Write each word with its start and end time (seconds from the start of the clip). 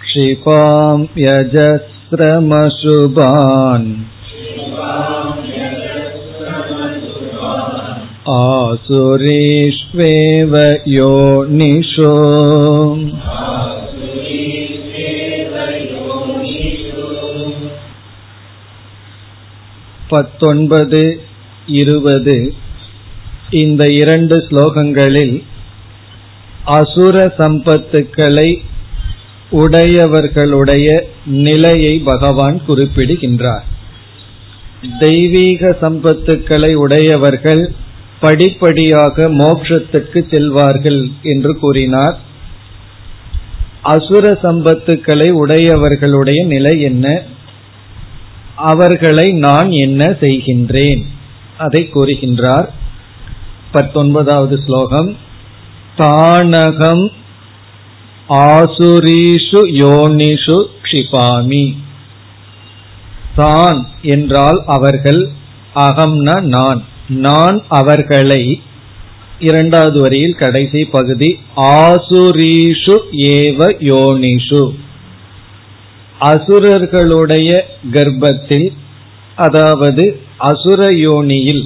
क्षिपां 0.06 0.98
यजस्रमशुभान् 1.26 1.90
आसुरीष्वेव 8.92 10.54
योनिषु 10.92 12.14
பத்தொன்பது 20.10 21.02
இருபது 21.74 22.36
இந்த 23.56 23.84
இரண்டு 23.94 24.36
ஸ்லோகங்களில் 24.48 25.36
அசுர 26.72 27.16
சம்பத்துக்களை 27.38 28.50
உடையவர்களுடைய 29.52 30.88
நிலையை 31.44 31.94
பகவான் 32.04 32.58
குறிப்பிடுகின்றார் 32.68 33.68
தெய்வீக 35.00 35.72
சம்பத்துக்களை 35.82 36.72
உடையவர்கள் 36.76 37.64
படிப்படியாக 38.25 39.29
மோட்சத்துக்கு 39.29 40.27
செல்வார்கள் 40.31 41.13
என்று 41.23 41.59
கூறினார். 41.59 42.19
அசுர 43.83 44.39
சம்பத்துக்களை 44.43 45.31
உடையவர்களுடைய 45.31 46.47
நிலை 46.47 46.81
என்ன? 46.81 47.23
அவர்களை 48.57 49.33
நான் 49.33 49.71
என்ன 49.71 50.05
செய்கின்றேன்? 50.07 51.03
அதை 51.59 51.91
கூறுகின்றார். 51.95 52.69
பத்தொன்பதாவது 53.73 54.61
ஸ்லோகம். 54.67 55.17
தானகம் 55.99 57.09
ஆசுரீஷு 58.29 59.61
யோனிஷு 59.81 60.67
க்ஷிபாமி. 60.83 61.77
தான் 63.37 63.89
என்றால் 64.03 64.63
அவர்கள் 64.67 65.29
அகம்னா 65.75 66.41
நான். 66.41 66.93
நான் 67.09 67.65
அவர்களை 67.69 68.61
இரண்டாவது 69.39 70.01
வரியில் 70.01 70.35
கடைசி 70.35 70.85
பகுதி 70.85 71.39
ஆசுரீஷு 71.57 72.97
ஏவ 73.13 73.69
யோனிஷு. 73.81 74.73
அசுரர்களுடைய 76.19 77.65
கர்ப்பத்தில் 77.93 78.73
அதாவது 79.37 80.21
அசுரயோனியில் 80.39 81.65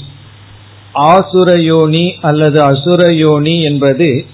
ஆசுரயோனி 0.95 2.15
அல்லது 2.21 2.61
அசுரயோனி 2.61 3.63
என்பது 3.63 4.25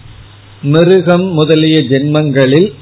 மிருகம் 0.63 1.33
முதலிய 1.33 1.79
ஜென்மங்களில் 1.81 2.73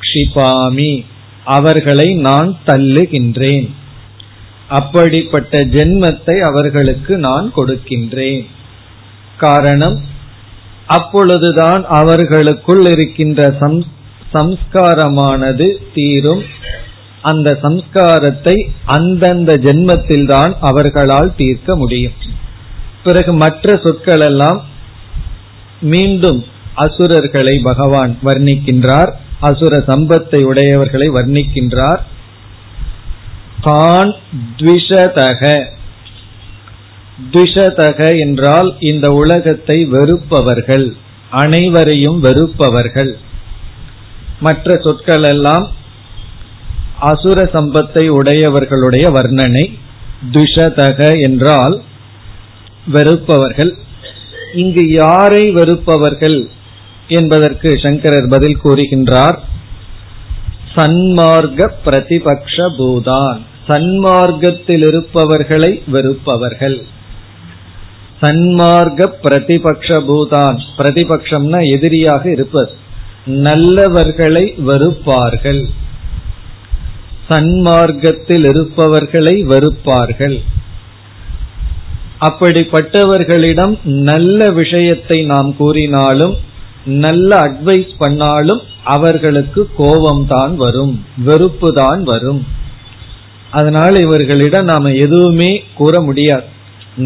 க்ஷிபாமி 0.00 1.04
அவர்களை 1.44 2.14
நான் 2.14 2.58
தள்ளுகின்றேன். 2.66 3.68
அப்படிப்பட்ட 4.68 5.58
ஜென்மத்தை 5.74 6.36
அவர்களுக்கு 6.40 7.18
நான் 7.18 7.48
கொடுக்கின்றேன். 7.56 8.44
காரணம் 9.38 9.96
அப்பொழுதுதான் 10.86 11.82
அவர்களுக்குள் 11.98 12.82
இருக்கின்ற 12.92 13.40
சம்ஸ்காரமானது 14.32 15.66
தீரும். 15.94 16.42
அந்த 17.20 17.58
சம்ஸ்காரத்தை 17.62 18.56
அந்தந்த 18.84 19.52
ஜென்மத்தில் 19.66 20.26
தான் 20.26 20.52
அவர்களால் 20.60 21.30
தீர்க்க 21.36 21.76
முடியும். 21.76 22.18
பிறகு 23.04 23.32
மற்ற 23.32 23.76
சொற்கள் 23.84 24.24
எல்லாம் 24.30 24.60
மீண்டும் 25.92 26.44
அசுரர்களை 26.74 27.54
பகவான் 27.58 28.12
வர்ணிக்கின்றார். 28.24 29.10
அசுர 29.40 29.78
சம்பத்தை 29.88 30.40
உடையவர்களை 30.50 31.08
வர்ணிக்கின்றார். 31.18 32.02
தான் 33.66 34.10
த்விஷதக. 34.58 35.42
த்விஷதக 37.32 38.00
என்றால் 38.24 38.68
இந்த 38.90 39.06
உலகத்தை 39.12 39.78
வெறுப்பவர்கள் 39.94 40.86
அனைவரையும் 41.42 42.18
வெறுப்பவர்கள். 42.20 43.12
மற்ற 44.40 44.76
சொற்கள் 44.84 45.26
எல்லாம் 45.32 45.66
அசுர 47.10 47.38
சம்பத்தை 47.54 48.04
உடையவர்களுடைய 48.18 49.06
வர்ணனை 49.16 49.64
துஷதக 50.32 51.00
என்றால் 51.20 51.74
வெறுப்பவர்கள். 52.92 53.72
இங்கு 54.54 54.84
யாரை 54.92 55.44
வெறுப்பவர்கள் 55.50 56.38
என்பதற்கு 57.18 57.68
சங்கரர் 57.82 58.28
பதில் 58.28 58.62
கூறுகின்றார் 58.62 59.36
சன்மார்க்க 60.74 61.68
பிரதிபக்ஷ 61.84 62.56
பூதான் 62.78 63.40
சன்மார்க்கத்தில் 63.68 64.84
இருப்பவர்களை 64.88 65.70
வெறுப்பவர்கள். 65.94 66.76
சன்மார்க்க 68.20 69.08
பிரதிபக்ஷ 69.24 69.88
பூதான் 70.08 70.58
பிரதிபக்ஷம்னா 70.78 71.60
எதிரியாக 71.76 72.30
இருப்பது 72.30 72.72
நல்லவர்களை 73.46 74.44
வெறுப்பார்கள். 74.68 75.62
சன்மார்க்கத்தில் 77.28 78.46
இருப்பவர்களை 78.50 79.34
வெறுப்பார்கள். 79.52 80.36
அப்படிப்பட்டவர்களிடம் 82.28 83.74
நல்ல 84.10 84.46
விஷயத்தை 84.60 85.18
நாம் 85.32 85.50
கூறினாலும் 85.56 86.36
நல்ல 86.84 87.30
அட்வைஸ் 87.46 87.90
பண்ணாலும் 87.98 88.62
அவர்களுக்கு 88.94 89.62
கோபம் 89.76 90.24
தான் 90.26 90.54
வரும் 90.56 90.94
வெறுப்பு 91.28 91.68
தான் 91.72 92.02
வரும். 92.02 92.40
அதனால் 93.58 93.96
இவர்களிடம் 94.00 94.68
நாம 94.70 94.92
எதுவுமே 95.04 95.50
கூற 95.74 96.00
முடியாது. 96.00 96.46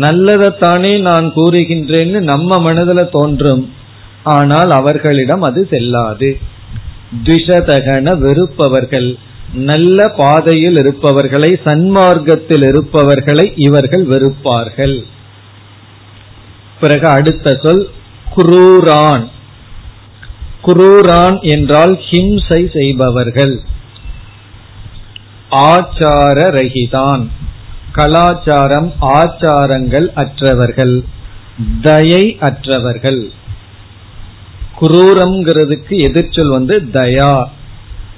நல்லதைத்தானே 0.03 0.93
நான் 1.01 1.27
கூறுகின்றேன்னு 1.37 2.19
நம்ம 2.31 2.59
மனதில் 2.59 3.13
தோன்றும். 3.13 3.65
ஆனால் 4.37 4.71
அவர்களிடம் 4.71 5.45
அது 5.49 5.61
செல்லாது. 5.71 6.31
துஷதகன 7.25 8.13
வெறுப்பவர்கள் 8.19 9.09
நல்ல 9.71 10.09
பாதையில் 10.17 10.77
இருப்பவர்களை 10.77 11.51
சன்மார்க்கத்தில் 11.65 12.65
இருப்பவர்களை 12.69 13.47
இவர்கள் 13.67 14.05
வெறுப்பார்கள். 14.07 14.97
பிறகு 16.81 17.07
அடுத்த 17.17 17.55
சொல் 17.63 17.83
குரூரான். 18.37 19.25
குரூரான் 20.67 21.37
என்றால் 21.55 21.95
ஹிம்சை 22.11 22.61
செய்பவர்கள். 22.77 23.55
ஆச்சார 25.51 26.39
ரகிதான் 26.51 27.29
கலாச்சாரம் 27.93 28.93
ஆச்சாரங்கள் 29.01 30.09
அற்றவர்கள் 30.15 31.05
தயை 31.83 32.37
அற்றவர்கள். 32.41 33.31
குரூரம்ங்கிறதுக்கு 34.81 35.89
எதிர்ச்சொல் 35.89 36.51
வந்து 36.51 36.89
தயா 36.93 37.45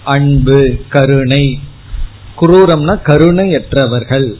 அன்பு 0.04 0.84
கருணை. 0.88 1.58
குரூரம்னா 2.40 2.94
கருணையற்றவர்கள். 3.06 4.34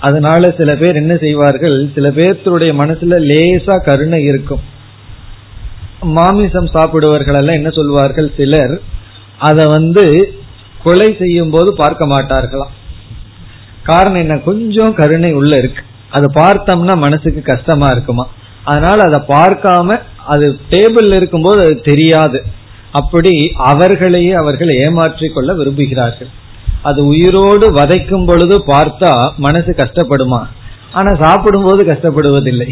அதனால 0.00 0.54
சில 0.56 0.76
பேர் 0.76 0.94
என்ன 0.94 1.16
செய்வார்கள் 1.16 1.90
சில 1.94 2.08
பேர்த்துடைய 2.08 2.72
மனசுல 2.82 3.20
லேசா 3.30 3.84
கருணை 3.84 4.22
இருக்கும். 4.22 4.60
மாமிசம் 6.00 6.66
சாப்பிடுவர்கள் 6.66 7.34
எல்லாம் 7.34 7.54
என்ன 7.54 7.70
சொல்வார்கள் 7.70 8.32
சிலர் 8.36 8.80
அத 9.38 9.66
வந்து 9.66 10.34
கொலை 10.84 11.16
செய்யும் 11.18 11.50
போது 11.50 11.74
பார்க்க 11.74 12.06
மாட்டார்களாம். 12.06 12.74
காரணம் 13.82 14.20
என்ன? 14.20 14.38
கொஞ்சம் 14.38 14.94
கருணை 14.94 15.32
உள்ள 15.32 15.56
இருக்கு. 15.56 15.82
அது 16.10 16.30
பார்த்தோம்னா 16.30 16.96
மனசுக்கு 16.96 17.42
கஷ்டமா 17.42 17.86
இருக்குமா? 17.86 18.28
அதனால 18.64 19.02
அதை 19.02 19.36
பார்க்காம 19.36 19.96
அது 20.26 20.58
டேபிள் 20.70 21.16
இருக்கும்போது 21.16 21.60
அது 21.62 21.80
தெரியாது. 21.80 22.44
அப்படி 22.92 23.52
அவர்களையே 23.56 24.32
அவர்கள் 24.32 24.68
ஏமாற்றிக் 24.68 25.34
கொள்ள 25.34 25.54
விரும்புகிறார்கள். 25.54 26.28
அது 26.82 27.06
உயிரோடு 27.06 27.72
வதைக்கும் 27.72 28.26
பொழுது 28.26 28.64
பார்த்தா 28.66 29.34
மனசு 29.36 29.74
கஷ்டப்படுமா? 29.76 30.46
ஆனா 30.92 31.14
சாப்பிடும் 31.20 31.64
போது 31.64 31.84
கஷ்டப்படுவதில்லை. 31.84 32.68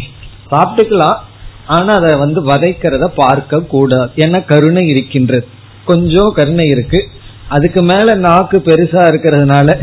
சாப்பிட்டுக்கலாம். 0.51 1.17
ஆனா 1.65 1.95
அதை 1.95 2.17
வந்து 2.17 2.45
வதைக்கிறத 2.45 3.07
பார்க்க 3.15 3.59
கூடாது 3.59 4.11
என்ன? 4.15 4.39
கருணை 4.39 4.87
இருக்கின்றது. 4.87 5.47
கொஞ்சம் 5.85 6.33
கருணை 6.35 6.65
இருக்கு. 6.65 7.07
அதுக்கு 7.49 7.83
மேல 7.83 8.15
நாக்கு 8.15 8.57
பெருசா 8.57 9.01
இருக்கிறதுனால 9.09 9.79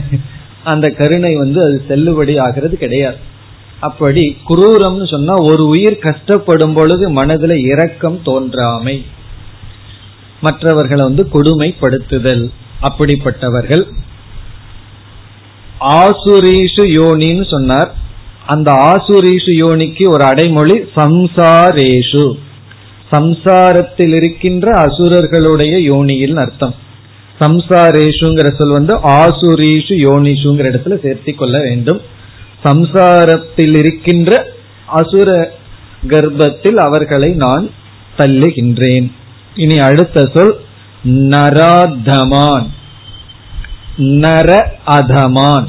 அந்த 0.64 0.88
கருணை 0.88 1.36
வந்து 1.36 1.64
அது 1.64 1.84
செல்லுபடி 1.88 2.40
ஆகிறது 2.40 2.76
கிடையாது. 2.76 3.16
அப்படி 3.80 4.36
குரூரம்னு 4.48 5.10
சொன்னா 5.10 5.34
ஒரு 5.38 5.66
உயிர் 5.66 5.98
கஷ்டப்படும் 6.02 6.74
பொழுது 6.74 7.10
மனதுல 7.10 7.54
இரக்கம் 7.54 8.20
தோன்றாமை. 8.24 9.04
மற்றவர்களை 10.40 11.04
வந்து 11.04 11.28
கொடுமைப்படுத்துதல். 11.32 12.50
அப்படிப்பட்டவர்கள். 12.82 13.84
ஆசுரீஷு 15.80 16.82
யோனின்னு 16.82 17.50
சொன்னார். 17.50 17.94
அந்த 18.46 18.72
ஆசுரீஷு 18.72 19.52
யோனிக்கு 19.52 20.08
ஒரு 20.08 20.24
அடைமொழி 20.24 20.78
சம்சாரேஷு. 20.96 22.34
சம்சாரத்தில் 23.12 24.14
இருக்கின்ற 24.14 24.70
அசுரர்களுடைய 24.72 25.92
யோனியில் 25.92 26.36
அர்த்தம். 26.36 26.74
சம்சாரேஷுங்கிற 27.40 28.54
சொல் 28.58 28.72
வந்து 28.72 28.96
ஆசுரீஷு 28.96 29.94
யோனிஷுங்கிற 30.02 30.66
இடத்துல 30.72 30.94
சேர்த்தி 31.02 31.34
கொள்ள 31.34 31.58
வேண்டும். 31.60 32.00
சம்சாரத்தில் 32.64 33.76
இருக்கின்ற 33.76 34.46
அசுர 34.86 35.50
கர்ப்பத்தில் 36.06 36.76
அவர்களை 36.76 37.32
நான் 37.32 37.70
தள்ளுகின்றேன். 38.18 39.12
இனி 39.54 39.78
அடுத்த 39.78 40.30
சொல் 40.34 40.60
நராதமான். 41.04 42.66
நர 43.96 44.78
அதமான். 44.84 45.68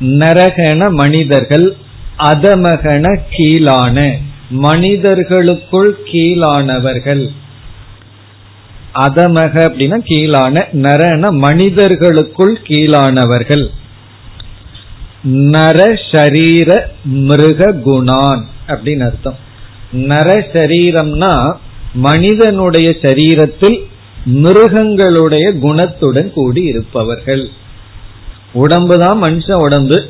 நரகன 0.00 0.90
மனிதர்கள் 0.90 1.76
அதமகன 2.18 3.18
கீழான. 3.30 4.18
மனிதர்களுக்குள் 4.50 5.98
கீழானவர்கள். 6.12 7.30
அதமக 8.94 9.54
அப்படின்னா 9.68 9.98
கீழான 10.04 10.66
நரன 10.72 11.30
மனிதர்களுக்குள் 11.30 12.58
கீழானவர்கள். 12.68 13.66
நர 15.22 15.98
சரீர 16.12 16.88
மிருக 17.04 17.72
குணான் 17.72 18.42
அப்படின்னு 18.66 19.04
அர்த்தம். 19.04 19.38
நர 19.92 20.46
சரீரம்னா 20.52 21.56
மனிதனுடைய 21.94 22.96
சரீரத்தில் 23.02 23.78
மிருகங்களுடைய 24.24 25.52
குணத்துடன் 25.52 26.32
கூடி 26.32 26.62
இருப்பவர்கள். 26.62 27.48
உடம்பு 28.52 28.98
தான் 28.98 29.22
மனுஷ 29.22 29.52
உடம்பு. 29.52 30.04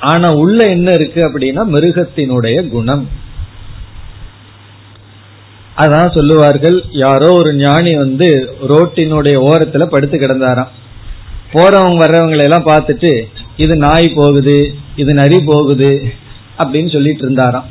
ஆனா 0.00 0.32
உள்ள 0.32 0.64
என்ன 0.64 0.92
இருக்கு 0.92 1.28
அப்படின்னா 1.28 1.62
மிருகத்தினுடைய 1.72 2.68
குணம். 2.68 3.08
அதான் 5.82 6.14
சொல்லுவார்கள் 6.16 6.76
யாரோ 7.04 7.28
ஒரு 7.32 7.50
ஞானி 7.54 7.92
வந்து 7.96 8.28
ரோட்டினுடைய 8.68 9.36
ஓரத்துல 9.50 9.84
படுத்து 9.84 10.16
கிடந்தாராம். 10.18 10.70
போறவங்க 11.52 12.00
வர்றவங்களை 12.02 12.42
எல்லாம் 12.42 12.66
பார்த்துட்டு 12.66 13.12
இது 13.56 13.76
நாய் 13.76 14.08
போகுது 14.16 14.56
இது 14.96 15.14
நரி 15.14 15.38
போகுது 15.46 15.90
அப்படின்னு 16.58 16.92
சொல்லிட்டு 16.92 17.24
இருந்தாராம். 17.24 17.68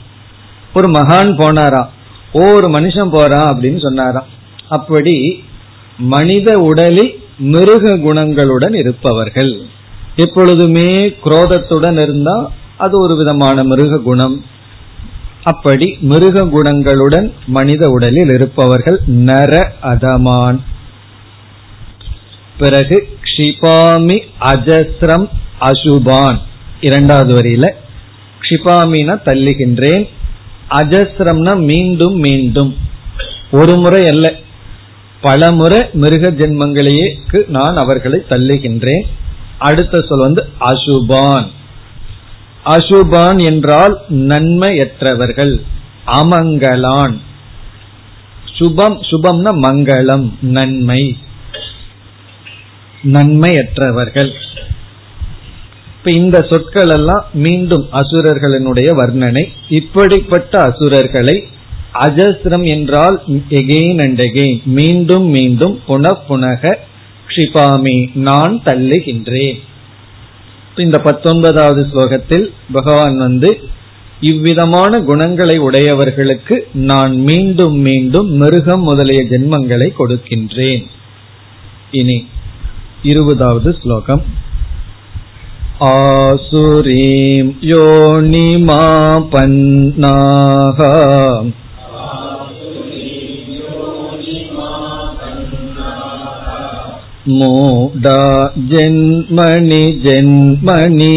ஒரு 0.74 0.88
மகான் 0.88 1.32
போனாராம். 1.42 1.90
ஓ 2.32 2.42
ஒரு 2.54 2.68
மனுஷன் 2.68 3.12
போறான் 3.12 3.50
அப்படின்னு 3.52 3.80
சொன்னாராம். 3.82 4.28
அப்படி 4.70 5.16
மனித 5.98 6.50
உடலில் 6.60 7.12
மிருக 7.54 7.92
குணங்களுடன் 7.98 8.76
இருப்பவர்கள். 8.76 9.54
எப்பொழுதுமே 10.16 10.90
குரோதத்துடன் 11.26 11.98
இருந்தா 12.04 12.38
அது 12.78 12.96
ஒரு 13.02 13.16
விதமான 13.16 13.64
மிருக 13.64 13.98
குணம். 14.00 14.36
அப்படி 15.44 15.98
மிருக 16.02 16.42
குணங்களுடன் 16.46 17.32
மனித 17.48 17.90
உடலில் 17.90 18.30
இருப்பவர்கள் 18.30 19.00
நர 19.08 19.72
அதமான். 19.82 20.64
பிறகு 22.58 23.08
க்ஷிபாமி 23.24 24.22
அஜஸ்ரம் 24.42 25.28
அசுபான். 25.62 26.38
இரண்டாவது 26.82 27.40
வரியில 27.40 27.70
க்ஷிபாமினா 28.42 29.16
தள்ளுகின்றேன் 29.26 30.10
அஜஸ்ரம்னா 30.70 31.66
மீண்டும் 31.66 32.16
மீண்டும். 32.16 32.78
ஒரு 33.52 33.78
முறை 33.78 34.08
அல்ல 34.08 34.34
பல 35.22 35.52
முறை 35.52 35.90
மிருக 35.94 36.32
ஜென்மங்களையே 36.32 37.18
நான் 37.48 37.76
அவர்களை 37.76 38.22
தள்ளுகின்றேன். 38.30 39.04
அடுத்த 39.58 40.02
சொல் 40.02 40.20
வந்து 40.20 40.50
அசுபான். 40.60 41.48
அசுபான் 42.66 43.44
என்றால் 43.44 44.02
நன்மையற்றவர்கள் 44.10 45.62
அமங்கலான். 46.06 47.18
சுபம் 48.60 49.00
சுபம்னா 49.02 49.52
மங்களம் 49.68 50.32
நன்மை. 50.42 51.18
நன்மையற்றவர்கள். 53.04 54.32
இப்ப 55.98 56.12
இந்த 56.12 56.42
சொற்கள் 56.50 56.90
எல்லாம் 56.90 57.26
மீண்டும் 57.34 57.88
அசுரர்களினுடைய 57.92 58.90
வர்ணனை. 58.96 59.48
இப்படிப்பட்ட 59.70 60.62
அசுரர்களை 60.62 61.48
அஜஸ்ரம் 61.94 62.66
என்றால் 62.66 63.22
எகெயின் 63.50 64.02
அண்ட் 64.02 64.22
எகெயின் 64.22 64.64
மீண்டும் 64.64 65.26
மீண்டும் 65.26 65.82
புனப்புனக 65.88 66.76
க்ஷிபாமி 67.28 68.16
நான் 68.16 68.62
தள்ளுகின்றேன். 68.66 69.60
இந்த 70.76 71.00
பத்தொன்பதாவது 71.00 71.88
ஸ்லோகத்தில் 71.94 72.52
பகவான் 72.72 73.18
வந்து 73.18 73.60
இவ்விதமான 74.22 75.00
குணங்களை 75.00 75.58
உடையவர்களுக்கு 75.58 76.68
நான் 76.74 77.16
மீண்டும் 77.16 77.74
மீண்டும் 77.74 78.30
மிருகம் 78.30 78.82
முதலிய 78.82 79.24
ஜென்மங்களை 79.24 79.90
கொடுக்கின்றேன். 80.00 80.86
இனி 81.92 82.28
இருபதாவது 83.04 83.76
ஸ்லோகம். 83.84 84.24
ஆசுரீம் 85.80 87.52
யோனிமா 87.62 88.84
மூடா 97.39 98.21
ஜென்மணி 98.73 99.85
ஜென்மணி 100.07 101.15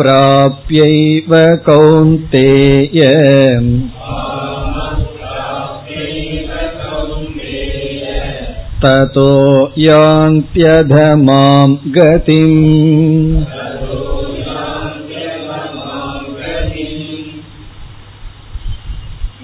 मामप्राप्यैव 0.00 1.32
कौन्तेय 1.66 3.00
ततो 8.82 9.30
यान्त्यधमां 9.84 11.68
गतिम् 11.96 12.58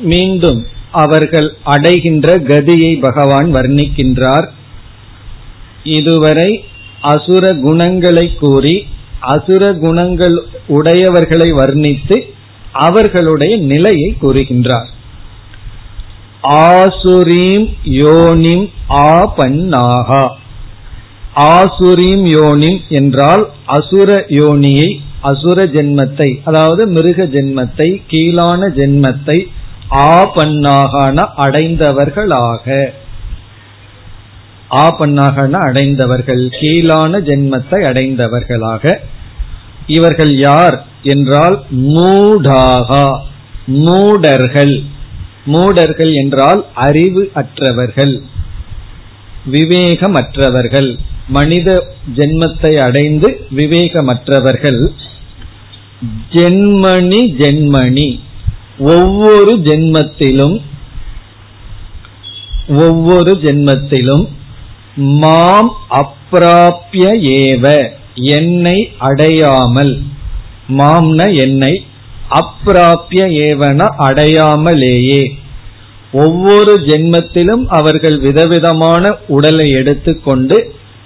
மீண்டும் 0.01 0.68
அவர்கள் 0.91 1.53
அடைகின்ற 1.63 2.38
கதியை 2.38 3.00
பகவான் 3.00 3.51
வர்ணிக்கின்றார். 3.53 4.48
இதுவரை 5.84 6.63
அசுர 7.01 7.53
குணங்களை 7.53 8.36
கூறி 8.36 8.86
அசுர 9.20 9.74
குணங்கள் 9.74 10.44
உடையவர்களை 10.68 11.50
வர்ணித்து 11.51 12.18
அவர்களுடைய 12.72 13.58
நிலையை 13.58 14.18
கூறுகின்றார். 14.22 14.89
ஆசுரீம் 16.41 17.68
யோனிம் 17.84 18.70
ஆபன்னாகா. 18.89 20.25
ஆசுரீம் 21.36 22.25
யோனிம் 22.25 22.88
என்றால் 22.88 23.50
அசுர 23.65 24.25
யோனியை 24.29 24.89
அசுர 25.22 25.65
ஜென்மத்தை 25.65 26.39
அதாவது 26.44 26.88
மிருக 26.88 27.24
ஜென்மத்தை 27.24 28.01
கீழான 28.08 28.68
ஜென்மத்தை 28.68 29.48
ஆபன்னாகன 29.89 31.25
அடைந்தவர்களாக. 31.38 32.91
ஆபன்னாகன 34.69 35.51
அடைந்தவர்கள் 35.51 36.48
கீழான 36.50 37.19
ஜென்மத்தை 37.19 37.81
அடைந்தவர்களாக. 37.84 38.98
இவர்கள் 39.88 40.38
யார் 40.38 40.86
என்றால் 41.03 41.63
மூடாகா 41.72 43.19
மூடர்கள். 43.65 44.84
மூடர்கள் 45.46 46.13
என்றால் 46.13 46.65
அறிவு 46.74 47.31
அற்றவர்கள் 47.34 48.22
விவேகமற்றவர்கள். 49.51 51.00
மனித 51.27 51.88
ஜென்மத்தை 52.15 52.81
அடைந்து 52.81 53.46
விவேகமற்றவர்கள். 53.55 54.91
ஜென்மணி 56.31 57.22
ஜென்மணி. 57.38 58.19
ஒவ்வொரு 58.79 59.53
ஜென்மத்திலும் 59.57 60.62
ஒவ்வொரு 62.67 63.31
ஜென்மத்திலும் 63.31 64.25
மாம் 65.19 65.71
அப்பிராபிய 65.89 67.05
ஏவ 67.41 67.65
என்னை 68.15 68.91
அடையாமல் 68.98 70.01
மாம்ன 70.67 71.33
என்னை 71.36 71.74
அப்பிராபிய 72.29 73.25
ஏவன 73.45 73.86
அடையாமலேயே. 73.98 75.21
ஒவ்வொரு 76.13 76.74
ஜென்மத்திலும் 76.88 77.65
அவர்கள் 77.67 78.19
விதவிதமான 78.19 79.17
உடலை 79.27 79.69
எடுத்துக்கொண்டு 79.69 80.57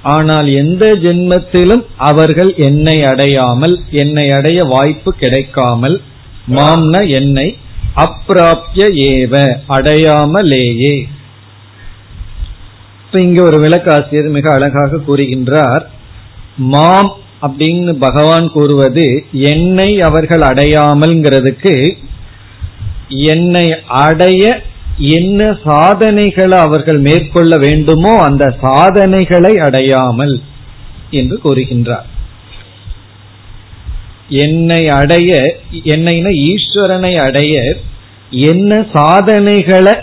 ஆனால் 0.03 0.48
எந்த 0.48 0.86
ஜென்மத்திலும் 0.96 1.86
அவர்கள் 1.98 2.56
என்னை 2.56 3.01
அடையாமல் 3.01 3.80
என்னை 3.92 4.30
அடைய 4.30 4.63
வாய்ப்பு 4.63 5.15
கிடைக்காமல் 5.15 6.01
மாம்ன 6.48 7.10
என்னை 7.10 7.58
அப்பிராப்ய 7.96 8.84
ஏவ 9.12 9.62
அடையாமலேயே. 9.68 11.08
இங்க 13.12 13.42
ஒரு 13.44 13.60
விளக்காசிரியர் 13.60 14.30
மிக 14.30 14.52
அழகாக 14.52 14.98
கூறுகின்றார் 14.98 15.84
மாம் 16.56 17.12
அப்படின்னு 17.42 17.94
பகவான் 17.94 18.52
கூறுவது 18.52 19.26
என்னை 19.32 20.00
அவர்கள் 20.00 20.40
அடையாமல்ங்கிறதுக்கு 20.40 21.98
என்னை 23.08 23.80
அடைய 23.88 24.62
என்ன 24.98 25.58
சாதனைகளை 25.64 26.58
அவர்கள் 26.58 27.00
மேற்கொள்ள 27.00 27.58
வேண்டுமோ 27.58 28.22
அந்த 28.22 28.58
சாதனைகளை 28.62 29.56
அடையாமல் 29.58 30.42
என்று 31.10 31.40
கூறுகின்றார். 31.44 32.08
என்னை 34.27 34.88
அடைய 34.88 35.58
என்னைனா 35.84 36.53
ஈஸ்வரனை 36.53 37.18
அடைய 37.18 37.75
என்ன 38.30 38.86
சாதனைகளை 38.94 39.94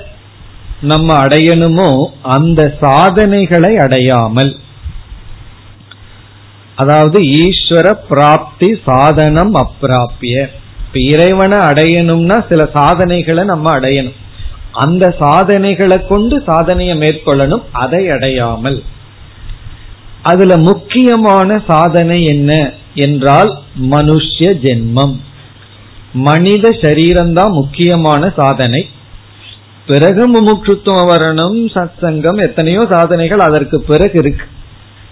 நம்ம 0.80 1.14
அடையணுமோ 1.14 2.06
அந்த 2.22 2.76
சாதனைகளை 2.80 3.76
அடையாமல். 3.76 4.58
அதாவது 6.76 7.20
ஈஸ்வர 7.20 7.92
பிராப்தி 8.08 8.78
சாதனம் 8.84 9.54
அப்பிராப்பிய 9.54 10.48
இப்ப 10.84 11.00
இறைவனை 11.00 11.58
அடையணும்னா 11.58 12.48
சில 12.48 12.68
சாதனைகளை 12.72 13.44
நம்ம 13.44 13.78
அடையணும். 13.78 14.14
அந்த 14.72 15.16
சாதனைகளை 15.18 16.06
கொண்டு 16.06 16.42
சாதனையை 16.46 16.98
மேற்கொள்ளணும் 16.98 17.62
அதை 17.72 18.10
அடையாமல். 18.10 18.82
அதுல 20.22 20.56
முக்கியமான 20.56 21.62
சாதனை 21.66 22.22
என்ன? 22.24 22.74
என்றால் 22.94 23.59
மனுஷ்ய 23.90 24.54
ஜென்மம். 24.62 25.16
மனித 26.12 26.68
சரீரம்தான் 26.68 27.50
முக்கியமான 27.50 28.32
சாதனை. 28.37 28.88
பிறகு 29.87 30.23
முமுட்சுத்துவம் 30.32 31.11
வரணும் 31.11 31.59
சத்சங்கம் 31.75 32.42
எத்தனையோ 32.42 32.87
சாதனைகள் 32.90 33.38
அதற்கு 33.38 33.80
பிறகு 33.80 34.18
இருக்கு. 34.18 34.44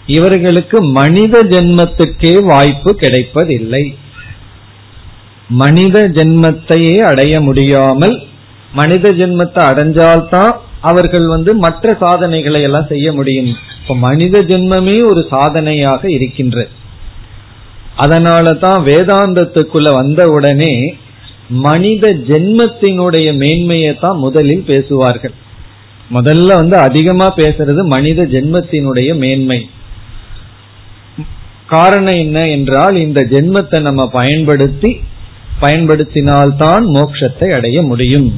இவர்களுக்கு 0.07 0.83
மனித 0.83 1.45
ஜென்மத்துக்கே 1.45 2.45
வாய்ப்பு 2.45 2.95
கிடைப்பதில்லை. 2.95 3.97
மனித 5.49 6.09
ஜென்மத்தையே 6.09 6.99
அடைய 6.99 7.41
முடியாமல் 7.41 8.23
மனித 8.73 9.13
ஜென்மத்தை 9.13 9.63
அடைஞ்சால்தான் 9.71 10.55
அவர்கள் 10.81 11.27
வந்து 11.27 11.55
மற்ற 11.55 11.97
சாதனைகளை 12.01 12.63
எல்லாம் 12.63 12.87
செய்ய 12.89 13.13
முடியும். 13.13 13.57
இப்ப 13.83 13.97
மனித 13.97 14.43
ஜென்மமே 14.43 15.05
ஒரு 15.05 15.27
சாதனையாக 15.31 16.11
இருக்கின்றது. 16.11 16.69
அதனால 18.03 18.53
தான் 18.55 18.81
வேதாந்தத்துக்குள்ள 18.85 19.89
வந்த 19.95 20.23
உடனே 20.29 20.75
மனித 21.49 22.09
ஜென்மத்தினுடைய 22.29 23.29
மேன்மையை 23.35 23.93
தான் 24.01 24.19
முதலில் 24.19 24.67
பேசுவார்கள். 24.67 25.35
முதல்ல 26.11 26.47
வந்து 26.47 26.77
அதிகமா 26.77 27.29
பேசுறது 27.37 27.83
மனித 27.85 28.23
ஜென்மத்தினுடைய 28.23 29.11
மேன்மை. 29.15 29.61
காரணம் 31.67 32.19
என்ன 32.19 32.39
என்றால் 32.49 32.97
இந்த 32.97 33.21
ஜென்மத்தை 33.31 33.81
நம்ம 33.81 34.03
பயன்படுத்தி 34.09 34.91
பயன்படுத்தினால்தான் 35.61 36.85
மோட்சத்தை 36.97 37.49
அடைய 37.57 37.79
முடியும். 37.83 38.29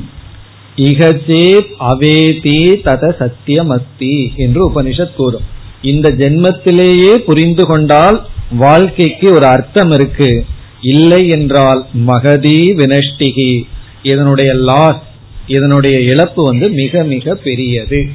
இகச்சேத் 0.76 1.70
அவேதி 1.78 2.60
தத 2.84 3.04
சத்தியமஸ்தி 3.20 4.14
என்று 4.36 4.60
உபனிஷத் 4.70 5.16
கூறும். 5.16 5.46
இந்த 5.82 6.08
ஜென்மத்திலேயே 6.18 7.12
புரிந்து 7.28 7.66
கொண்டால் 7.66 8.18
வாழ்க்கைக்கு 8.50 9.33
ஒரு 9.33 9.47
அர்த்தம் 9.47 9.90
இருக்கு. 9.90 10.45
இல்லை 10.83 11.28
என்றால் 11.28 11.87
மகதி 11.92 12.75
வினஷ்டிகி. 12.76 13.62
இதனுடைய 14.02 14.54
லாஸ் 14.54 15.02
இதனுடைய 15.47 16.00
இழப்பு 16.00 16.42
வந்து 16.45 16.69
மிக 16.69 17.02
மிக 17.02 17.35
பெரியது. 17.35 18.09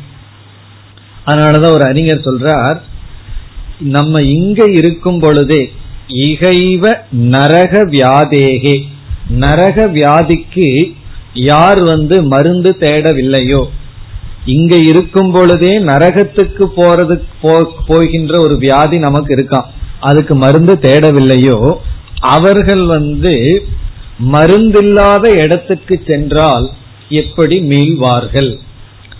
அதனாலதான் 1.25 1.73
ஒரு 1.73 1.85
அறிஞர் 1.85 2.25
சொல்றார் 2.25 2.81
நம்ம 3.79 4.21
இங்க 4.21 4.63
இருக்கும் 4.73 5.19
பொழுதே 5.19 5.71
இகைவ 6.07 6.97
நரக 7.11 7.85
வியாதேகே. 7.85 8.81
நரக 9.29 9.87
வியாதிக்கு 9.87 10.93
யார் 11.33 11.83
வந்து 11.83 12.23
மருந்து 12.23 12.75
தேடவில்லையோ? 12.79 13.65
இங்க 14.45 14.75
இருக்கும் 14.75 15.31
பொழுதே 15.31 15.71
நரகத்துக்கு 15.71 16.65
போறது 16.77 17.21
போகின்ற 17.87 18.39
ஒரு 18.39 18.57
வியாதி 18.57 18.97
நமக்கு 18.97 19.35
இருக்கான் 19.35 19.65
அதுக்கு 19.99 20.35
மருந்து 20.35 20.73
தேடவில்லையோ 20.81 21.77
அவர்கள் 22.19 22.85
வந்து 22.85 23.65
மருந்தில்லாத 24.31 25.43
இடத்துக்கு 25.43 26.01
சென்றால் 26.07 26.69
எப்படி 27.09 27.59
மீள்வார்கள்? 27.59 28.59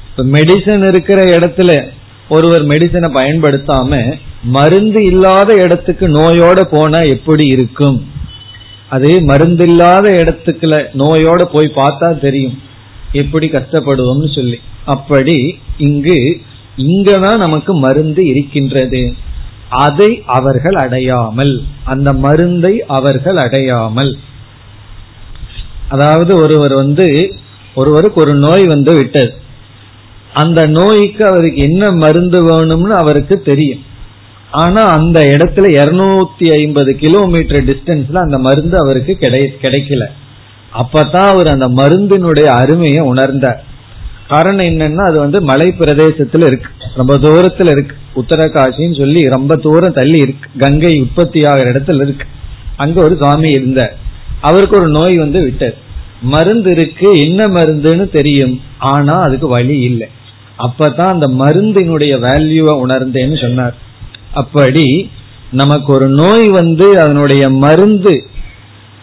இப்ப 0.10 0.24
மெடிசன் 0.24 0.88
இருக்கிற 0.88 1.24
இடத்துல 1.24 1.92
ஒருவர் 2.30 2.64
மெடிசனை 2.64 3.10
பயன்படுத்தாம 3.14 4.20
மருந்து 4.44 5.04
இல்லாத 5.04 5.54
இடத்துக்கு 5.64 6.08
நோயோட 6.08 6.62
போனா 6.62 7.00
எப்படி 7.00 7.48
இருக்கும்? 7.48 8.08
அது 8.90 9.08
மருந்தில்லாத 9.08 10.06
இடத்துக்குல 10.22 10.86
நோயோட 10.94 11.44
போய் 11.44 11.72
பார்த்தா 11.76 12.20
தெரியும். 12.20 12.62
எப்படி 13.12 13.48
கஷ்டப்படுவோம்னு 13.48 14.36
சொல்லி. 14.36 14.60
அப்படி 14.86 15.60
இங்கு 15.78 16.42
இங்கதான் 16.78 17.38
நமக்கு 17.38 17.76
மருந்து 17.76 18.26
இருக்கின்றது. 18.26 19.14
அதை 19.70 20.24
அவர்கள் 20.26 20.74
அடையாமல் 20.74 21.64
அந்த 21.84 22.14
மருந்தை 22.14 22.84
அவர்கள் 22.88 23.38
அடையாமல். 23.38 24.18
அதாவது 25.90 26.42
ஒருவர் 26.42 26.74
வந்து 26.74 27.34
ஒருவருக்கு 27.76 28.22
ஒரு 28.22 28.34
நோய் 28.34 28.66
வந்து 28.66 28.96
விட்டது. 28.96 29.34
அந்த 30.34 30.66
நோய்க்கு 30.66 31.28
அவருக்கு 31.28 31.62
என்ன 31.62 31.92
மருந்து 31.92 32.50
வேணும்னு 32.50 32.90
அவருக்கு 32.90 33.42
தெரியும். 33.42 33.84
ஆனா 34.52 34.84
அந்த 34.84 35.22
இடத்துல 35.22 35.64
இருநூத்தி 35.64 36.52
ஐம்பது 36.52 36.96
கிலோமீட்டர் 36.96 37.64
டிஸ்டன்ஸ்ல 37.64 38.16
அந்த 38.16 38.38
மருந்து 38.38 38.78
அவருக்கு 38.78 39.18
கிடைக்கல. 39.22 40.06
அப்பதான் 40.78 41.28
அவர் 41.28 41.48
அந்த 41.48 41.68
மருந்தினுடைய 41.68 42.44
அருமையை 42.44 43.06
உணர்ந்தார். 43.06 43.58
காரணம் 44.28 44.66
என்னன்னா 44.66 45.06
அது 45.06 45.20
வந்து 45.20 45.42
மலை 45.42 45.74
பிரதேசத்துல 45.80 46.46
இருக்கு. 46.46 46.70
ரொம்ப 46.96 47.18
தூரத்துல 47.18 47.70
இருக்கு. 47.70 47.96
உத்தரகாசின்னு 48.16 49.00
சொல்லி 49.00 49.30
ரொம்ப 49.30 49.56
தூரம் 49.56 49.94
தள்ளி 49.94 50.18
இருக்கு. 50.18 50.50
கங்கை 50.58 51.00
உற்பத்தி 51.00 51.46
ஆகிற 51.46 51.74
இடத்துல 51.74 51.96
இருக்கு. 51.96 52.28
அங்க 52.78 53.04
ஒரு 53.04 53.16
சுவாமி 53.16 53.50
இருந்தார். 53.50 53.98
அவருக்கு 54.42 54.78
ஒரு 54.78 54.88
நோய் 54.88 55.18
வந்து 55.18 55.44
விட்டது. 55.44 55.76
மருந்து 56.22 56.72
இருக்கு. 56.72 57.20
என்ன 57.20 57.48
மருந்துன்னு 57.48 58.10
தெரியும். 58.10 58.62
ஆனா 58.78 59.14
அதுக்கு 59.14 59.48
வழி 59.48 59.80
இல்லை. 59.80 60.08
அப்பதான் 60.60 61.20
அந்த 61.20 61.28
மருந்தினுடைய 61.28 62.20
வேல்யூவை 62.20 62.74
உணர்ந்தேன்னு 62.86 63.42
சொன்னார். 63.42 63.76
அப்படி 64.34 65.10
நமக்கு 65.52 65.94
ஒரு 65.94 66.08
நோய் 66.08 66.48
வந்து 66.48 67.00
அதனுடைய 67.00 67.50
மருந்து 67.50 68.24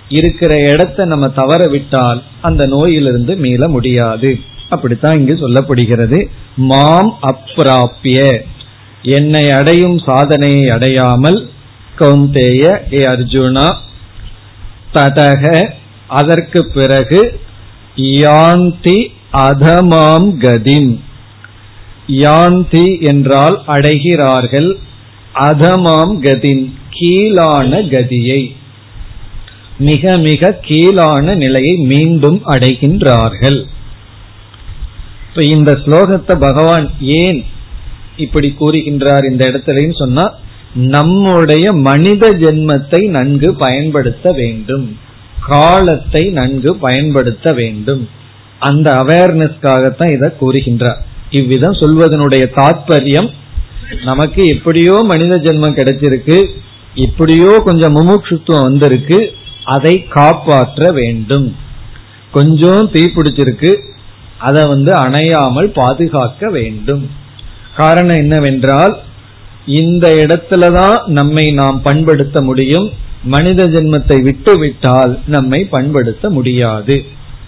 இருக்கிற 0.09 0.55
இடத்த 0.73 1.05
நம்ம 1.05 1.29
தவற 1.29 1.67
விட்டால் 1.71 2.23
அந்த 2.41 2.67
நோயிலிருந்து 2.67 3.37
மீள 3.37 3.69
முடியாது. 3.69 4.39
அப்படித்தான் 4.69 5.17
இங்கு 5.17 5.35
சொல்லப்படுகிறது. 5.35 6.29
மாம் 6.57 7.19
அப்பிராப்பிய 7.23 8.39
என்னை 9.03 9.51
அடையும் 9.51 9.99
சாதனையை 9.99 10.69
அடையாமல் 10.71 11.51
கௌந்தேய 11.99 12.63
ஏ 12.93 13.05
அர்ஜுனா 13.05 13.77
ததக 14.93 15.71
அதற்கு 16.07 16.67
பிறகு 16.67 17.41
யாந்தி 17.97 19.13
அதமாம் 19.33 20.29
கதிம். 20.39 20.99
யாந்தி 22.07 23.01
என்றால் 23.01 23.63
அடைகிறார்கள் 23.67 24.79
அதமாம் 25.33 26.23
கதின் 26.23 26.73
கீழான 26.91 27.79
கதியை. 27.79 28.55
மிக 29.79 30.19
மிக 30.19 30.59
கீழான 30.63 31.35
நிலையை 31.35 31.77
மீண்டும் 31.77 32.43
அடைகின்றார்கள். 32.47 33.67
இப்ப 35.29 35.45
இந்த 35.45 35.73
ஸ்லோகத்தை 35.73 36.37
பகவான் 36.37 36.91
ஏன் 37.01 37.45
இப்படி 38.17 38.55
கூறுகின்றார் 38.59 39.25
இந்த 39.31 39.45
இடத்துலன்னு 39.45 39.99
சொன்னா 39.99 40.25
நம்முடைய 40.75 41.73
மனித 41.73 42.31
ஜென்மத்தை 42.31 43.09
நன்கு 43.09 43.55
பயன்படுத்த 43.55 44.33
வேண்டும். 44.33 44.97
காலத்தை 45.47 46.31
நன்கு 46.31 46.77
பயன்படுத்த 46.77 47.53
வேண்டும். 47.53 48.09
அந்த 48.59 48.93
அவேர்னஸ்க்காகத்தான் 48.93 50.13
இதை 50.13 50.29
கூறுகின்றார். 50.41 51.01
இவ்விதம் 51.31 51.73
சொல்வதனுடைய 51.73 52.45
தாற்பயம் 52.55 53.31
நமக்கு 54.05 54.45
எப்படியோ 54.45 55.03
மனித 55.03 55.37
ஜென்மம் 55.37 55.79
கிடைச்சிருக்கு 55.79 56.39
இப்படியோ 56.95 57.61
கொஞ்சம் 57.65 57.95
முமுட்சுத்துவம் 57.97 58.63
வந்திருக்கு 58.63 59.35
அதை 59.65 60.07
காப்பாற்ற 60.09 60.91
வேண்டும். 60.91 61.57
கொஞ்சம் 62.33 62.91
தீ 62.91 63.03
பிடிச்சிருக்கு 63.05 63.73
அதை 64.39 64.63
வந்து 64.67 64.93
அணையாமல் 64.93 65.71
பாதுகாக்க 65.71 66.51
வேண்டும். 66.51 67.11
காரணம் 67.77 68.17
என்னவென்றால் 68.17 69.01
இந்த 69.67 70.15
இடத்துலதான் 70.15 71.07
நம்மை 71.07 71.53
நாம் 71.53 71.83
பண்படுத்த 71.83 72.43
முடியும். 72.43 72.91
மனித 73.25 73.65
ஜென்மத்தை 73.65 74.23
விட்டு 74.23 74.59
விட்டால் 74.59 75.19
நம்மை 75.27 75.65
பண்படுத்த 75.65 76.31
முடியாது. 76.31 77.05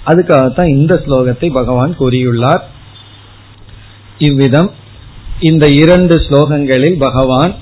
அதுக்காகத்தான் 0.06 0.68
இந்த 0.68 1.02
ஸ்லோகத்தை 1.06 1.52
பகவான் 1.52 1.96
கூறியுள்ளார். 1.98 2.64
இவ்விதம் 4.18 4.70
இந்த 5.40 5.68
இரண்டு 5.68 6.16
ஸ்லோகங்களில் 6.16 6.98
பகவான் 6.98 7.54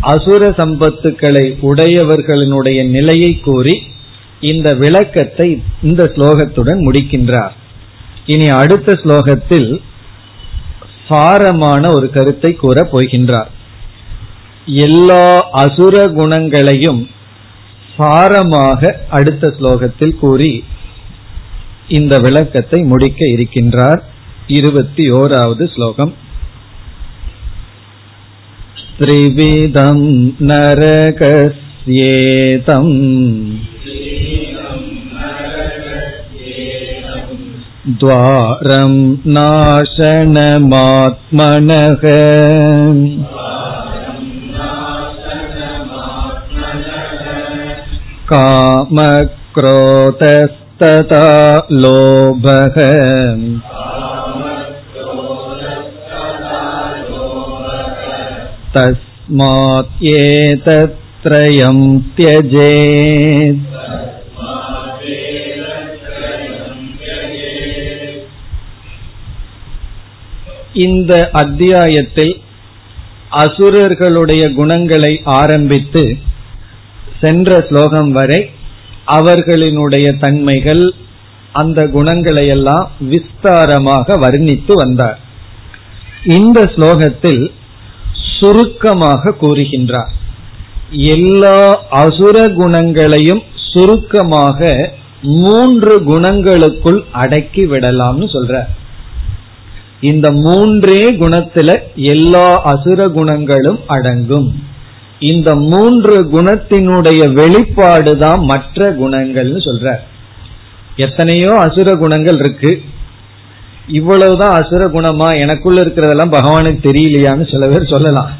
அசுர 0.00 0.50
சம்பத்துக்களை 0.50 1.46
உடையவர்களினுடைய 1.62 2.86
நிலையை 2.86 3.38
கூறி 3.38 3.82
இந்த 4.40 4.74
விளக்கத்தை 4.74 5.62
இந்த 5.82 6.04
ஸ்லோகத்துடன் 6.04 6.80
முடிக்கின்றார். 6.86 7.54
இனி 8.26 8.48
அடுத்த 8.48 8.92
ஸ்லோகத்தில் 8.92 9.80
சாரமான 11.09 11.83
ஒரு 11.91 12.07
கருத்தை 12.09 12.51
கூறப் 12.55 12.91
போகின்றார் 12.91 13.49
எல்லா 14.83 15.23
அசுர 15.61 15.95
குணங்களையும் 16.11 17.01
சாரமாக 17.97 18.81
அடுத்த 19.09 19.53
ஸ்லோகத்தில் 19.57 20.19
கூறி 20.19 20.51
இந்த 21.89 22.13
விளக்கத்தை 22.19 22.79
முடிக்க 22.85 23.21
இருக்கின்றார் 23.27 24.01
இருபத்தி 24.49 25.05
ஓராவது 25.13 25.65
ஸ்லோகம் 25.67 26.13
त्रिविधं 28.97 29.97
नरकस्येतम् 30.49 32.05
द्वारं 37.89 38.93
नाशनमात्मनः 39.33 40.55
कामक्रोधस्तथा 48.31 49.67
लोभः 51.81 52.77
तस्मात् 58.75 60.03
एतत्त्रयं 60.15 61.77
त्यजेत् 62.17 63.75
இந்த 70.86 71.12
அத்தியாயத்தில் 71.42 72.34
அசுரர்களுடைய 73.42 74.42
குணங்களை 74.54 75.12
ஆரம்பித்து 75.40 76.04
சென்ற 77.20 77.60
ஸ்லோகம் 77.68 78.10
வரை 78.18 78.40
அவர்களினுடைய 79.18 80.06
தன்மைகள் 80.24 80.84
அந்த 81.60 81.80
குணங்களை 81.94 82.44
எல்லாம் 82.56 82.86
விஸ்தாரமாக 83.12 84.16
வர்ணித்து 84.24 84.72
வந்தார். 84.82 85.18
இந்த 86.36 86.58
ஸ்லோகத்தில் 86.74 87.42
சுருக்கமாக 88.38 89.32
கூறுகின்றார். 89.42 90.12
எல்லா 91.14 91.58
அசுர 92.02 92.36
குணங்களையும் 92.60 93.42
சுருக்கமாக 93.70 94.70
மூன்று 95.42 95.94
குணங்களுக்குள் 96.10 97.00
அடக்கி 97.22 97.64
விடலாம்னு 97.72 98.28
சொல்ற 98.36 98.54
இந்த 100.00 100.32
மூன்றே 100.32 101.12
குணத்துல 101.12 101.78
எல்லா 101.94 102.62
அசுர 102.62 103.08
குணங்களும் 103.08 103.80
அடங்கும். 103.86 104.62
இந்த 105.18 105.56
மூன்று 105.56 106.24
குணத்தினுடைய 106.32 107.32
வெளிப்பாடு 107.32 108.16
தான் 108.16 108.44
மற்ற 108.44 108.90
குணங்கள்னு 108.92 109.60
சொல்ற 109.68 109.96
எத்தனையோ 110.96 111.58
அசுர 111.58 111.94
குணங்கள் 111.94 112.38
இருக்கு. 112.38 112.82
இவ்வளவுதான் 113.86 114.62
அசுர 114.62 114.84
குணமா 114.86 115.40
எனக்குள்ள 115.40 115.82
இருக்கிறதெல்லாம் 115.82 116.34
பகவானுக்கு 116.36 116.80
தெரியலையான்னு 116.88 117.50
சில 117.50 117.68
பேர் 117.68 117.92
சொல்லலாம். 117.94 118.30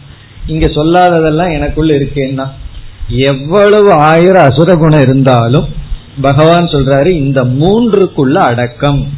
இங்க 0.46 0.66
சொல்லாததெல்லாம் 0.66 1.52
எனக்குள்ள 1.52 1.94
இருக்கேன்னா. 1.94 2.46
எவ்வளவு 3.08 3.92
ஆயிரம் 3.92 4.50
அசுர 4.50 4.74
குணம் 4.74 5.00
இருந்தாலும் 5.00 5.68
பகவான் 6.20 6.64
சொல்றாரு 6.64 7.06
இந்த 7.06 7.44
மூன்றுக்குள்ள 7.44 8.34
அடக்கம். 8.34 9.08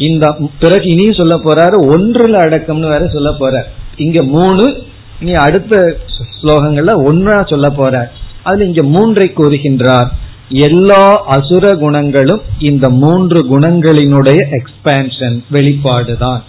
இந்த 0.00 0.36
பிறகு 0.60 0.88
இனியும் 0.88 1.14
சொல்ல 1.14 1.36
போறாரு 1.36 1.76
ஒன்றுல 1.82 2.42
அடக்கம்னு 2.42 2.88
வேற 2.88 3.08
சொல்ல 3.08 3.30
போறார். 3.30 3.64
இங்க 3.96 4.22
மூணு 4.22 4.82
நீ 5.20 5.32
அடுத்த 5.32 5.96
ஸ்லோகங்கள்ல 6.42 7.04
ஒன்றா 7.04 7.42
சொல்ல 7.42 7.68
போறார். 7.68 8.08
அதுல 8.42 8.64
இங்க 8.64 8.82
மூன்றை 8.82 9.32
கூறுகின்றார். 9.36 10.06
எல்லா 10.48 11.24
அசுர 11.24 11.72
குணங்களும் 11.72 12.40
இந்த 12.58 12.90
மூன்று 12.90 13.58
குணங்களினுடைய 13.58 14.40
எக்ஸ்பேன்ஷன் 14.50 15.42
வெளிப்பாடுதான். 15.52 16.42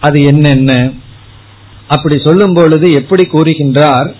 அது 0.00 0.22
என்னென்ன? 0.22 0.90
அப்படி 1.88 2.18
சொல்லும் 2.24 2.54
பொழுது 2.54 2.92
எப்படி 2.92 3.28
கூறுகின்றார்? 3.32 4.12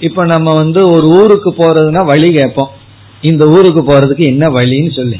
இப்ப 0.00 0.24
நம்ம 0.24 0.54
வந்து 0.54 0.90
ஒரு 0.90 1.08
ஊருக்கு 1.08 1.50
போறதுன்னா 1.50 2.04
வழி 2.04 2.32
கேட்போம். 2.32 2.70
இந்த 3.22 3.46
ஊருக்கு 3.46 3.82
போறதுக்கு 3.82 4.18
என்ன 4.18 4.46
வழின்னு 4.46 4.96
சொல்லி. 4.96 5.16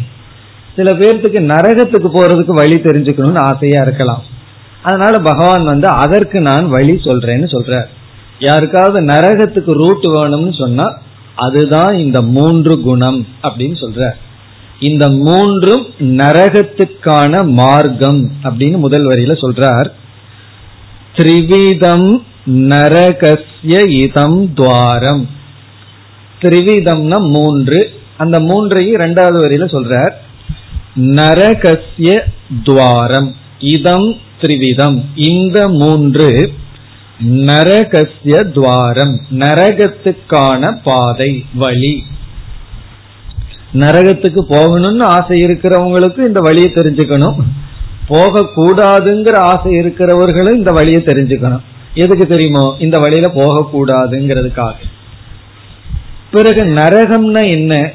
சில 0.79 0.91
பேர்த்துக்கு 0.99 1.41
நரகத்துக்கு 1.53 2.09
போறதுக்கு 2.15 2.55
வழி 2.61 2.75
தெரிஞ்சுக்கணும்னு 2.75 3.39
ஆசையா 3.39 3.83
இருக்கலாம். 3.83 4.23
அதனால 4.83 5.19
பகவான் 5.19 5.65
வந்து 5.65 5.89
அதற்கு 5.89 6.41
நான் 6.41 6.69
வழி 6.69 6.93
சொல்றேன்னு 6.93 7.49
சொல்றார். 7.55 7.89
யாருக்காவது 8.39 8.99
நரகத்துக்கு 9.07 9.73
ரூட் 9.73 10.05
வேணும்னு 10.05 10.59
சொன்னா 10.59 10.87
அதுதான் 11.35 11.99
இந்த 11.99 12.23
மூன்று 12.23 12.81
குணம் 12.81 13.27
அப்படின்னு 13.43 13.77
சொல்ற 13.83 14.11
இந்த 14.81 15.11
மூன்றும் 15.11 15.87
நரகத்துக்கான 15.99 17.47
மார்க்கம் 17.47 18.31
அப்படின்னு 18.43 18.77
முதல் 18.77 19.07
வரியில 19.07 19.33
சொல்றார். 19.45 19.91
த்ரிவிதம் 21.17 22.23
நரகசிய 22.47 23.89
இதம் 23.89 24.55
துவாரம். 24.55 25.29
த்ரிவிதம்னா 26.41 27.19
மூன்று. 27.33 27.81
அந்த 28.17 28.41
மூன்றையும் 28.41 28.95
இரண்டாவது 28.95 29.39
வரியில 29.45 29.67
சொல்றார். 29.67 30.13
நரகஸ்ய 30.99 32.21
துவாரம். 32.65 33.35
இதம் 33.59 34.17
த்ரிவிதம். 34.41 35.03
இந்த 35.15 35.69
மூன்று 35.69 36.53
நரகசிய 37.27 38.53
துவாரம். 38.53 39.21
நரகத்துக்கான 39.31 40.79
பாதை 40.85 41.45
வழி. 41.55 42.05
நரகத்துக்கு 43.73 44.41
போகணும்னு 44.49 45.03
ஆசை 45.03 45.45
இருக்கிறவங்களுக்கு 45.45 46.27
இந்த 46.27 46.41
வழியை 46.41 46.73
தெரிஞ்சுக்கணும். 46.75 47.37
போக 48.09 48.49
கூடாதுங்கிற 48.57 49.35
ஆசை 49.35 49.73
இருக்கிறவர்களும் 49.73 50.57
இந்த 50.57 50.71
வழியை 50.71 51.03
தெரிஞ்சுக்கணும். 51.03 51.61
எதுக்கு 51.95 52.27
தெரியுமோ 52.27 52.77
இந்த 52.79 52.99
வழியில 52.99 53.29
போக 53.29 53.69
கூடாதுங்கிறதுக்காக 53.73 54.73
பிறகு 56.31 56.65
நரகம்னா 56.65 57.49
என்ன? 57.49 57.93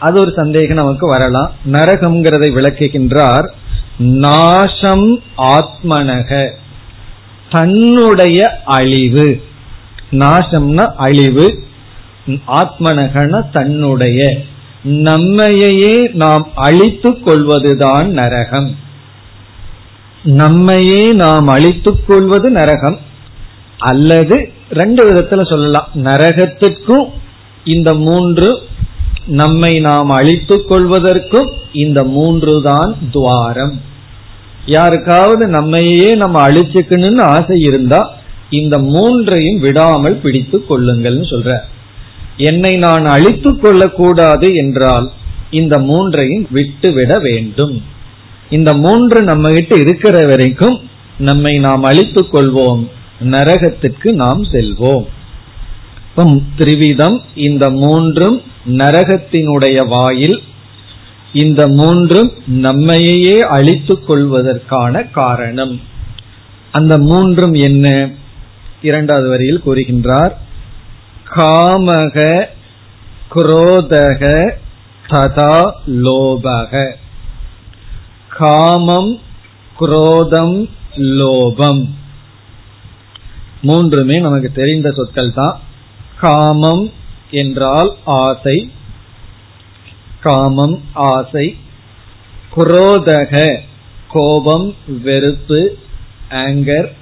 அது 0.00 0.20
ஒரு 0.20 0.32
சந்தேகம் 0.36 0.76
நமக்கு 0.76 1.06
வரலாம். 1.06 1.52
நரகம்ங்கிறதை 1.72 2.50
விளக்குகின்றார். 2.50 3.48
நாசம் 3.98 5.22
ஆத்மனக. 5.36 6.50
தன்னுடைய 7.50 8.60
அழிவு. 8.64 9.42
நாசம்னா 10.10 10.94
அழிவு. 10.96 11.62
ஆத்மனகன 12.46 13.50
தன்னுடைய. 13.52 14.36
நம்மையே 14.82 16.10
நாம் 16.12 16.48
அழித்துக் 16.54 17.24
கொள்வதுதான் 17.24 18.10
நரகம். 18.10 18.76
நம்மையே 20.22 21.12
நாம் 21.12 21.46
அழித்துக் 21.46 22.06
கொள்வது 22.06 22.50
நரகம். 22.50 22.98
அல்லது 23.78 24.52
ரெண்டு 24.70 25.12
விதத்துல 25.12 25.50
சொல்லலாம். 25.50 25.88
நரகத்திற்கும் 25.94 27.04
இந்த 27.64 27.94
மூன்று 27.94 28.68
நம்மை 29.26 29.78
நாம் 29.78 30.08
அழித்துக் 30.08 30.72
கொள்வதற்கும் 30.72 31.50
இந்த 31.72 32.04
மூன்று 32.04 32.62
தான் 32.62 32.96
துவாரம். 33.10 33.80
யாருக்காவது 34.66 35.46
நம்மையே 35.46 36.14
நம்ம 36.14 36.50
அழிச்சுக்கணும்னு 36.50 37.20
ஆசை 37.20 37.60
இருந்தா 37.60 38.10
இந்த 38.50 38.78
மூன்றையும் 38.78 39.58
விடாமல் 39.58 40.20
பிடித்து 40.20 40.64
கொள்ளுங்கள்னு 40.68 41.24
சொல்ற. 41.30 41.58
என்னை 42.36 42.74
நான் 42.74 43.04
அழித்துக் 43.04 43.62
கொள்ளக்கூடாது 43.62 44.54
என்றால் 44.54 45.10
இந்த 45.50 45.78
மூன்றையும் 45.78 46.46
விட்டுவிட 46.50 47.18
வேண்டும். 47.18 47.82
இந்த 48.50 48.74
மூன்று 48.74 49.22
நம்ம 49.22 49.50
கிட்ட 49.50 49.76
இருக்கிற 49.76 50.26
வரைக்கும் 50.26 50.80
நம்மை 51.18 51.58
நாம் 51.58 51.82
அழித்துக் 51.82 52.34
கொள்வோம் 52.34 52.88
நரகத்திற்கு 53.22 54.12
நாம் 54.12 54.42
செல்வோம். 54.42 55.06
திரிவிதம் 56.28 57.20
இந்த 57.34 57.70
மூன்றும் 57.70 58.42
நரகத்தினுடைய 58.66 59.86
வாயில் 59.86 60.42
இந்த 61.32 61.68
மூன்றும் 61.68 62.32
நம்மையே 62.46 63.40
அழித்துக் 63.40 64.06
கொள்வதற்கான 64.06 65.02
காரணம். 65.02 65.80
அந்த 66.72 66.98
மூன்றும் 66.98 67.54
என்ன? 67.54 68.10
இரண்டாவது 68.82 69.28
வரியில் 69.28 69.62
கூறுகின்றார் 69.66 70.30
காமக 71.36 72.44
குரோதக 73.34 74.50
ததா 75.08 75.70
லோபக. 75.86 76.94
காமம் 78.28 79.18
குரோதம் 79.80 80.68
லோபம். 80.96 81.88
மூன்றுமே 83.62 84.18
நமக்கு 84.18 84.52
தெரிந்த 84.52 84.90
சொற்கள் 84.90 85.32
தான் 85.32 85.60
காமம் 86.20 86.92
என்றால் 87.30 87.96
ஆசை. 88.04 88.70
காமம் 90.20 90.80
ஆசை. 90.92 91.56
குரோதக 92.56 93.58
கோபம் 94.08 94.74
வெறுப்பு 95.02 95.76
ஆங்கர் 96.30 96.92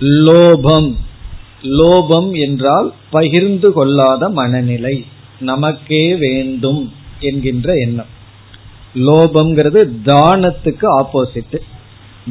லோபம் 0.00 0.94
லோபம் 1.62 2.40
என்றால் 2.40 2.92
பகிர்ந்து 3.10 3.72
கொள்ளாத 3.72 4.28
மனநிலை. 4.28 5.04
நமக்கே 5.40 6.16
வேண்டும் 6.16 6.92
என்கின்ற 7.20 7.74
எண்ணம். 7.74 8.14
லோபம்ங்கிறது 8.94 9.88
தானத்துக்கு 10.04 10.84
ஆப்போசிட் 11.00 11.56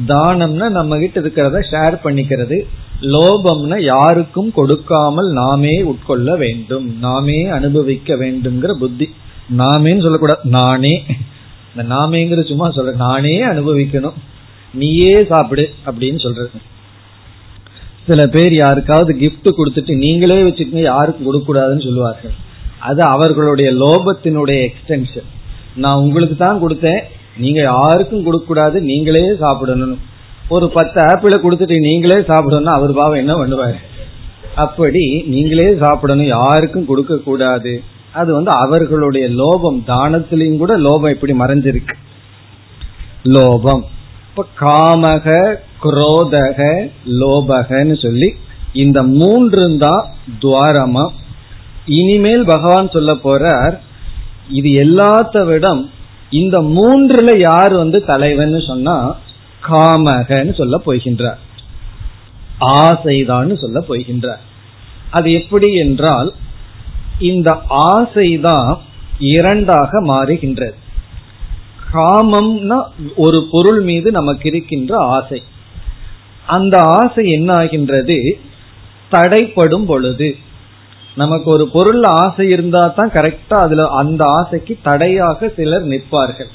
தானம்னா 0.04 0.68
நம்ம 0.68 0.98
கிட்ட 0.98 1.20
இருக்கிறத 1.20 1.60
ஷேர் 1.70 1.94
பண்ணிக்கிறது. 2.04 2.66
லோபம்னா 3.00 3.82
யாருக்கும் 3.82 4.52
கொடுக்காமல் 4.52 5.32
நாமே 5.32 5.82
உட்கொள்ள 5.82 6.36
வேண்டும். 6.36 6.98
நாமே 6.98 7.44
அனுபவிக்க 7.44 8.14
வேண்டும்ங்கிற 8.14 8.72
புத்தி. 8.72 9.14
நாமேன்னு 9.56 10.02
சொல்லக்கூடாது. 10.02 10.40
நானே. 10.44 11.04
இந்த 11.76 11.94
நாமேங்கிற 11.94 12.48
சும்மா 12.48 12.68
சொல்ற 12.68 12.94
நானே 12.94 13.44
அனுபவிக்கணும். 13.44 14.12
நீயே 14.72 15.26
சாப்பிடு 15.28 15.70
அப்படின்னு 15.86 16.18
சொல்றது. 16.18 16.50
சில 18.06 18.26
பேர் 18.26 18.54
யாருக்காவது 18.54 19.16
கிஃப்ட் 19.20 19.58
கொடுத்துட்டு 19.58 19.96
நீங்களே 19.96 20.42
வச்சுக்கோங்க 20.42 20.82
யாருக்கும் 20.82 21.28
கொடுக்கூடாதுன்னு 21.28 21.84
சொல்லுவார்கள். 21.84 22.34
அது 22.78 23.02
அவர்களுடைய 23.02 23.72
லோபத்தினுடைய 23.72 24.68
எக்ஸ்டென்ஷன் 24.68 25.28
நான் 25.74 25.98
உங்களுக்கு 25.98 26.36
தான் 26.36 26.62
கொடுத்தேன் 26.62 27.02
நீங்க 27.38 27.60
யாருக்கும் 27.62 28.24
கொடுக்க 28.24 28.46
கூடாது 28.46 28.80
நீங்களே 28.80 29.24
சாப்பிடணும். 29.40 29.98
ஒரு 30.48 30.66
பத்து 30.76 30.98
ஆப்பிள 31.00 31.34
கொடுத்துட்டு 31.42 31.76
நீங்களே 31.80 32.18
சாப்பிடணும் 32.20 32.76
அவர் 32.76 32.92
பாவம் 32.92 33.22
என்ன 33.22 33.34
பண்ணுவாரு? 33.34 33.78
அப்படி 34.54 35.04
நீங்களே 35.26 35.68
சாப்பிடணும் 35.76 36.26
யாருக்கும் 36.26 36.88
கொடுக்க 36.90 37.16
கூடாது 37.16 37.82
அது 38.12 38.30
வந்து 38.34 38.50
அவர்களுடைய 38.50 39.28
லோபம் 39.28 39.80
தானத்திலையும் 39.86 40.56
கூட 40.56 40.78
லோபம் 40.78 41.14
இப்படி 41.14 41.32
மறைஞ்சிருக்கு. 41.32 41.96
லோபம். 43.36 43.82
இப்ப 44.28 44.44
காமக 44.60 45.26
குரோதக 45.82 46.60
லோபகன்னு 47.22 47.96
சொல்லி 48.04 48.28
இந்த 48.72 48.98
மூன்று 49.02 49.64
தான் 49.78 50.04
துவாரமா. 50.42 51.04
இனிமேல் 51.98 52.44
பகவான் 52.44 52.94
சொல்ல 52.94 53.12
போறார் 53.26 53.74
இது 54.58 54.68
எல்லாத்த 54.84 55.44
விடம் 55.46 55.82
இந்த 56.30 56.60
மூன்றுல 56.60 57.38
யார் 57.38 57.74
வந்து 57.74 58.04
தலைவன் 58.04 58.60
சொன்னா 58.60 59.16
காமகன்னு 59.68 60.54
சொல்ல 60.54 60.80
போகின்றார். 60.86 61.38
ஆசைதான் 62.60 63.60
சொல்ல 63.60 63.84
போகின்றார். 63.88 64.38
அது 65.10 65.32
எப்படி 65.32 65.74
என்றால் 65.74 66.32
இந்த 67.18 67.58
ஆசைதான் 67.70 68.78
இரண்டாக 69.18 70.02
மாறுகின்றது. 70.02 70.74
காமம்னா 71.92 72.84
ஒரு 73.16 73.48
பொருள் 73.50 73.80
மீது 73.80 74.10
நமக்கு 74.10 74.48
இருக்கின்ற 74.48 74.96
ஆசை. 74.96 75.42
அந்த 76.46 76.80
ஆசை 76.80 77.28
என்ன 77.28 77.54
ஆகின்றது 77.54 78.38
தடைப்படும் 79.10 79.86
பொழுது. 79.86 80.36
நமக்கு 81.20 81.48
ஒரு 81.54 81.64
பொருள் 81.74 82.02
ஆசை 82.22 82.46
இருந்தா 82.54 82.82
தான் 82.96 83.12
கரெக்டா 83.16 83.58
அதுல 83.66 83.84
அந்த 84.00 84.22
ஆசைக்கு 84.38 84.74
தடையாக 84.88 85.48
சிலர் 85.56 85.86
நிற்பார்கள். 85.92 86.50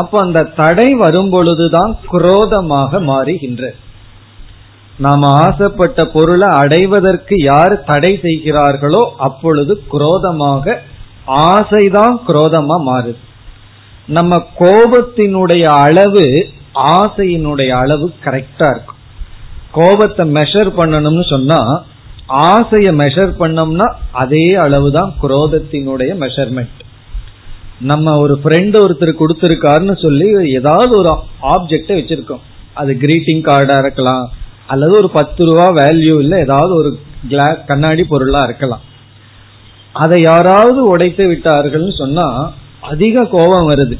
அப்ப 0.00 0.20
அந்த 0.26 0.40
தடை 0.60 0.88
வரும் 1.02 1.30
பொழுதுதான் 1.34 1.92
குரோதமாக 2.12 3.00
மாறுகின்றது 3.10 3.76
நாம் 5.04 5.24
ஆசைப்பட்ட 5.44 6.00
பொருளை 6.14 6.48
அடைவதற்கு 6.60 7.36
யார் 7.44 7.74
தடை 7.90 8.12
செய்கிறார்களோ 8.22 9.02
அப்பொழுது 9.26 9.72
குரோதமாக 9.92 10.76
ஆசைதான் 11.52 12.16
குரோதமா 12.28 12.76
மாறுது. 12.90 13.20
நம்ம 14.16 14.38
கோபத்தினுடைய 14.60 15.64
அளவு 15.86 16.24
ஆசையினுடைய 16.98 17.70
அளவு 17.82 18.06
கரெக்டா 18.24 18.68
இருக்கும். 18.74 19.00
கோபத்தை 19.78 20.24
மெஷர் 20.38 20.70
பண்ணணும்னு 20.78 21.24
சொன்னா 21.34 21.60
ஆசைய 22.28 22.88
மெஷர் 22.92 23.32
பண்ணோம்னா 23.40 23.92
அதே 24.12 24.54
அளவுதான் 24.54 25.14
குரோதத்தினுடைய 25.22 26.10
மெஷர்மெண்ட் 26.22 26.82
நம்ம 27.80 28.18
ஒரு 28.18 28.40
ஃப்ரெண்ட் 28.44 28.76
ஒருத்தர் 28.82 29.20
கொடுத்துருக்காருன்னு 29.20 30.02
சொல்லி 30.02 30.54
ஏதாவது 30.54 30.92
ஒரு 30.98 31.10
ஆப்ஜெக்டை 31.42 31.94
வச்சிருக்கோம். 31.98 32.44
அது 32.74 32.92
கிரீட்டிங் 33.00 33.42
கார்டா 33.48 33.78
இருக்கலாம் 33.78 34.30
அல்லது 34.66 34.96
ஒரு 34.98 35.10
பத்து 35.10 35.44
ரூபா 35.44 35.66
வேல்யூ 35.70 36.14
இல்ல 36.18 36.38
ஏதாவது 36.38 36.74
ஒரு 36.74 36.98
கிளாஸ் 37.28 37.64
கண்ணாடி 37.66 38.04
பொருளா 38.04 38.42
இருக்கலாம். 38.44 38.80
அதை 39.92 40.22
யாராவது 40.22 40.82
உடைத்து 40.82 41.24
விட்டார்கள்னு 41.32 41.94
சொன்னா 41.98 42.52
அதிக 42.80 43.24
கோபம் 43.24 43.68
வருது. 43.68 43.98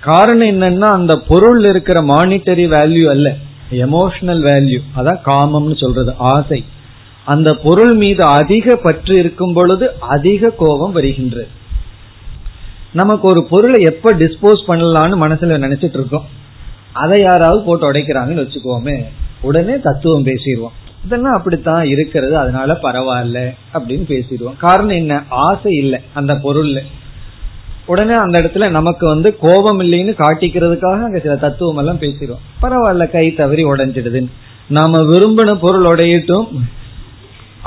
காரணம் 0.00 0.48
என்னன்னா 0.48 0.88
அந்த 0.98 1.16
பொருள் 1.16 1.64
இருக்கிற 1.64 2.00
மானிட்டரி 2.00 2.64
வேல்யூ 2.76 3.08
அல்ல 3.08 3.36
எமோஷனல் 3.70 4.42
வேல்யூ 4.50 4.80
அதான் 4.96 5.20
காமம்னு 5.26 5.76
சொல்றது 5.76 6.14
ஆசை. 6.16 6.64
அந்த 7.24 7.54
பொருள் 7.54 7.94
மீது 7.94 8.24
அதிக 8.24 8.76
பற்று 8.76 9.18
இருக்கும் 9.18 9.52
பொழுது 9.52 9.92
அதிக 10.00 10.50
கோபம் 10.50 10.92
வருகின்றது. 10.92 11.48
நமக்கு 12.92 13.28
ஒரு 13.28 13.44
பொருளை 13.44 13.82
எப்ப 13.82 14.14
டிஸ்போஸ் 14.14 14.68
பண்ணலாம்னு 14.68 15.22
மனசுல 15.24 15.66
நினைச்சிட்டு 15.66 15.94
இருக்கோம். 15.94 16.26
அதை 16.92 17.20
யாராவது 17.20 17.62
போட்டு 17.62 17.92
உடைக்கிறாங்கன்னு 17.92 18.46
வச்சுக்கோமே 18.46 19.02
உடனே 19.42 19.78
தத்துவம் 19.78 20.24
பேசிடுவோம். 20.24 20.74
இதெல்லாம் 21.04 21.32
அப்படித்தான் 21.32 21.84
இருக்கிறது 21.84 22.38
அதனால 22.38 22.72
பரவாயில்ல 22.82 23.50
அப்படின்னு 23.74 24.12
பேசிடுவோம். 24.12 24.56
காரணம் 24.56 24.96
என்ன? 24.96 25.22
ஆசை 25.28 25.72
இல்லை 25.72 26.00
அந்த 26.14 26.34
பொருள்ல. 26.34 26.80
உடனே 27.86 28.12
அந்த 28.12 28.40
இடத்துல 28.40 28.70
நமக்கு 28.70 29.06
வந்து 29.06 29.36
கோபம் 29.36 29.80
இல்லைன்னு 29.80 30.14
காட்டிக்கிறதுக்காக 30.18 31.04
அங்க 31.04 31.18
சில 31.18 31.36
தத்துவம் 31.36 31.76
எல்லாம் 31.76 32.00
பேசிடுவோம். 32.00 32.40
பரவாயில்ல 32.62 33.10
கை 33.10 33.34
தவறி 33.34 33.64
உடைஞ்சிடுதுன்னு. 33.64 34.30
நாம 34.68 34.98
விரும்பின 34.98 35.58
பொருள் 35.60 35.84
உடையட்டும். 35.84 36.46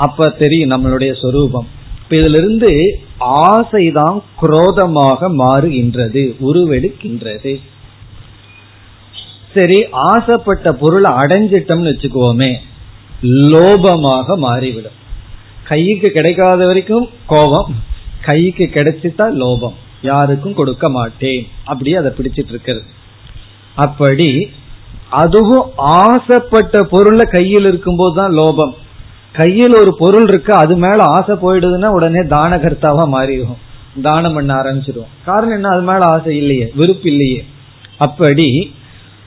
அப்ப 0.04 0.28
தெரியும் 0.40 0.72
நம்மளுடைய 0.72 1.12
சொரூபம். 1.22 1.68
இதிலிருந்து 2.16 2.70
ஆசைதான் 3.52 4.18
குரோதமாக 4.40 5.28
மாறுகின்றது 5.42 6.22
உருவெடுக்கின்றது. 6.48 7.52
சரி 9.54 9.78
ஆசைப்பட்ட 10.10 10.72
பொருளை 10.82 11.10
அடைஞ்சிட்டோம்னு 11.22 11.90
வச்சுக்குவோமே 11.92 12.52
லோபமாக 13.52 14.36
மாறிவிடும். 14.46 14.96
கைக்கு 15.70 16.08
கிடைக்காத 16.16 16.60
வரைக்கும் 16.66 17.06
கோபம் 17.32 17.70
கைக்கு 18.26 18.64
கிடைச்சிட்டா 18.76 19.26
லோபம். 19.42 19.76
யாருக்கும் 20.10 20.58
கொடுக்க 20.60 20.86
மாட்டேன் 20.96 21.42
அப்படி 21.70 21.90
அதை 22.00 22.10
பிடிச்சிட்டு 22.16 22.52
இருக்கிறது 22.54 22.86
அப்படி 23.84 24.30
அதுவும் 25.22 25.66
ஆசைப்பட்ட 26.00 26.82
பொருளை 26.92 27.24
கையில் 27.36 27.68
இருக்கும்போது 27.70 28.14
தான் 28.20 28.34
லோபம். 28.40 28.74
கையில் 29.36 29.74
ஒரு 29.74 29.92
பொருள் 29.98 30.28
இருக்கு 30.28 30.52
அது 30.54 30.74
மேல 30.76 30.98
ஆசை 31.02 31.34
போயிடுதுன்னா 31.36 31.86
உடனே 31.86 32.22
தானகர்த்தாவா 32.34 33.04
மாறிடும் 33.14 33.62
தானம் 34.02 34.34
பண்ண 34.34 34.54
ஆரம்பிச்சிடுவோம். 34.54 35.12
காரணம் 35.24 35.54
என்ன? 35.54 35.68
அது 35.68 35.82
மேல 35.82 36.04
ஆசை 36.06 36.36
இல்லையே 36.36 36.72
விருப்பு 36.74 37.08
இல்லையே. 37.10 37.44
அப்படி 37.98 38.48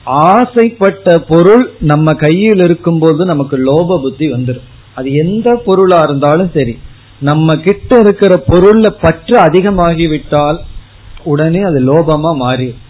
ஆசைப்பட்ட 0.04 1.18
பொருள் 1.18 1.64
நம்ம 1.80 2.12
கையில் 2.12 2.62
இருக்கும்போது 2.64 3.24
நமக்கு 3.24 3.56
லோப 3.58 3.98
புத்தி 4.02 4.32
வந்துடும் 4.32 4.68
அது 4.94 5.08
எந்த 5.12 5.48
பொருளா 5.64 5.98
இருந்தாலும் 6.04 6.50
சரி 6.54 6.78
நம்ம 7.20 7.54
கிட்ட 7.54 7.98
இருக்கிற 7.98 8.42
பொருள்ல 8.48 8.88
பற்று 9.00 9.36
அதிகமாகிவிட்டால் 9.40 10.58
உடனே 11.24 11.60
அது 11.60 11.80
லோபமா 11.80 12.30
மாறிடும். 12.44 12.80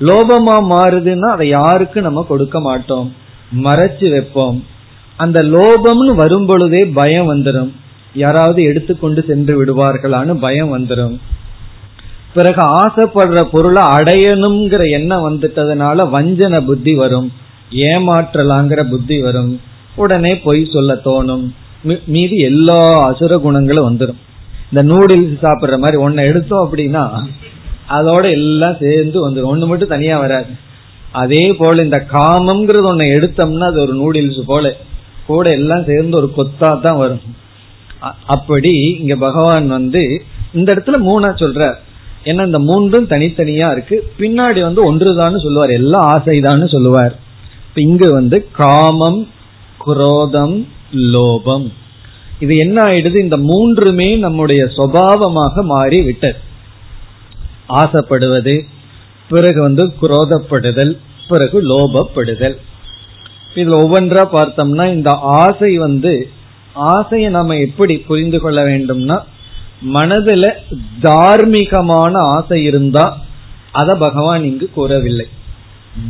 லோபமா 0.00 0.56
மாறுதுன்னா 0.72 1.28
அதை 1.36 1.48
யாருக்கு 1.48 1.98
நம்ம 2.00 2.24
கொடுக்க 2.28 2.60
மாட்டோம்? 2.60 3.08
மறைச்சு 3.64 4.10
வைப்போம். 4.10 4.58
அந்த 5.16 5.40
லோபம்னு 5.42 6.14
வரும் 6.14 6.46
பொழுதே 6.46 6.80
பயம் 6.98 7.28
வந்துடும் 7.30 7.70
யாராவது 8.14 8.62
எடுத்துக்கொண்டு 8.62 9.24
சென்று 9.28 9.52
விடுவார்களான்னு 9.58 10.34
பயம் 10.40 10.72
வந்துடும் 10.74 11.14
பிறகு 12.34 12.62
ஆசைப்படுற 12.82 13.40
பொருளை 13.52 13.82
அடையணுங்கிற 13.82 14.82
எண்ணம் 14.90 15.24
வந்துட்டதுனால 15.26 16.06
வஞ்சன 16.14 16.60
புத்தி 16.66 16.94
வரும். 16.94 17.32
ஏமாற்றலாங்கிற 17.70 18.80
புத்தி 18.90 19.20
வரும். 19.20 19.60
உடனே 19.96 20.32
பொய் 20.44 20.70
சொல்ல 20.72 20.94
தோணும். 21.04 21.44
மீதி 22.06 22.36
எல்லா 22.36 22.80
அசுர 23.00 23.36
குணங்களும் 23.36 23.88
வந்துடும் 23.88 24.20
இந்த 24.72 24.82
நூடுல்ஸ் 24.94 25.36
சாப்பிட்ற 25.42 25.78
மாதிரி 25.78 26.02
ஒன்ன 26.02 26.26
எடுத்தோம் 26.28 26.64
அப்படின்னா 26.68 27.04
அதோட 27.88 28.30
எல்லாம் 28.30 28.76
சேர்ந்து 28.80 29.30
வந்துடும் 29.30 29.52
ஒன்று 29.52 29.66
மட்டும் 29.66 29.88
தனியா 29.88 30.18
வராது. 30.18 30.46
அதே 31.12 31.44
போல 31.58 31.82
இந்த 31.82 32.06
காமம்ங்கிறது 32.12 32.86
ஒன்னு 32.86 33.06
எடுத்தோம்னா 33.16 33.66
அது 33.70 33.80
ஒரு 33.80 33.94
நூடுல்ஸ் 34.02 34.40
போல. 34.46 34.74
கூட 35.26 35.50
எல்லாம் 35.50 35.84
சேர்ந்து 35.84 36.16
ஒரு 36.16 36.32
கொத்தா 36.36 36.80
தான் 36.80 36.96
வரும். 36.96 37.20
அப்படி 38.26 38.96
இங்க 39.00 39.16
பகவான் 39.16 39.68
வந்து 39.68 40.24
இந்த 40.54 40.74
இடத்துல 40.74 40.98
மூணா 41.10 41.30
சொல்ற 41.42 41.74
ஏன்னா 42.24 42.46
இந்த 42.46 42.58
மூன்றும் 42.58 43.06
தனித்தனியா 43.06 43.70
இருக்கு. 43.72 43.96
பின்னாடி 44.18 44.60
வந்து 44.60 44.84
ஒன்றுதான் 44.84 45.38
சொல்லுவார். 45.38 45.70
எல்லாம் 45.70 46.06
ஆசைதான்னு 46.16 46.68
சொல்லுவார். 46.68 47.18
இங்கு 47.74 48.12
வந்து 48.12 48.48
காமம் 48.52 49.28
குரோதம் 49.78 50.66
லோபம். 50.92 51.72
இது 52.40 52.56
என்ன 52.56 52.82
ஆயிடுது? 52.82 53.18
இந்த 53.18 53.36
மூன்றுமே 53.36 54.16
நம்முடைய 54.16 54.64
சுவாவமாக 54.64 55.62
மாறி 55.62 56.02
விட்டது. 56.02 56.38
ஆசைப்படுவது 57.68 58.64
பிறகு 59.28 59.60
வந்து 59.60 59.92
குரோதப்படுதல் 60.02 60.98
பிறகு 61.28 61.58
லோபப்படுதல். 61.62 62.56
இதுல 63.54 63.76
ஒவ்வொன்றா 63.84 64.22
பார்த்தோம்னா 64.32 64.92
இந்த 64.94 65.10
ஆசை 65.20 65.78
வந்து 65.78 66.28
ஆசையை 66.72 67.30
நாம 67.30 67.56
எப்படி 67.56 67.98
புரிந்து 67.98 68.40
கொள்ள 68.40 68.62
வேண்டும்னா 68.62 69.18
மனதுல 69.94 70.44
தார்மீகமான 71.02 72.12
ஆசை 72.12 72.62
இருந்தா 72.62 73.20
அத 73.72 73.94
பகவான் 73.94 74.44
இங்கு 74.44 74.70
கூறவில்லை. 74.74 75.26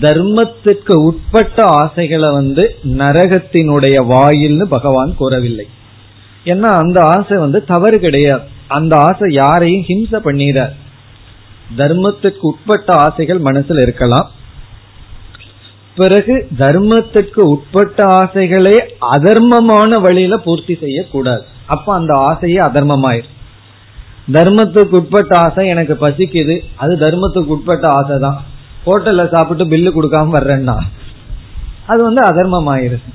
தர்மத்திற்கு 0.00 0.94
உட்பட்ட 0.94 1.64
ஆசைகளை 1.64 2.30
வந்து 2.30 2.64
நரகத்தினுடைய 2.84 3.96
வாயில்னு 4.12 4.62
பகவான் 4.62 5.16
கூறவில்லை. 5.16 5.66
ஏன்னா 6.44 6.70
அந்த 6.82 7.02
ஆசை 7.02 7.36
வந்து 7.38 7.64
தவறு 7.64 7.98
கிடையாது. 7.98 8.42
அந்த 8.68 8.96
ஆசை 8.96 9.32
யாரையும் 9.34 9.84
ஹிம்சை 9.88 10.20
பண்ணிடார் 10.28 10.72
தர்மத்துக்கு 11.76 12.40
உட்பட்ட 12.40 12.92
ஆசைகள் 12.94 13.40
மனசுல 13.40 13.82
இருக்கலாம். 13.82 14.30
பிறகு 15.96 16.34
தர்மத்துக்கு 16.58 17.42
உட்பட்ட 17.54 17.98
ஆசைகளே 18.20 18.76
அதர்மமான 19.16 20.00
வழியில 20.00 20.36
பூர்த்தி 20.36 20.74
செய்யக்கூடாது. 20.80 21.44
அப்ப 21.66 21.86
அந்த 21.94 22.12
ஆசையே 22.30 22.60
அதர்மமாயிரு. 22.60 23.28
தர்மத்துக்கு 24.32 24.94
உட்பட்ட 24.94 25.32
ஆசை 25.38 25.66
எனக்கு 25.66 25.94
பசிக்குது 26.00 26.56
அது 26.76 26.92
தர்மத்துக்கு 26.96 27.52
உட்பட்ட 27.56 27.86
ஆசை 27.90 28.16
தான் 28.18 28.38
ஹோட்டல்ல 28.86 29.22
சாப்பிட்டு 29.34 29.64
பில்லு 29.64 29.90
கொடுக்காம 29.96 30.34
வர்றேன்னா 30.36 30.76
அது 31.86 32.00
வந்து 32.02 32.22
அதர்மம் 32.22 32.68
ஆயிருது 32.74 33.10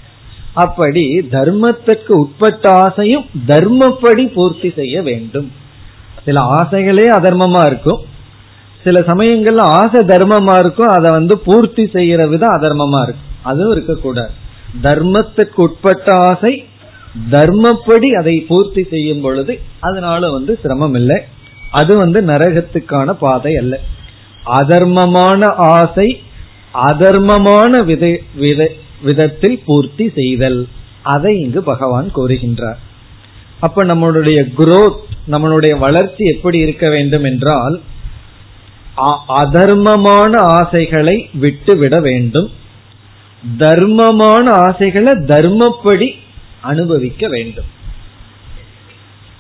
அப்படி 0.54 1.04
தர்மத்துக்கு 1.32 2.12
உட்பட்ட 2.24 2.72
ஆசையும் 2.84 3.26
தர்மப்படி 3.48 4.24
பூர்த்தி 4.34 4.70
செய்ய 4.76 5.02
வேண்டும். 5.02 5.50
சில 6.26 6.42
ஆசைகளே 6.42 7.06
அதர்மமா 7.18 7.62
இருக்கும். 7.66 8.00
சில 8.84 9.00
சமயங்கள்ல 9.00 9.64
ஆசை 9.80 10.00
தர்மமா 10.12 10.54
இருக்கும் 10.64 10.92
அதை 10.98 11.10
வந்து 11.12 11.38
பூர்த்தி 11.38 11.84
செய்யற 11.94 12.22
விதம் 12.30 12.56
அதர்மமா 12.58 13.02
இருக்கும் 13.02 13.34
அதுவும் 13.44 13.74
இருக்கக்கூடாது. 13.76 14.34
தர்மத்துக்கு 14.82 15.60
உட்பட்ட 15.66 16.08
ஆசை 16.30 16.54
தர்மப்படி 17.32 18.10
அதை 18.20 18.36
பூர்த்தி 18.48 18.84
செய்யும் 18.90 19.22
பொழுது 19.22 19.54
அதனால 19.80 20.30
வந்து 20.30 20.60
சிரமம் 20.62 20.94
இல்லை 20.94 21.18
அது 21.72 21.94
வந்து 21.98 22.20
நரகத்துக்கான 22.22 23.12
பாதை 23.20 23.54
அல்ல. 23.56 23.76
அதர்மமான 24.60 25.42
ஆசை 25.76 26.10
அதர்மமான 26.88 27.84
வித 27.86 28.06
வித 28.36 28.62
விதத்தில் 29.04 29.60
பூர்த்தி 29.66 30.06
செய்தல். 30.16 30.60
அதை 31.14 31.34
இங்கு 31.40 31.62
பகவான் 31.64 32.08
கூறுகின்றார். 32.16 32.80
அப்ப 33.60 33.84
நம்மளுடைய 33.84 34.40
குரோத் 34.58 35.00
நம்மளுடைய 35.32 35.74
வளர்ச்சி 35.80 36.24
எப்படி 36.34 36.58
இருக்க 36.58 36.86
வேண்டும் 36.90 37.24
என்றால் 37.24 37.76
அதர்மமான 39.28 40.38
ஆசைகளை 40.38 41.30
விட்டு 41.34 41.78
விட 41.78 42.00
வேண்டும். 42.00 42.50
தர்மமான 43.58 44.50
ஆசைகளை 44.50 45.14
தர்மப்படி 45.14 46.12
அனுபவிக்க 46.62 47.28
வேண்டும். 47.28 47.70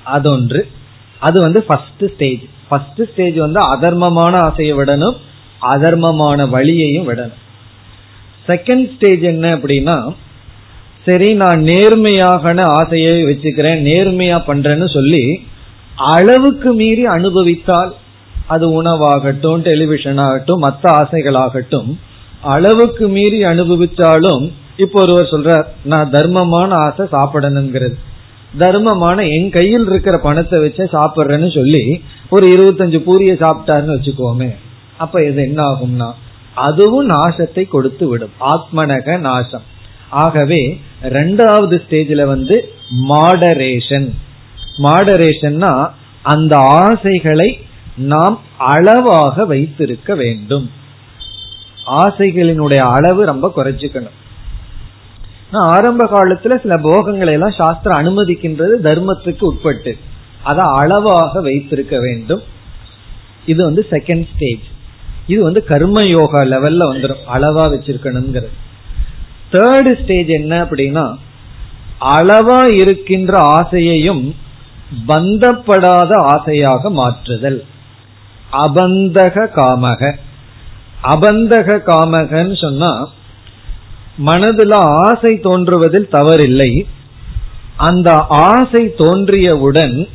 அதொன்று. 0.03 0.67
அது 1.19 1.41
வந்து 1.41 1.63
ஃபர்ஸ்ட் 1.63 2.03
ஸ்டேஜ் 2.13 2.39
ஃபர்ஸ்ட் 2.69 3.01
ஸ்டேஜ் 3.11 3.35
வந்து 3.35 3.59
அதர்மமான 3.59 4.35
ஆசையை 4.35 4.77
விடணும் 4.77 5.17
அதர்மமான 5.61 6.49
வழியையும் 6.49 7.09
விடணும். 7.09 7.37
செகண்ட் 8.47 8.95
ஸ்டேஜ் 8.95 9.21
என்ன 9.21 9.55
அப்படின்னா 9.55 10.13
சரி 11.05 11.33
நான் 11.33 11.61
நேர்மையாக 11.61 12.53
ஆசையை 12.63 13.23
வச்சுக்கிறேன் 13.23 13.79
நேர்மையா 13.89 14.37
பண்றேன்னு 14.47 14.93
சொல்லி 14.93 15.47
அளவுக்கு 15.95 16.73
மீறி 16.73 17.05
அனுபவித்தால் 17.05 17.93
அது 18.53 18.65
உணவாகட்டும் 18.81 19.63
டெலிவிஷன் 19.69 20.21
ஆகட்டும் 20.25 20.63
மற்ற 20.65 20.83
ஆசைகளாகட்டும் 21.01 21.89
அளவுக்கு 22.53 23.05
மீறி 23.15 23.39
அனுபவிச்சாலும் 23.43 24.43
இப்போ 24.83 24.97
ஒருவர் 25.01 25.31
சொல்றார் 25.31 25.65
நான் 25.91 26.11
தர்மமான 26.11 26.69
ஆசை 26.85 27.05
சாப்பிடணுங்கிறது. 27.15 27.95
தர்மமான 28.57 29.17
என் 29.35 29.49
கையில் 29.49 29.87
இருக்கிற 29.89 30.15
பணத்தை 30.17 30.57
வச்சு 30.59 30.83
சாப்பிட்றேன்னு 30.93 31.49
சொல்லி 31.57 31.83
ஒரு 32.29 32.45
இருபத்தஞ்சு 32.55 32.99
பூரிய 33.07 33.33
சாப்பிட்டாருன்னு 33.43 33.97
வச்சுக்கோமே 33.97 34.49
அப்ப 35.03 35.23
இது 35.25 35.41
என்ன 35.41 35.59
ஆகும்னா 35.71 36.09
அதுவும் 36.67 37.09
நாசத்தை 37.09 37.63
கொடுத்து 37.67 38.05
விடும். 38.07 38.33
ஆத்மனக 38.53 39.17
நாசம். 39.27 39.65
ஆகவே 40.23 40.61
ரெண்டாவது 41.17 41.75
ஸ்டேஜில் 41.83 42.23
வந்து 42.25 42.55
மாடரேஷன் 43.09 44.07
மாடரேஷன்னா 44.85 45.73
அந்த 46.23 46.53
ஆசைகளை 46.83 47.49
நாம் 47.99 48.39
அளவாக 48.57 49.45
வைத்திருக்க 49.45 50.15
வேண்டும். 50.15 50.71
ஆசைகளினுடைய 51.85 52.77
அளவு 52.77 53.25
ரொம்ப 53.25 53.51
குறைச்சிக்கணும் 53.55 54.17
ஆரம்ப 55.51 56.05
காலத்துல 56.05 56.61
சில 56.61 56.77
போகங்களை 56.77 57.33
எல்லாம் 57.33 57.55
சாஸ்திரம் 57.57 57.99
அனுமதிக்கின்றது 58.01 58.73
தர்மத்துக்கு 58.87 59.43
உட்பட்டு. 59.43 59.97
அதை 60.43 60.65
அளவாக 60.65 61.41
வைத்திருக்க 61.41 61.99
வேண்டும். 61.99 62.41
இது 63.45 63.63
வந்து 63.63 63.85
செகண்ட் 63.89 64.25
ஸ்டேஜ் 64.33 64.67
இது 65.27 65.43
வந்து 65.43 65.63
கர்ம 65.63 66.05
யோகா 66.05 66.41
லெவல்ல 66.41 66.83
வந்துடும் 66.91 67.23
அளவா 67.33 67.63
வச்சிருக்கணுங்கிறது. 67.73 68.53
தேர்டு 69.51 70.03
ஸ்டேஜ் 70.03 70.27
என்ன 70.27 70.63
அப்படின்னா 70.63 71.17
அளவா 71.99 72.81
இருக்கின்ற 72.81 73.39
ஆசையையும் 73.39 74.35
பந்தப்படாத 75.07 76.11
ஆசையாக 76.15 76.89
மாற்றுதல். 76.89 77.63
அபந்தக 78.51 79.45
காமக. 79.55 80.15
அபந்தக 81.03 81.79
காமகன்னு 81.85 82.61
சொன்னா 82.61 83.11
மனதுல 84.25 84.73
ஆசை 84.73 85.39
தோன்றுவதில் 85.39 86.09
தவறில்லை. 86.11 86.85
அந்த 87.77 88.25
ஆசை 88.27 88.93
தோன்றியவுடன் 88.97 90.07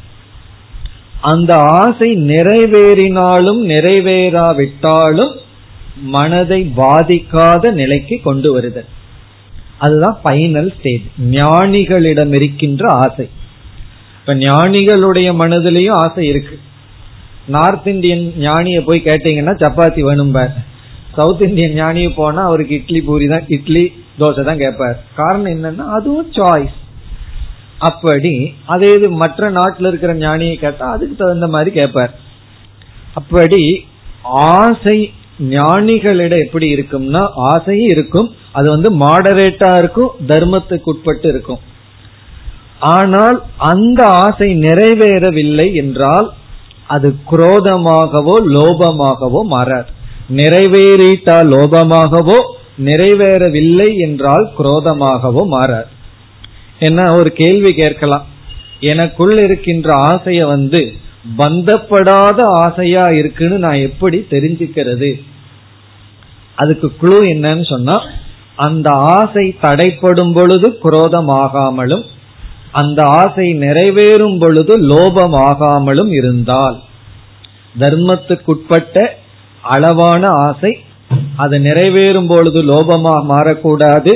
அந்த 1.20 1.56
ஆசை 1.56 2.16
நிறைவேறினாலும் 2.16 3.60
நிறைவேறாவிட்டாலும் 3.68 5.36
மனதை 5.96 6.72
பாதிக்காத 6.76 7.70
நிலைக்கு 7.70 8.20
கொண்டு 8.22 8.52
வருதல் 8.52 8.86
அதுதான் 9.78 10.18
பைனல் 10.24 10.70
ஸ்டேஜ் 10.78 11.06
ஞானிகளிடம் 11.30 12.34
இருக்கின்ற 12.34 12.92
ஆசை. 12.92 13.28
இப்ப 14.20 14.34
ஞானிகளுடைய 14.34 15.28
மனதிலையும் 15.40 15.94
ஆசை 15.94 16.26
இருக்கு. 16.26 16.58
நார்த் 17.54 17.88
இந்தியன் 17.92 18.24
ஞானிய 18.44 18.78
போய் 18.86 19.06
கேட்டீங்கன்னா 19.08 19.54
சப்பாத்தி 19.62 20.02
வேணும்பார். 20.06 20.52
சவுத் 21.16 21.42
இந்தியன் 21.46 21.74
ஞானிய 21.80 22.08
போனா 22.14 22.42
அவருக்கு 22.50 22.74
இட்லி 22.80 23.00
பூரி 23.08 23.26
தான் 23.32 23.48
இட்லி 23.56 23.84
தோசை 24.20 24.42
தான் 24.44 24.62
கேட்பார். 24.62 24.96
காரணம் 25.20 25.52
என்னன்னா 25.56 25.84
அதுவும் 25.96 26.30
சாய்ஸ் 26.38 26.78
அப்படி 27.88 28.32
அதே 28.74 28.88
இது 28.96 29.08
மற்ற 29.22 29.50
நாட்டில் 29.58 29.88
இருக்கிற 29.90 30.12
ஞானியை 30.14 30.56
கேட்டா 30.62 30.86
அதுக்கு 30.94 31.14
தகுந்த 31.14 31.46
மாதிரி 31.54 31.70
கேட்பார். 31.80 32.12
அப்படி 33.20 33.62
ஆசை 34.60 34.96
ஞானிகளிடம் 35.54 36.44
எப்படி 36.46 36.66
இருக்கும்னா 36.74 37.22
ஆசையும் 37.50 37.92
இருக்கும். 37.94 38.28
அது 38.52 38.66
வந்து 38.74 38.88
மாடரேட்டா 39.04 39.70
இருக்கும் 39.78 40.12
தர்மத்துக்கு 40.30 40.90
உட்பட்டு 40.92 41.28
இருக்கும். 41.32 41.60
ஆனால் 42.78 43.36
அந்த 43.72 44.00
ஆசை 44.24 44.48
நிறைவேறவில்லை 44.66 45.68
என்றால் 45.82 46.28
அது 46.86 47.16
குரோதமாகவோ 47.30 48.34
லோபமாகவோ 48.56 49.42
மாறாது. 49.42 49.86
நிறைவேறிட்டா 50.30 51.36
லோபமாகவோ 51.52 52.38
நிறைவேறவில்லை 52.84 53.96
என்றால் 53.96 54.50
குரோதமாகவோ 54.58 55.46
மாறாது. 55.46 55.86
என்ன 56.78 57.14
ஒரு 57.14 57.32
கேள்வி 57.32 57.72
கேட்கலாம். 57.72 58.26
எனக்குள் 58.80 59.44
இருக்கின்ற 59.44 59.94
ஆசைய 59.94 60.46
வந்து 60.46 60.92
பந்தப்படாத 61.38 62.42
ஆசையா 62.42 63.02
இருக்குன்னு 63.02 63.58
நான் 63.58 63.74
எப்படி 63.74 64.26
தெரிஞ்சுக்கிறது? 64.30 65.22
அதுக்கு 66.56 66.96
குழு 66.96 67.24
என்னன்னு 67.24 67.68
சொன்னா 67.68 68.02
அந்த 68.56 68.90
ஆசை 68.90 69.54
தடைப்படும் 69.60 70.32
பொழுது 70.32 70.78
குரோதமாகாமலும் 70.82 72.04
அந்த 72.80 73.00
ஆசை 73.20 73.46
நிறைவேறும் 73.58 74.38
பொழுது 74.40 74.74
லோபமாகாமலும் 74.90 76.12
இருந்தால். 76.18 76.78
தர்மத்துக்குட்பட்ட 77.80 79.06
அளவான 79.74 80.24
ஆசை 80.46 80.72
அது 81.36 81.58
நிறைவேறும் 81.58 82.28
பொழுது 82.28 82.60
லோபமாக 82.62 83.20
மாறக்கூடாது. 83.32 84.12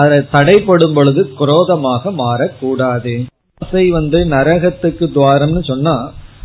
அதை 0.00 0.18
தடைப்படும் 0.32 0.94
பொழுது 0.94 1.22
குரோதமாக 1.38 2.12
மாறக்கூடாது. 2.22 3.14
ஆசை 3.62 3.84
வந்து 3.90 4.18
நரகத்துக்கு 4.24 5.04
துவாரம்னு 5.16 5.62
சொன்னா 5.64 5.96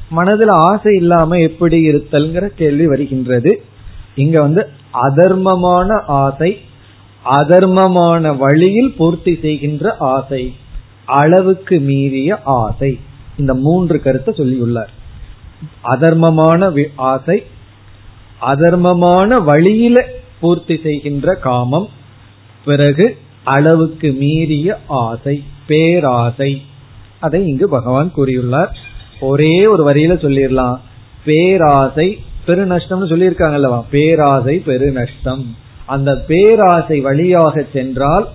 மனதில் 0.09 0.53
ஆசை 0.69 0.93
இல்லாம 0.95 1.37
எப்படி 1.39 1.77
இருத்தல்ங்கிற 1.89 2.45
கேள்வி 2.61 2.85
வருகின்றது. 2.87 3.51
இங்க 4.15 4.37
வந்து 4.41 4.61
அதர்மமான 5.07 5.89
ஆசை 6.21 6.51
அதர்மமான 7.25 8.33
வழியில் 8.37 8.91
பூர்த்தி 8.97 9.33
செய்கின்ற 9.41 9.95
ஆசை. 10.13 10.43
அளவுக்கு 11.19 11.79
மீறிய 11.79 12.39
ஆசை. 12.43 12.99
இந்த 13.37 13.53
மூன்று 13.53 14.01
கருத்தை 14.01 14.33
சொல்லியுள்ளார். 14.37 14.91
அதர்மமான 15.83 16.85
ஆசை 16.95 17.43
அதர்மமான 18.41 19.43
வழியில 19.43 20.05
பூர்த்தி 20.39 20.79
செய்கின்ற 20.83 21.33
காமம் 21.33 21.87
பிறகு 22.65 23.17
அளவுக்கு 23.43 24.11
மீறிய 24.11 24.79
ஆசை 24.87 25.43
பேராசை. 25.67 26.61
அதை 27.19 27.47
இங்கு 27.47 27.69
பகவான் 27.69 28.11
கூறியுள்ளார். 28.17 28.71
ஒரே 29.19 29.65
ஒரு 29.65 29.83
வரியில 29.87 30.13
சொல்லிடலாம் 30.23 30.77
பேராசை 31.25 32.07
பெருநஷ்டம்னு 32.47 33.09
சொல்லியிருக்காங்கல்லவா? 33.11 33.83
பேராசை 33.91 34.63
பெருநஷ்டம். 34.65 35.43
அந்த 35.85 36.15
பேராசை 36.27 36.99
வழியாக 36.99 37.65
சென்றால் 37.73 38.27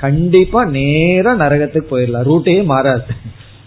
கண்டிப்பா 0.00 0.64
நேரம் 0.64 1.40
நரகத்துக்கு 1.40 1.84
போயிடலாம். 1.90 2.24
ரூட்டே 2.24 2.64
மாறாது. 2.64 3.04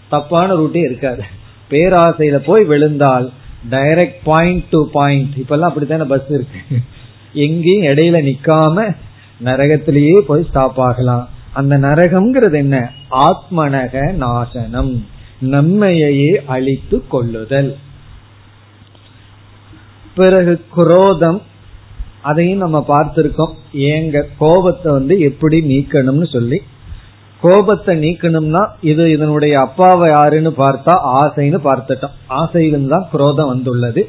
தப்பான 0.08 0.54
ரூட்டே 0.54 0.76
இருக்காது. 0.76 1.22
பேராசையில 1.70 2.36
போய் 2.36 2.64
விழுந்தால் 2.64 3.32
டைரக்ட் 3.70 4.16
பாயிண்ட் 4.24 4.64
டு 4.64 4.90
பாயிண்ட் 4.90 5.32
இப்பெல்லாம் 5.34 5.60
அப்படித்தானே 5.60 6.02
பஸ் 6.02 6.28
இருக்கு. 6.28 6.58
எங்கேயும் 7.32 7.82
இடையில 7.82 8.32
நிக்காம 8.32 8.96
நரகத்திலேயே 9.44 10.18
போய் 10.18 10.46
ஸ்டாப் 10.48 10.80
ஆகலாம். 10.80 11.28
அந்த 11.52 11.78
நரகம்ங்கிறது 11.78 12.54
என்ன? 12.54 12.90
ஆத்மனக 13.10 14.12
நாசனம். 14.12 15.04
நம்மையே 15.40 16.42
அழித்து 16.46 17.08
கொள்ளுதல். 17.08 17.76
பிறகு 20.14 20.64
குரோதம் 20.70 21.42
அதையும் 22.24 22.62
நம்ம 22.64 22.78
பார்த்திருக்கோம். 22.88 23.52
ஏங்க 23.72 24.22
கோபத்தை 24.38 24.92
வந்து 24.92 25.14
எப்படி 25.20 25.58
நீக்கணும்னு 25.72 26.28
சொல்லி. 26.32 26.58
கோபத்தை 27.42 27.92
நீக்கணும்னா 28.04 28.62
இது 28.80 29.04
இதனுடைய 29.10 29.54
அப்பாவை 29.58 30.06
யாருன்னு 30.08 30.52
பார்த்தா 30.58 30.94
ஆசைன்னு 31.20 31.58
பார்த்துட்டோம். 31.68 32.14
ஆசையிலிருந்தான் 32.40 32.96
தான் 32.96 33.10
குரோதம் 33.12 33.50
வந்துள்ளது. 33.52 34.02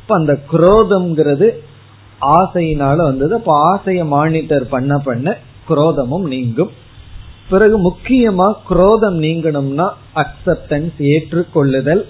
இப்ப 0.00 0.14
அந்த 0.14 0.34
குரோதம்ங்கிறது 0.52 1.48
ஆசையினால 2.20 2.96
வந்தது. 2.96 3.32
அப்ப 3.34 3.52
ஆசைய 3.70 4.02
மானிட்டர் 4.06 4.66
பண்ண 4.68 4.98
பண்ண 4.98 5.36
குரோதமும் 5.68 6.26
நீங்கும். 6.34 6.72
பிறகு 7.48 7.76
முக்கியமா 7.88 8.46
குரோதம் 8.68 9.18
நீங்கணும்னா 9.22 9.86
அக்செப்டன்ஸ் 10.22 10.96
ஏற்றுக்கொள்ளுதல் 11.12 12.02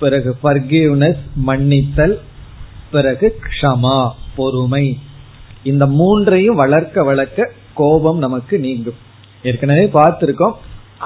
பிறகு 0.00 0.30
பர்கிவ்னஸ் 0.44 1.22
மன்னித்தல் 1.48 2.14
பிறகு 2.90 3.38
க்ஷமா 3.42 4.10
பொறுமை. 4.36 4.98
இந்த 5.62 5.86
மூன்றையும் 5.86 6.54
வளர்க்க 6.54 7.02
வளர்க்க 7.02 7.52
கோபம் 7.74 8.18
நமக்கு 8.18 8.58
நீங்கும். 8.58 8.94
ஏற்கனவே 9.42 9.86
பார்த்திருக்கோம். 9.86 10.52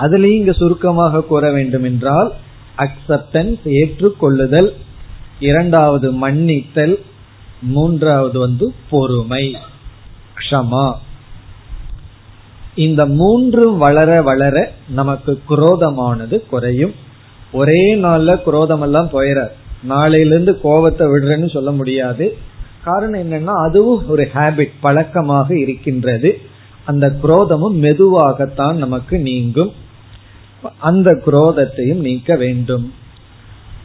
அதுலயும் 0.00 0.34
இங்க 0.34 0.52
சுருக்கமாக 0.52 1.22
கூற 1.22 1.52
வேண்டும் 1.52 1.84
என்றால் 1.84 2.32
அக்செப்டன்ஸ் 2.78 3.58
ஏற்றுக்கொள்ளுதல் 3.64 4.72
இரண்டாவது 5.40 6.12
மன்னித்தல் 6.12 6.98
மூன்றாவது 7.62 8.38
வந்து 8.38 8.74
பொறுமை. 8.90 9.56
க்ஷமா. 10.38 10.94
இந்த 12.74 13.06
மூன்றும் 13.06 13.78
வளர 13.78 14.22
வளர 14.22 14.72
நமக்கு 14.88 15.42
குரோதமானது 15.48 16.46
குறையும். 16.46 16.94
ஒரே 17.52 17.94
நாள்ல 17.94 18.42
குரோதம் 18.42 18.80
எல்லாம் 18.80 19.10
போயிடாது 19.12 19.58
நாளையிலிருந்து 19.88 20.60
கோபத்தை 20.60 21.06
விடுறேன்னு 21.06 21.50
சொல்ல 21.50 21.70
முடியாது. 21.70 22.36
காரணம் 22.84 23.32
என்னன்னா 23.32 23.68
அதுவும் 23.68 24.08
ஒரு 24.08 24.28
ஹேபிட் 24.34 24.70
பழக்கமாக 24.80 25.58
இருக்கின்றது. 25.58 26.40
அந்த 26.84 27.16
குரோதமும் 27.22 27.74
மெதுவாகத்தான் 27.74 28.74
நமக்கு 28.74 29.18
நீங்கும். 29.18 29.72
அந்த 30.78 31.22
குரோதத்தையும் 31.26 32.00
நீக்க 32.00 32.36
வேண்டும். 32.36 32.94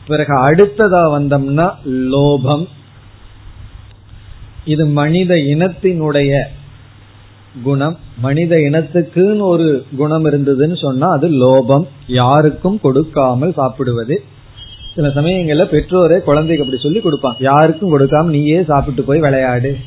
பிறகு 0.08 0.46
அடுத்ததா 0.46 1.04
வந்தோம்னா 1.18 1.72
லோபம். 1.90 2.68
இது 4.66 4.86
மனித 4.86 5.34
இனத்தினுடைய 5.34 6.44
குணம். 7.64 7.98
மனித 8.18 8.56
இனத்துக்குன்னு 8.56 9.40
ஒரு 9.40 9.86
குணம் 9.96 10.26
இருந்ததுன்னு 10.26 10.82
சொன்னா 10.82 11.10
அது 11.10 11.30
லோபம். 11.30 11.88
யாருக்கும் 12.08 12.80
கொடுக்காமல் 12.82 13.54
சாப்பிடுவது. 13.54 14.24
சில 14.96 15.08
சமயங்கள்ல 15.08 15.64
பெற்றோரே 15.72 16.18
குழந்தைக்கு 16.20 16.64
அப்படி 16.64 16.82
சொல்லி 16.82 17.00
கொடுப்பான் 17.00 17.36
யாருக்கும் 17.40 17.94
கொடுக்காம 17.94 18.24
நீயே 18.24 18.64
சாப்பிட்டு 18.64 19.04
போய் 19.04 19.20
விளையாடு. 19.20 19.78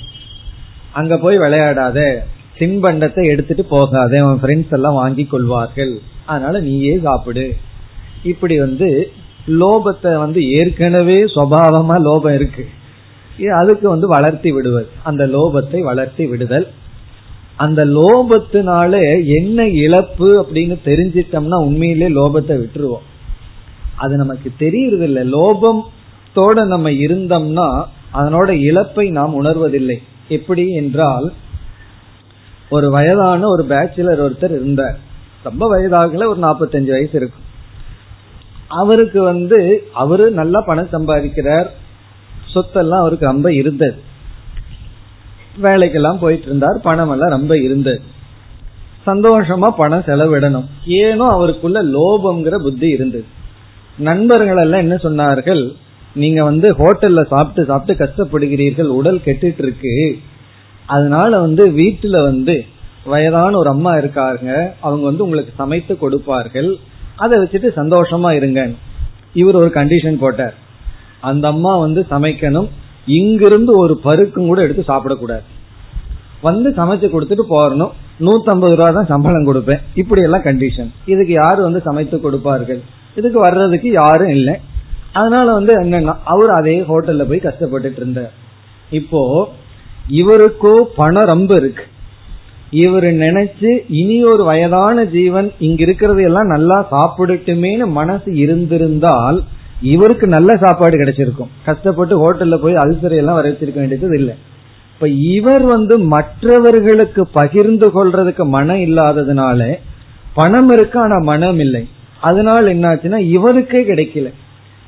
அங்க 0.93 1.19
போய் 1.19 1.39
விளையாடாத. 1.39 2.17
தின்பண்டத்தை 2.59 3.25
எடுத்துட்டு 3.25 3.65
போகாத. 3.65 4.21
அவன் 4.23 4.41
ஃப்ரெண்ட்ஸ் 4.43 4.73
எல்லாம் 4.73 4.95
வாங்கி 4.95 5.25
கொள்வார்கள். 5.25 5.95
அதனால 6.25 6.61
நீயே 6.61 6.99
சாப்பிடு. 7.03 7.47
இப்படி 8.23 8.59
வந்து 8.59 9.11
லோபத்தை 9.47 10.19
வந்து 10.19 10.41
ஏற்கனவே 10.51 11.19
சுவாவமா 11.25 11.97
லோபம் 12.09 12.35
இருக்கு. 12.35 12.67
அதுக்கு 13.61 13.89
வந்து 13.89 14.07
வளர்த்தி 14.07 14.53
விடுவது. 14.53 14.87
அந்த 15.03 15.27
லோபத்தை 15.27 15.81
வளர்த்தி 15.81 16.27
விடுதல். 16.27 16.67
அந்த 17.57 17.85
லோபத்தினால 17.85 18.93
என்ன 19.37 19.67
இழப்பு 19.67 20.29
அப்படின்னு 20.43 20.77
தெரிஞ்சிட்டோம்னா 20.85 21.59
உண்மையிலே 21.69 22.09
லோபத்தை 22.09 22.57
விட்டுருவோம். 22.65 23.07
அது 23.99 24.17
நமக்கு 24.17 24.53
தெரியறதில்லை. 24.59 25.25
லோபத்தோட 25.35 26.67
நம்ம 26.67 26.91
இருந்தோம்னா 26.91 27.69
அதனோட 28.15 28.49
இழப்பை 28.49 29.11
நாம் 29.11 29.45
உணர்வதில்லை. 29.45 29.97
எப்படி 30.29 30.65
என்றால் 30.73 31.33
ஒரு 32.71 32.91
வயதான 32.91 33.47
ஒரு 33.47 33.65
பேச்சுலர் 33.69 34.25
ஒருத்தர் 34.27 34.57
இருந்தார். 34.57 34.99
ரொம்ப 35.43 35.65
வயதாகல 35.67 36.27
ஒரு 36.27 36.41
நாற்பத்தஞ்சு 36.41 36.91
வயசு 36.91 37.11
இருக்கும். 37.13 37.47
அவருக்கு 38.69 39.23
வந்து 39.23 39.89
அவரு 39.93 40.31
நல்லா 40.31 40.61
பணம் 40.61 40.93
சம்பாதிக்கிறார். 40.93 41.69
சொத்தெல்லாம் 42.55 42.99
அவருக்கு 42.99 43.27
ரொம்ப 43.27 43.53
இருந்தது. 43.53 43.99
வேலைக்கெல்லாம் 45.63 46.19
போயிட்டு 46.21 46.47
இருந்தார் 46.47 46.81
பணம் 46.83 47.11
எல்லாம் 47.11 47.31
ரொம்ப 47.31 47.57
இருந்தது. 47.59 48.01
சந்தோஷமா 49.07 49.69
பணம் 49.77 50.07
செலவிடணும். 50.07 50.69
ஏனோ 50.87 51.25
அவருக்குள்ள 51.25 51.83
லோபம்ங்கிற 51.85 52.57
புத்தி 52.57 52.89
இருந்தது. 52.89 53.25
நண்பர்கள் 53.99 54.57
எல்லாம் 54.57 54.81
என்ன 54.81 54.95
சொன்னார்கள்? 54.95 55.73
நீங்க 56.15 56.45
வந்து 56.45 56.69
ஹோட்டல்ல 56.71 57.27
சாப்பிட்டு 57.27 57.65
சாப்பிட்டு 57.65 58.03
கஷ்டப்படுகிறீர்கள் 58.03 58.87
உடல் 58.87 59.25
கெட்டுட்டு 59.25 59.59
இருக்கு 59.59 60.19
அதனால 60.87 61.39
வந்து 61.39 61.69
வீட்டுல 61.69 62.23
வந்து 62.23 62.65
வயதான 63.05 63.57
ஒரு 63.57 63.69
அம்மா 63.69 63.97
இருக்காங்க 63.97 64.75
அவங்க 64.81 65.05
வந்து 65.05 65.25
உங்களுக்கு 65.25 65.53
சமைத்து 65.57 65.99
கொடுப்பார்கள். 65.99 66.79
அதை 67.17 67.39
வச்சுட்டு 67.39 67.69
சந்தோஷமா 67.81 68.31
இருங்க. 68.33 68.71
இவர் 69.33 69.55
ஒரு 69.55 69.71
கண்டிஷன் 69.75 70.19
போட்டார். 70.25 70.55
அந்த 71.21 71.49
அம்மா 71.49 71.77
வந்து 71.77 72.07
சமைக்கணும். 72.11 72.69
இங்கிருந்து 73.05 73.79
ஒரு 73.79 74.01
பருக்கும் 74.05 74.47
கூட 74.47 74.63
எடுத்து 74.63 74.85
சாப்பிடக்கூடாது. 74.93 75.47
வந்து 76.41 76.71
சமைச்சு 76.71 77.07
கொடுத்துட்டு 77.15 77.47
போறணும். 77.51 77.93
நூத்தம்பது 78.21 78.75
ரூபா 78.75 78.91
தான் 78.91 79.07
சம்பளம் 79.07 79.49
கொடுப்பேன். 79.49 79.81
இப்படி 79.95 80.23
எல்லாம் 80.23 80.43
கண்டிஷன் 80.43 80.91
இதுக்கு 81.07 81.33
யாரு 81.33 81.63
வந்து 81.63 81.81
சமைத்து 81.85 82.21
கொடுப்பார்கள்? 82.21 82.81
இதுக்கு 83.19 83.41
வர்றதுக்கு 83.41 83.91
யாரும் 84.01 84.33
இல்லை. 84.39 84.55
அதனால 85.13 85.47
வந்து 85.59 85.73
என்னன்னா 85.83 86.15
அவர் 86.33 86.53
அதே 86.59 86.75
ஹோட்டல்ல 86.91 87.25
போய் 87.29 87.47
கஷ்டப்பட்டுட்டு 87.47 88.01
இருந்தார். 88.03 88.33
இப்போ 88.99 89.23
இவருக்கோ 90.21 90.75
பணம் 90.97 91.31
ரொம்ப 91.33 91.53
இருக்கு. 91.55 91.85
இவர் 92.83 93.07
நினைச்சு 93.25 93.71
இனி 94.01 94.17
ஒரு 94.25 94.43
வயதான 94.45 95.05
ஜீவன் 95.15 95.49
இங்க 95.67 95.81
இருக்கிறது 95.87 96.23
எல்லாம் 96.23 96.53
நல்லா 96.55 96.79
சாப்பிடட்டுமேனு 96.91 97.87
மனசு 97.99 98.31
இருந்திருந்தால் 98.45 99.39
இவருக்கு 99.93 100.27
நல்ல 100.27 100.51
சாப்பாடு 100.57 100.97
கிடைச்சிருக்கும். 100.97 101.51
கஷ்டப்பட்டு 101.65 102.15
ஹோட்டல்ல 102.23 102.57
போய் 102.63 102.83
அல்சரை 102.85 103.17
எல்லாம் 103.23 103.39
வர 103.41 103.49
வச்சிருக்க 103.51 103.79
வேண்டியது 103.83 104.19
இல்லை. 104.21 104.35
இப்ப 104.93 105.09
இவர் 105.37 105.65
வந்து 105.75 105.95
மற்றவர்களுக்கு 106.15 107.25
பகிர்ந்து 107.39 107.89
கொள்றதுக்கு 107.97 108.45
மனம் 108.57 108.83
இல்லாததுனால 108.87 109.69
பணம் 110.35 110.71
இருக்கு 110.77 110.99
ஆனா 111.01 111.19
மனம் 111.31 111.61
இல்லை 111.67 111.83
அதனால 112.21 112.75
என்னாச்சுன்னா 112.75 113.19
இவருக்கே 113.19 113.83
கிடைக்கல. 113.83 114.33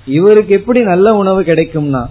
இவருக்கு 0.07 0.55
எப்படி 0.55 0.81
நல்ல 0.81 1.13
உணவு 1.13 1.43
கிடைக்கும்னா 1.43 2.07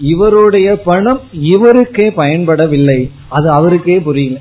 இவருடைய 0.00 0.80
பணம் 0.80 1.20
இவருக்கே 1.32 2.10
பயன்படவில்லை. 2.10 3.10
அது 3.28 3.50
அவருக்கே 3.50 4.00
புரியல. 4.00 4.38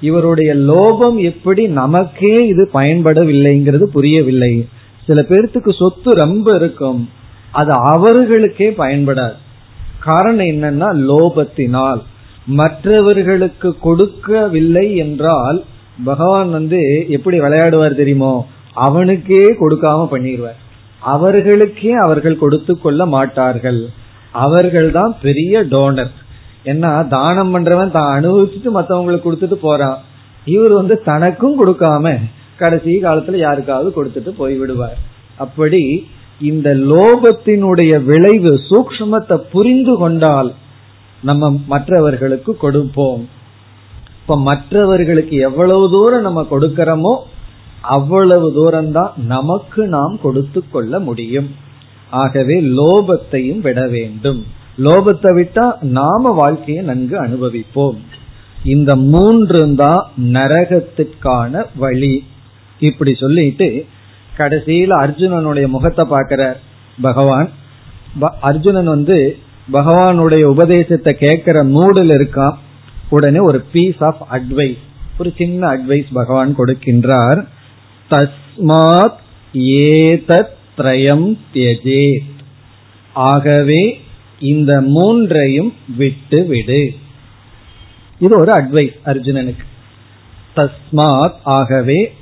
இவருடைய 0.00 0.54
லோபம் 0.54 1.16
எப்படி 1.16 1.66
நமக்கே 1.66 2.46
இது 2.46 2.70
பயன்படவில்லைங்கிறது 2.74 3.82
புரியவில்லை. 3.82 4.68
சில 5.06 5.20
பேர்த்துக்கு 5.20 5.72
சொத்து 5.78 6.10
ரொம்ப 6.10 6.54
இருக்கும். 6.54 7.08
அது 7.52 7.70
அவர்களுக்கே 7.72 8.70
பயன்படாது. 8.70 9.34
காரணம் 10.00 10.46
என்னன்னா 10.46 11.10
லோபத்தினால். 11.10 12.02
மற்றவர்களுக்கு 12.46 13.78
கொடுக்கவில்லை 13.78 14.96
என்றால் 14.96 15.64
பகவான் 16.04 16.50
வந்து 16.50 17.06
எப்படி 17.08 17.40
விளையாடுவார் 17.40 17.94
தெரியுமோ? 17.94 18.46
அவனுக்கே 18.74 19.42
கொடுக்காம 19.62 20.06
பண்ணிடுவார் 20.12 20.60
அவர்களுக்கே 21.14 21.92
அவர்கள் 22.04 22.42
கொடுத்து 22.42 22.72
கொள்ள 22.84 23.00
மாட்டார்கள். 23.14 23.80
அவர்கள் 24.44 24.88
தான் 24.98 25.12
பெரிய 25.24 25.62
டோனர் 25.72 26.12
ஏன்னா 26.70 26.90
தானம் 27.14 27.52
பண்றவன் 27.54 27.94
தான் 27.96 28.10
அனுபவிச்சுட்டு 28.16 28.70
மற்றவங்களுக்கு 28.76 29.26
கொடுத்துட்டு 29.26 29.58
போறான். 29.66 29.98
இவர் 30.54 30.74
வந்து 30.80 30.94
தனக்கும் 31.10 31.58
கொடுக்காம 31.60 32.14
கடைசி 32.60 32.92
காலத்துல 33.06 33.38
யாருக்காவது 33.44 33.88
கொடுத்துட்டு 33.96 34.32
போய் 34.40 34.56
விடுவார் 34.60 34.98
அப்படி 35.44 35.82
இந்த 36.50 36.68
லோபத்தினுடைய 36.92 37.92
விளைவு 38.10 38.52
சூக்மத்தை 38.68 39.36
புரிந்து 39.52 39.94
கொண்டால் 40.02 40.50
நம்ம 41.20 41.50
மற்றவர்களுக்கு 41.72 42.52
கொடுப்போம். 42.64 43.22
இப்ப 44.20 44.36
மற்றவர்களுக்கு 44.48 45.36
எவ்வளவு 45.48 45.84
தூரம் 45.94 46.26
நம்ம 46.28 46.42
கொடுக்கிறோமோ 46.52 47.14
அவ்வளவு 47.96 48.52
தூரம் 48.54 48.92
தான் 48.92 49.12
நமக்கு 49.16 49.82
நாம் 49.86 50.14
கொடுத்து 50.22 50.60
கொள்ள 50.72 50.98
முடியும். 50.98 51.48
ஆகவே 52.22 52.56
லோபத்தையும் 52.78 53.60
விட 53.60 53.80
வேண்டும். 53.86 54.40
லோபத்தை 54.78 55.30
விட்டா 55.38 55.66
நாம 55.80 56.30
வாழ்க்கையை 56.30 56.84
நன்கு 56.84 57.16
அனுபவிப்போம். 57.22 57.98
இந்த 58.64 58.96
மூன்று 58.96 59.74
தான் 59.74 60.02
நரகத்திற்கான 60.36 61.64
வழி. 61.76 62.14
இப்படி 62.80 63.14
சொல்லிட்டு 63.14 63.68
கடைசியில 64.38 64.92
அர்ஜுனனுடைய 65.04 65.66
முகத்தை 65.66 66.04
பார்க்கிற 66.04 66.42
பகவான் 67.00 67.50
அர்ஜுனன் 68.40 68.84
வந்து 68.84 69.18
பகவானுடைய 69.72 70.42
உபதேசத்தை 70.42 71.12
கேட்கிற 71.14 71.64
மூடில் 71.64 72.12
இருக்கான். 72.18 72.56
உடனே 73.08 73.38
ஒரு 73.38 73.60
பீஸ் 73.72 74.02
ஆஃப் 74.08 74.22
அட்வைஸ் 74.32 74.82
ஒரு 75.18 75.32
சின்ன 75.36 75.68
அட்வைஸ் 75.74 76.08
பகவான் 76.12 76.52
கொடுக்கின்றார். 76.58 77.40
தஸ்மாத் 78.10 79.14
ஏதத் 79.54 80.52
திரயம் 80.76 81.38
தியஜேத். 81.54 82.32
ஆகவே 83.12 84.00
இந்த 84.40 84.80
மூன்றையும் 84.80 85.74
விட்டு 85.96 86.44
விடு 86.44 86.94
இது 88.20 88.40
ஒரு 88.40 88.52
அட்வைஸ் 88.52 88.96
அர்ஜுனனுக்கு. 89.04 89.64
தஸ்மாத் 90.56 91.34
ஆகவே 91.44 92.14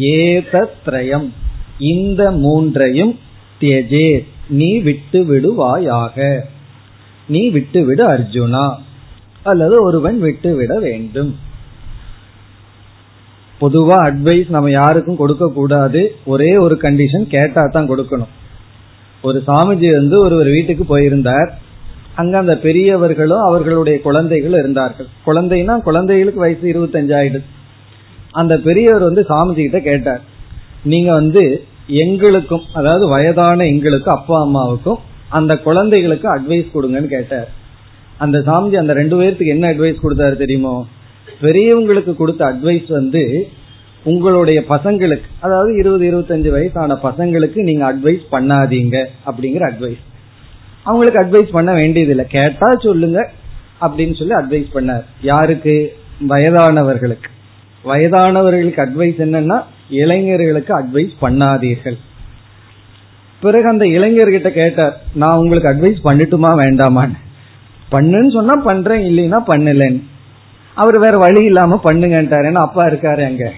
ஏதத்ரயம் 0.00 1.30
இந்த 1.78 2.30
மூன்றையும் 2.30 3.18
தியஜே 3.60 4.24
நீ 4.48 4.78
விட்டு 4.78 5.24
விடுவாயாக 5.24 6.40
நீ 7.28 7.48
விட்டுவிடு 7.48 8.08
அர்ஜுனா. 8.08 8.76
அல்லது 9.42 9.82
ஒருவன் 9.82 10.20
விட்டுவிட 10.20 10.78
வேண்டும். 10.78 11.36
பொதுவா 13.60 13.96
அட்வைஸ் 14.08 14.48
நம்ம 14.48 14.70
யாருக்கும் 14.70 15.16
கொடுக்க 15.16 15.50
கூடாது. 15.54 16.00
ஒரே 16.24 16.56
ஒரு 16.56 16.74
கண்டிஷன் 16.82 17.26
கேட்டா 17.28 17.62
தான் 17.66 17.88
கொடுக்கணும். 17.90 18.32
ஒரு 19.22 19.42
சாமிஜி 19.46 19.88
வந்து 19.92 20.16
ஒருவர் 20.20 20.50
வீட்டுக்கு 20.56 20.84
போயிருந்தார். 20.84 21.50
அங்க 22.14 22.38
அந்த 22.38 22.54
பெரியவர்களும் 22.56 23.42
அவர்களுடைய 23.48 24.00
குழந்தைகளும் 24.00 24.60
இருந்தார்கள். 24.60 25.08
குழந்தைனா 25.26 25.74
குழந்தைகளுக்கு 25.82 26.40
வயசு 26.40 26.64
இருபத்தஞ்சு 26.72 27.14
ஆயிடுது. 27.20 27.46
அந்த 28.30 28.54
பெரியவர் 28.58 29.08
வந்து 29.08 29.22
சாமிஜி 29.28 29.62
கிட்ட 29.62 29.80
கேட்டார். 29.80 30.22
நீங்க 30.82 31.12
வந்து 31.12 31.42
எங்களுக்கும் 32.02 32.64
அதாவது 32.72 33.04
வயதான 33.08 33.66
எங்களுக்கும் 33.66 34.16
அப்பா 34.16 34.40
அம்மாவுக்கும் 34.40 34.98
அந்த 35.38 35.56
குழந்தைகளுக்கு 35.56 36.28
அட்வைஸ் 36.34 36.74
கொடுங்கன்னு 36.74 37.10
கேட்டார். 37.16 37.48
அந்த 38.18 38.38
சாமிஜி 38.38 38.76
அந்த 38.76 38.92
ரெண்டு 38.92 39.16
பேர்த்துக்கு 39.20 39.54
என்ன 39.56 39.72
அட்வைஸ் 39.72 40.04
கொடுத்தாரு 40.04 40.36
தெரியுமோ? 40.36 40.86
பெரியவங்களுக்கு 41.40 42.16
கொடுத்த 42.16 42.44
அட்வைஸ் 42.44 42.88
வந்து 42.88 43.48
உங்களுடைய 44.04 44.64
பசங்களுக்கு 44.68 45.28
அதாவது 45.40 45.76
இருபது 45.76 46.04
இருபத்தஞ்சு 46.10 46.50
வயசான 46.50 46.94
பசங்களுக்கு 47.02 47.62
நீங்க 47.62 47.92
அட்வைஸ் 47.92 48.24
பண்ணாதீங்க 48.32 49.06
அப்படிங்கிற 49.26 49.64
அட்வைஸ் 49.70 50.02
அவங்களுக்கு 50.82 51.20
அட்வைஸ் 51.20 51.50
பண்ண 51.50 51.72
வேண்டியதில்லை. 51.72 52.26
கேட்டா 52.26 52.74
சொல்லுங்க 52.74 53.30
அப்படின்னு 53.80 54.14
சொல்லி 54.14 54.34
அட்வைஸ் 54.34 54.76
பண்ணார். 54.76 55.02
யாருக்கு? 55.22 55.96
வயதானவர்களுக்கு. 56.28 57.28
வயதானவர்களுக்கு 57.84 58.82
அட்வைஸ் 58.86 59.18
என்னன்னா 59.24 59.62
இளைஞர்களுக்கு 59.88 60.72
அட்வைஸ் 60.78 61.12
பண்ணாதீர்கள். 61.20 61.98
பிறகு 63.40 63.68
அந்த 63.68 63.84
இளைஞர்கிட்ட 63.84 64.50
கேட்டார் 64.50 65.00
நான் 65.14 65.36
உங்களுக்கு 65.36 65.68
அட்வைஸ் 65.68 66.06
பண்ணட்டுமா 66.06 66.50
வேண்டாமான்னு? 66.62 67.18
பண்ணுன்னு 67.92 68.32
சொன்னா 68.32 68.54
பண்றேன் 68.64 69.00
இல்லைன்னா 69.00 69.38
பண்ணலன்னு. 69.48 70.00
அவர் 70.78 70.98
வேற 70.98 71.16
வழி 71.16 71.44
இல்லாம 71.44 71.80
பண்ணுங்கன்ட்டார். 71.84 72.46
ஏன்னா 72.48 72.62
அப்பா 72.66 72.86
இருக்காரு 72.86 73.24
அங்க. 73.24 73.52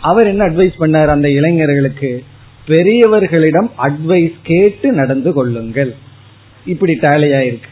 அவர் 0.00 0.26
என்ன 0.26 0.44
அட்வைஸ் 0.44 0.76
பண்ணார் 0.78 1.06
அந்த 1.06 1.30
இளைஞர்களுக்கு? 1.30 2.24
பெரியவர்களிடம் 2.66 3.70
அட்வைஸ் 3.78 4.34
கேட்டு 4.42 4.92
நடந்து 4.92 5.32
கொள்ளுங்கள். 5.32 5.94
இப்படி 6.66 6.98
டேலியாயிருக்கு 7.02 7.68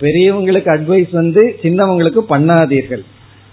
பெரியவங்களுக்கு 0.00 0.70
அட்வைஸ் 0.76 1.08
வந்து 1.12 1.58
சின்னவங்களுக்கு 1.62 2.20
பண்ணாதீர்கள். 2.28 3.04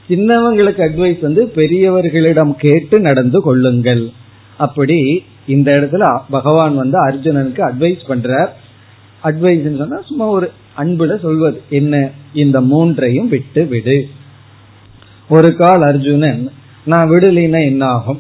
சின்னவங்களுக்கு 0.09 0.81
அட்வைஸ் 0.87 1.21
வந்து 1.21 1.51
பெரியவர்களிடம் 1.55 2.53
கேட்டு 2.55 2.99
நடந்து 2.99 3.41
கொள்ளுங்கள். 3.41 4.09
அப்படி 4.57 5.23
இந்த 5.47 5.71
இடத்துல 5.71 6.19
பகவான் 6.29 6.75
வந்து 6.75 6.97
அர்ஜுனனுக்கு 7.07 7.61
அட்வைஸ் 7.69 8.03
பண்றார். 8.07 8.49
அட்வைஸ் 9.23 9.77
சொன்னா 9.77 10.01
சும்மா 10.01 10.25
ஒரு 10.25 10.51
அன்புல 10.77 11.19
சொல்வது. 11.19 11.61
என்ன? 11.69 12.09
இந்த 12.33 12.61
மூன்றையும் 12.61 13.29
விட்டு 13.29 13.65
விடு 13.65 14.07
ஒரு 15.29 15.55
கால் 15.55 15.81
அர்ஜுனன் 15.81 16.51
நான் 16.85 17.09
விடலினா 17.09 17.63
என்ன 17.65 17.85
ஆகும் 17.85 18.19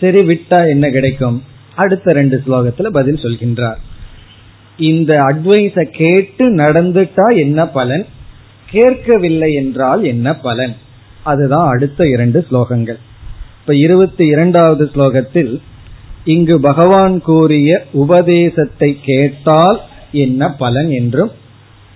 சரி 0.00 0.26
விட்டா 0.26 0.68
என்ன 0.68 0.90
கிடைக்கும்? 0.90 1.42
அடுத்த 1.74 2.12
ரெண்டு 2.12 2.42
ஸ்லோகத்துல 2.46 2.86
பதில் 2.86 3.22
சொல்கின்றார். 3.22 3.76
இந்த 4.76 5.22
அட்வைஸ 5.22 5.82
கேட்டு 5.82 6.56
நடந்துட்டா 6.56 7.36
என்ன 7.36 7.68
பலன்? 7.68 8.06
கேட்கவில்லை 8.70 9.52
என்றால் 9.52 10.04
என்ன 10.04 10.36
பலன்? 10.36 10.74
அதுதான் 11.22 11.68
அடுத்த 11.68 12.08
இரண்டு 12.08 12.46
ஸ்லோகங்கள். 12.50 12.98
இப்ப 13.60 13.74
இருபத்தி 13.74 14.26
இரண்டாவது 14.26 14.90
ஸ்லோகத்தில் 14.94 15.60
இங்கு 16.24 16.60
பகவான் 16.60 17.20
கூறிய 17.20 17.86
உபதேசத்தை 17.92 18.98
கேட்டால் 19.04 19.80
என்ன 20.12 20.52
பலன் 20.52 20.90
என்றும் 20.90 21.30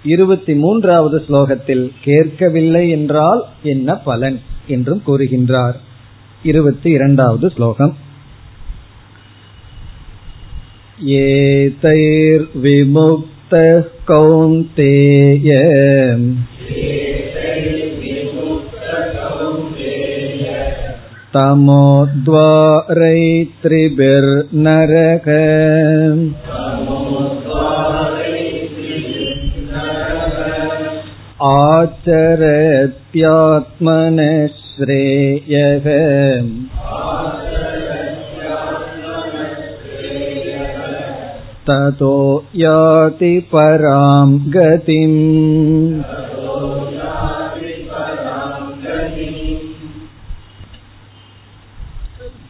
இருபத்தி 0.03 0.53
மூன்றாவது 0.53 1.17
ஸ்லோகத்தில் 1.29 1.85
கேட்கவில்லை 2.03 2.89
என்றால் 2.89 3.41
என்ன 3.63 3.95
பலன் 3.99 4.39
என்றும் 4.67 5.03
கூறுகின்றார் 5.07 5.77
இருபத்தி 6.43 6.89
இரண்டாவது 6.89 7.49
ஸ்லோகம் 7.49 7.95
ஏதைர்விமுக்த 12.17 13.53
கௌந்தேய 14.07 15.49
तमोद्वारैत्रिभिर्नरक 23.85 25.27
आचरत्यात्मनः 33.17 34.47
श्रेयः 34.65 35.87
ततो 41.67 42.17
याति 42.55 43.33
परां 43.51 44.27
गतिम् 44.49 45.21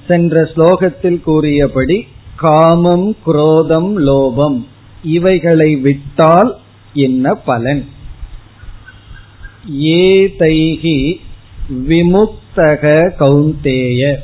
சென்ற 0.07 0.41
ஸ்லோகத்தில் 0.45 1.21
கூறியபடி 1.21 1.97
காமம் 2.35 3.07
குரோதம் 3.25 3.91
லோபம் 4.07 4.57
இவைகளை 5.09 5.69
விட்டால் 5.75 6.51
என்ன 7.05 7.33
பலன் 7.47 7.83
ஏதைகி 9.68 11.16
விமுக்தக 11.88 13.12
கௌந்தேய. 13.20 14.16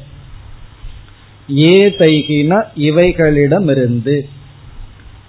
ஏதைகின 1.49 2.62
இவைகளிடமிருந்து 2.76 4.28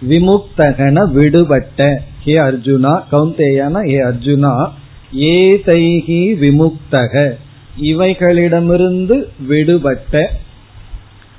விமுக்தகன 0.09 1.11
விடுபட்ட. 1.11 2.01
ஹே 2.23 2.33
அர்ஜுனா 2.33 3.03
கௌந்தேயன 3.11 3.89
ஏ 3.89 4.03
அர்ஜுனா 4.03 4.69
ஏதைகி 5.15 6.35
விமுக்தக. 6.35 7.37
இவைகளிடமிருந்து 7.81 9.27
விடுபட்ட. 9.47 10.31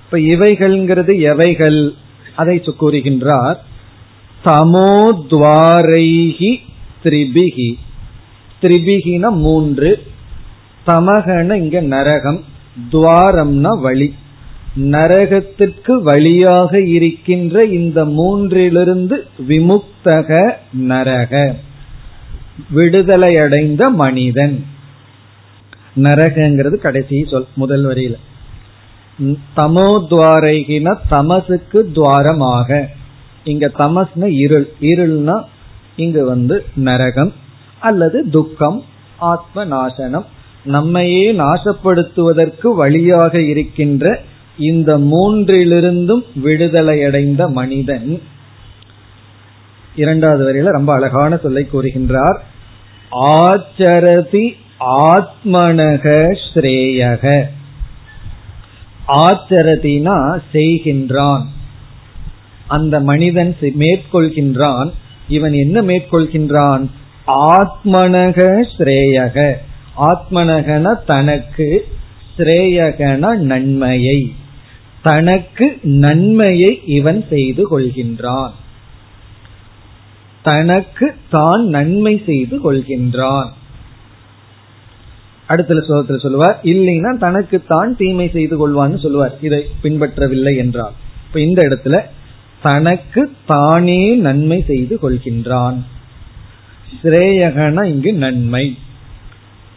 இப்ப 0.05 0.19
இவைகள்ங்கிறது 0.19 1.21
எவைகள்? 1.21 1.93
அதை 2.37 2.63
கூறுகின்றார். 2.81 3.57
தமோத்வாரைகி 4.45 6.57
திரிபிகி 7.05 7.75
திரிபிகின 8.63 9.29
மூன்று. 9.31 10.03
தமகன 10.87 11.55
இங்க 11.55 11.81
நரகம் 11.81 12.45
துவாரம்னா 12.93 13.81
வழி. 13.81 14.15
நரகத்திற்கு 14.77 16.03
வழியாக 16.03 16.81
இருக்கின்ற 16.81 17.65
இந்த 17.65 18.05
மூன்றிலிருந்து 18.05 19.17
விமுக்தக 19.49 20.53
நரக. 20.89 21.55
விடுதலையடைந்த 22.75 23.91
மனிதன். 23.91 24.65
நரகங்கிறது 25.97 26.77
கடைசி 26.77 27.25
சொல் 27.31 27.47
முதல் 27.55 27.87
வரியில. 27.87 28.15
தமோத்வாரைகின 29.57 30.99
தமசுக்கு 31.09 31.91
துவாரமாக. 31.95 32.87
இங்க 33.45 33.71
தமஸ்ன 33.79 34.25
இருள். 34.25 34.69
இருள்னா 34.81 35.45
இங்கு 35.97 36.25
வந்து 36.25 36.65
நரகம். 36.75 37.33
அல்லது 37.81 38.31
துக்கம் 38.31 38.85
ஆத்ம 39.19 39.65
நாசனம் 39.65 40.25
நம்மையே 40.65 41.33
நாசப்படுத்துவதற்கு 41.33 42.75
வழியாக 42.75 43.41
இருக்கின்ற 43.41 44.21
இந்த 44.59 44.99
மூன்றிலிருந்தும் 44.99 46.23
விடுதலையடைந்த 46.45 47.51
மனிதன். 47.51 48.23
இரண்டாவது 49.97 50.45
வரையில 50.45 50.71
ரொம்ப 50.71 50.95
அழகான 50.95 51.37
சொல்லை 51.37 51.69
கூறுகின்றார். 51.73 52.39
ஆச்சரதி 53.11 54.51
ஆத்மனக 54.81 56.37
ஸ்ரேயக. 56.55 57.43
ஆச்சரதினா 59.09 60.41
செய்கின்றான். 60.53 61.43
அந்த 62.67 63.01
மனிதன் 63.01 63.57
மேற்கொள்கின்றான். 63.61 64.91
இவன் 65.29 65.53
என்ன 65.53 65.83
மேற்கொள்கின்றான்? 65.83 66.91
ஆத்மனக 67.29 68.65
ஸ்ரேயக. 68.79 69.55
ஆத்மனகன 69.97 71.05
தனக்கு 71.07 71.87
ஸ்ரேயகன 72.37 73.37
நன்மையை. 73.37 74.33
தனக்கு 75.03 75.79
நன்மையை 75.83 76.81
இவன் 76.87 77.25
செய்து 77.29 77.63
கொள்கின்றான். 77.71 78.51
தனக்கு 80.43 81.15
தான் 81.31 81.67
நன்மை 81.67 82.23
செய்து 82.27 82.73
கொள்கின்றான். 82.73 83.49
அடுத்த 85.47 85.75
ஸ்லோகத்தில் 85.75 86.23
சொல்லுவார் 86.23 86.61
இல்லைன்னா 86.63 87.19
தனக்கு 87.19 87.63
தான் 87.69 87.97
தீமை 87.97 88.29
செய்து 88.29 88.55
கொள்வான்னு 88.57 88.99
சொல்லுவார். 88.99 89.39
இதை 89.41 89.67
பின்பற்றவில்லை 89.83 90.57
என்றால். 90.57 90.93
இப்ப 91.27 91.41
இந்த 91.41 91.63
இடத்துல 91.63 92.01
தனக்கு 92.63 93.31
தானே 93.47 94.15
நன்மை 94.15 94.65
செய்து 94.67 94.99
கொள்கின்றான். 95.03 95.83
ஸ்ரேயகன 97.03 97.85
இங்கு 97.85 98.13
நன்மை. 98.13 98.79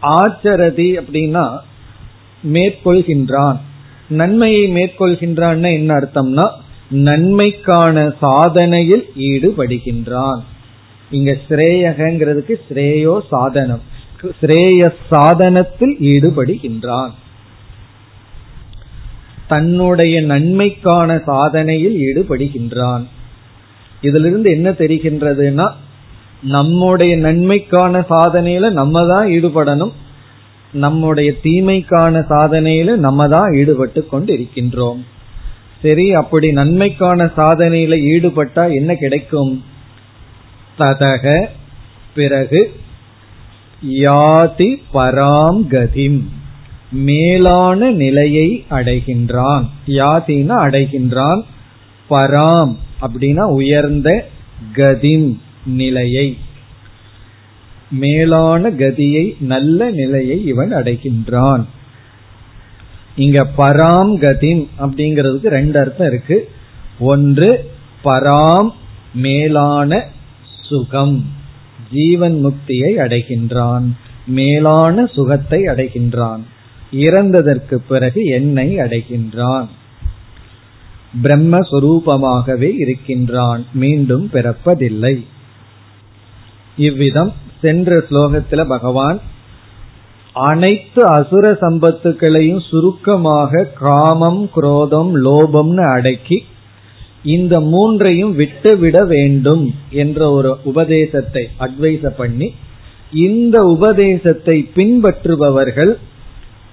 ஆச்சரதி 0.02 0.98
அப்படின்னா 0.98 1.58
மேற்கொள்கின்றான். 2.54 3.60
நன்மையை 4.10 4.74
மேற்கொள்கின்றான் 4.76 5.74
என்ன 5.74 6.00
அர்த்தம்னா 6.00 6.50
நன்மைக்கான 6.92 8.14
சாதனையில் 8.22 9.04
ஈடுபடுகின்றான். 9.20 10.40
இங்க 11.12 11.38
ஸ்ரேயகங்கிறதுக்கு 11.50 12.54
ஸ்ரேயோ 12.70 13.22
சாதனம். 13.30 13.82
ஸ்ரேய 14.42 14.94
சாதனத்தில் 15.10 15.98
ஈடுபடுகின்றான். 16.00 17.12
தன்னுடைய 19.48 20.22
நன்மைக்கான 20.22 21.16
சாதனையில் 21.28 21.98
ஈடுபடுகின்றான். 22.00 23.06
இதிலிருந்து 24.02 24.52
என்ன 24.52 24.70
தெரிகின்றதுன்னா 24.72 25.72
நம்முடைய 26.44 27.18
நன்மைக்கான 27.18 28.06
சாதனையில 28.10 28.72
நம்ம 28.72 29.08
தான் 29.08 29.28
ஈடுபடணும். 29.28 29.92
நம்முடைய 30.74 31.34
தீமைக்கான 31.44 32.26
சாதனையில 32.30 32.96
நம்ம 32.96 33.28
தான் 33.28 33.54
ஈடுபட்டு 33.54 34.08
கொண்டு 34.08 34.34
இருக்கின்றோம் 34.34 35.00
சரி 35.82 36.14
அப்படி 36.14 36.52
நன்மைக்கான 36.52 37.32
சாதனையில 37.38 37.96
ஈடுபட்டா 38.14 38.74
என்ன 38.74 38.96
கிடைக்கும்? 38.96 39.64
ததக 40.80 41.46
பிறகு 42.16 42.72
யாதி 43.90 44.76
பராம் 44.94 45.62
கதிம் 45.70 46.20
மேலான 46.92 47.92
நிலையை 47.92 48.66
அடைகின்றான். 48.70 49.64
யாதினா 49.88 50.56
அடைகின்றான். 50.68 51.42
பராம் 52.10 52.76
அப்படின்னா 53.02 53.42
உயர்ந்த 53.42 54.28
கதிம். 54.76 55.38
நிலையை 55.66 56.38
மேலான 57.92 58.70
கதியை 58.70 59.36
நல்ல 59.40 59.92
நிலையை 59.92 60.46
இவன் 60.46 60.74
அடைகின்றான். 60.74 61.64
இங்க 63.16 63.48
பராம் 63.58 64.14
கதிம் 64.18 64.68
அப்படிங்கிறதுக்கு 64.80 65.48
ரெண்டு 65.48 65.80
அர்த்தம் 65.80 66.08
இருக்கு. 66.08 66.50
ஒன்று 67.00 67.72
பராம் 68.04 68.70
மேலான 69.14 70.06
சுகம் 70.70 71.26
ஜீவன் 71.92 72.46
முக்தியை 72.46 72.96
அடைகின்றான் 72.98 73.92
மேலான 74.28 75.06
சுகத்தை 75.06 75.62
அடைகின்றான் 75.62 76.42
இறந்ததற்கு 76.92 77.76
பிறகு 77.76 78.24
என்னை 78.24 78.78
அடைகின்றான். 78.78 79.68
பிரம்மஸ்வரூபமாகவே 81.24 82.74
இருக்கின்றான் 82.78 83.66
மீண்டும் 83.74 84.30
பிறப்பதில்லை. 84.34 85.26
இவ்விதம் 86.78 87.34
சென்ற 87.62 88.06
ஸ்லோகத்துல 88.10 88.68
பகவான் 88.68 89.20
அனைத்து 90.34 91.06
அசுர 91.06 91.52
சம்பத்துக்களையும் 91.52 92.70
சுருக்கமாக 92.70 93.64
காமம் 93.64 94.50
குரோதம் 94.56 95.16
லோபம்னு 95.26 95.92
அடக்கி 95.92 96.44
இந்த 97.24 97.60
மூன்றையும் 97.60 98.36
விட்டுவிட 98.36 99.06
வேண்டும் 99.06 99.74
என்ற 99.90 100.32
ஒரு 100.32 100.58
உபதேசத்தை 100.64 101.50
அட்வைஸ் 101.60 102.10
பண்ணி 102.18 102.54
இந்த 103.12 103.64
உபதேசத்தை 103.64 104.70
பின்பற்றுபவர்கள் 104.76 105.98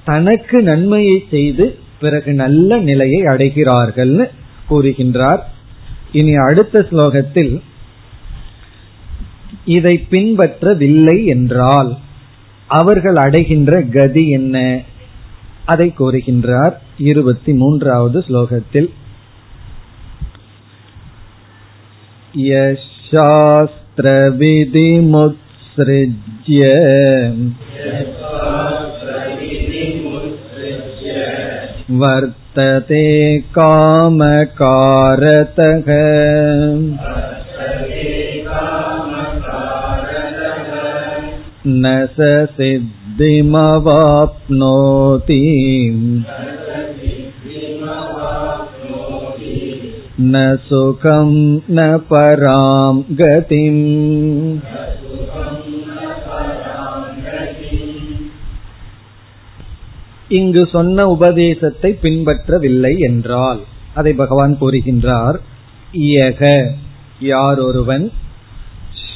தனக்கு 0.05 0.62
நன்மையை 0.62 1.24
செய்து 1.30 1.78
பிறகு 2.01 2.32
நல்ல 2.32 2.78
நிலையை 2.78 3.22
அடைகிறார்கள்னு 3.22 4.28
கூறுகின்றார். 4.70 5.38
இனி 6.12 6.34
அடுத்த 6.34 6.86
ஸ்லோகத்தில் 6.90 7.61
இதை 9.68 9.95
பின்பற்றவில்லை 10.12 11.18
என்றால் 11.26 11.91
அவர்கள் 12.70 13.16
அடைகின்ற 13.16 13.72
கதி 13.93 14.24
என்ன 14.30 14.58
அதை 15.66 15.88
கூறுகின்றார் 15.97 16.76
இருபத்தி 17.01 17.51
மூன்றாவது 17.54 18.20
ஸ்லோகத்தில் 18.28 18.89
यशास्त्रविधिमुत्सृज्य 25.74 26.60
वर्तते 31.93 33.01
कामकारतः 33.56 35.10
न 41.68 41.91
स 42.08 42.18
सिद्धिमवाप्नोति 42.56 43.04
न 50.24 50.41
सुखं 50.66 51.32
न 51.70 51.97
परां 52.10 52.93
गतिम् 53.16 53.84
இங்கு 60.30 60.64
சொன்ன 60.66 61.06
உபதேசத்தை 61.08 61.91
பின்பற்றவில்லை 62.01 62.93
என்றால் 62.99 63.60
அதை 63.93 64.14
பகவான் 64.14 64.54
கூறுகின்றார் 64.60 65.38
இயக 66.04 66.41
யார் 67.20 67.60
ஒருவன் 67.60 68.06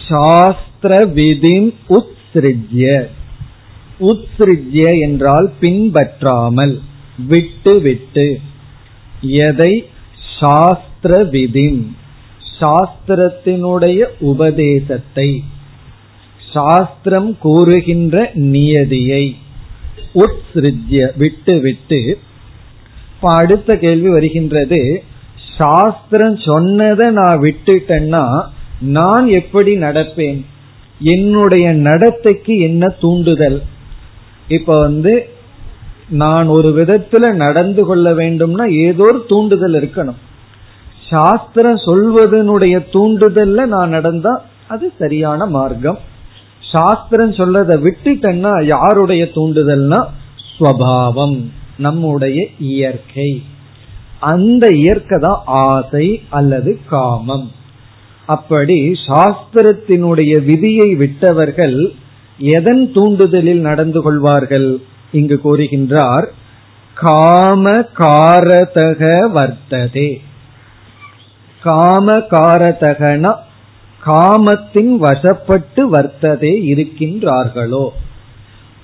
சாஸ்திர 0.07 0.91
விதிம் 1.13 1.69
உத்ஸ்ருஜ்ய. 2.34 3.06
உத்ஸ்ருஜ்ய 4.00 5.00
என்றால் 5.00 5.52
பின்பற்றாமல் 5.60 6.80
விட்டு 7.18 7.80
விட்டு. 7.80 8.40
எதை? 9.20 9.90
சாஸ்திர 10.40 11.24
விதிம் 11.24 11.86
சாஸ்திரத்தினுடைய 12.60 14.04
உபதேசத்தை. 14.20 15.44
சாஸ்திரம் 16.52 17.38
கூறுகின்ற 17.38 18.30
நியதியை. 18.34 19.36
உத்ஸ்ருஜ்ய 20.14 21.10
விட்டு 21.16 21.60
விட்டு. 21.60 22.18
இப்ப 23.14 23.30
அடுத்த 23.30 23.76
கேள்வி 23.76 24.08
வருகின்றது 24.08 25.04
சாஸ்திரம் 25.58 26.36
சொன்னதை 26.36 27.10
நான் 27.10 27.40
விட்டுட்டேன்னா 27.40 28.46
நான் 28.80 29.26
எப்படி 29.26 29.76
நடப்பேன்? 29.76 30.44
என்னுடைய 31.02 31.72
நடத்தைக்கு 31.72 32.58
என்ன 32.58 32.86
தூண்டுதல்? 32.88 33.62
இப்ப 34.48 34.80
வந்து 34.80 35.28
நான் 36.08 36.46
ஒரு 36.46 36.68
விதத்துல 36.68 37.32
நடந்து 37.32 37.84
கொள்ள 37.84 38.12
வேண்டும்னா 38.12 38.70
ஏதோ 38.70 39.02
ஒரு 39.02 39.24
தூண்டுதல் 39.28 39.72
இருக்கணும். 39.72 40.20
சாஸ்திரம் 41.10 41.76
சொல்வதனுடைய 41.76 42.86
தூண்டுதல்ல 42.92 43.66
நான் 43.66 43.88
நடந்தா 43.88 44.44
அது 44.68 44.92
சரியான 44.98 45.46
மார்க்கம். 45.46 45.98
சாஸ்திரம் 46.72 47.32
சொல்றதை 47.32 47.88
விட்டுட்டேன்னா 47.88 48.64
யாருடைய 48.66 49.28
தூண்டுதல்னா? 49.34 50.04
ஸ்வபாவம் 50.58 51.40
நம்முடைய 51.78 52.46
இயற்கை. 52.58 53.42
அந்த 54.20 54.68
இயற்கை 54.68 55.18
தான் 55.20 55.42
ஆசை 55.44 56.22
அல்லது 56.28 56.78
காமம். 56.88 57.50
அப்படி 58.32 58.78
சாஸ்திரத்தினுடைய 59.06 60.32
விதியை 60.44 60.94
விட்டவர்கள் 60.94 61.78
எதன் 62.38 62.84
தூண்டுதலில் 62.94 63.60
நடந்து 63.60 64.02
கொள்வார்கள்? 64.02 64.68
இங்கு 65.12 65.40
கூறுகின்றார் 65.44 66.26
காம 66.94 67.70
காரதக 67.98 69.02
வர்த்ததே. 69.38 70.10
காம 71.62 72.16
காரதகன 72.32 73.24
காமத்தின் 74.04 74.92
வசப்பட்டு 75.02 75.82
வர்த்ததே 75.92 76.52
இருக்கின்றார்களோ? 76.70 77.84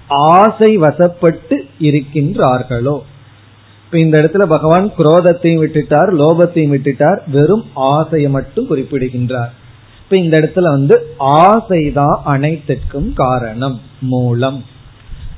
ஆசை 0.09 0.79
வசப்பட்டு 0.79 1.57
இருக்கின்றார்களோ? 1.81 2.97
இப்ப 3.91 4.01
இந்த 4.01 4.19
இடத்துல 4.19 4.45
பகவான் 4.45 4.93
குரோதத்தையும் 4.99 5.63
விட்டுட்டார் 5.65 6.11
லோபத்தையும் 6.19 6.73
விட்டுட்டார் 6.75 7.21
வெறும் 7.31 7.65
ஆசையை 7.75 8.31
மட்டும் 8.31 8.67
குறிப்பிடுகின்றார். 8.67 9.53
இப்ப 10.03 10.17
இந்த 10.17 10.41
இடத்துல 10.41 10.61
வந்து 10.61 11.07
ஆசைதான் 11.19 12.19
அனைத்திற்கும் 12.25 13.13
காரணம் 13.15 13.81
மூலம். 14.01 14.65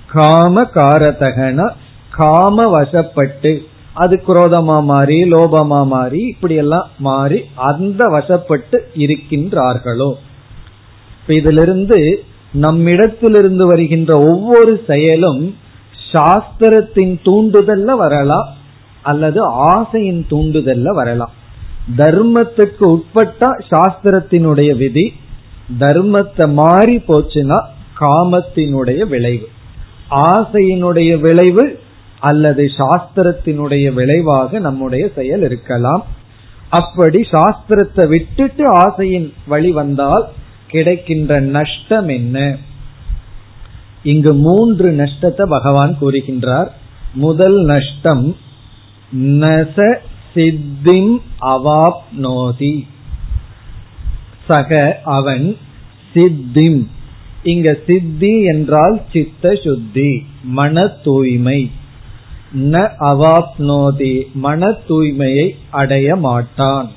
காம 0.07 0.63
காரதகன 0.75 1.71
காம 2.11 2.81
வசப்பட்டு 2.81 3.59
அது 3.93 4.23
குரோதமா 4.29 4.83
மாறி 4.83 5.23
லோபமா 5.23 5.87
மாறி 5.87 6.19
இப்படி 6.19 6.55
எல்லாம் 6.55 6.89
மாறி 6.99 7.45
அந்த 7.55 8.05
வசப்பட்டு 8.07 8.79
இருக்கின்றார்களோ. 8.97 10.13
இப்ப 11.21 11.35
இதிலிருந்து 11.35 12.25
நம்மிடத்திலிருந்து 12.53 13.67
வருகின்ற 13.67 14.19
ஒவ்வொரு 14.19 14.85
செயலும் 14.87 15.55
சாஸ்திரத்தின் 16.13 17.15
தூண்டுதல்ல 17.25 17.97
வரலாம் 17.97 18.49
அல்லது 19.03 19.41
ஆசையின் 19.45 20.27
தூண்டுதல்ல 20.31 20.89
வரலாம். 20.91 21.33
தர்மத்துக்கு 21.97 22.85
உட்பட்டா 22.87 23.51
சாஸ்திரத்தினுடைய 23.71 24.77
விதி 24.77 25.13
தர்மத்தை 25.79 26.53
மாறி 26.53 26.97
போச்சுன்னா 26.97 27.59
காமத்தினுடைய 28.01 29.07
விளைவு. 29.07 29.49
ஆசையினுடைய 30.11 31.21
விளைவு 31.21 31.81
அல்லது 32.21 32.65
சாஸ்திரத்தினுடைய 32.65 33.93
விளைவாக 33.93 34.59
நம்முடைய 34.59 35.11
செயல் 35.15 35.43
இருக்கலாம். 35.43 36.05
அப்படி 36.69 37.21
சாஸ்திரத்தை 37.31 38.09
விட்டுட்டு 38.09 38.65
ஆசையின் 38.69 39.33
வழி 39.47 39.71
வந்தால் 39.71 40.29
கிடைக்கின்ற 40.67 41.41
நஷ்டம் 41.41 42.09
என்ன? 42.09 42.57
இங்கு 44.03 44.35
மூன்று 44.35 44.93
நஷ்டத்தை 44.93 45.47
பகவான் 45.49 45.97
கூறுகின்றார். 46.01 46.69
முதல் 47.15 47.65
நஷ்டம் 47.65 48.37
நச 49.17 49.99
சித்திம் 50.35 51.23
அவாப்னோதி. 51.41 52.87
சக 54.49 55.01
அவன் 55.05 55.57
சித்திம். 56.15 56.87
இங்க 57.43 57.79
சித்தி 57.87 58.43
என்றால் 58.43 59.03
சித்த 59.13 59.55
சுத்தி 59.55 60.27
மன 60.43 60.87
தூய்மை. 60.87 61.71
ந 62.55 62.91
அவாப்னோதி 63.01 64.33
மன 64.33 64.69
தூய்மையை 64.89 65.51
அடைய 65.71 66.17
மாட்டான். 66.17 66.91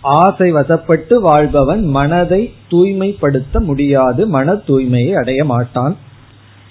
ஆசை 0.00 0.52
வசப்பட்டு 0.52 1.14
வாழ்பவன் 1.14 1.84
மனதை 1.84 2.52
தூய்மைப்படுத்த 2.68 3.60
முடியாது 3.60 4.26
மன 4.26 4.52
தூய்மையை 4.52 5.12
அடைய 5.12 5.44
மாட்டான். 5.44 5.96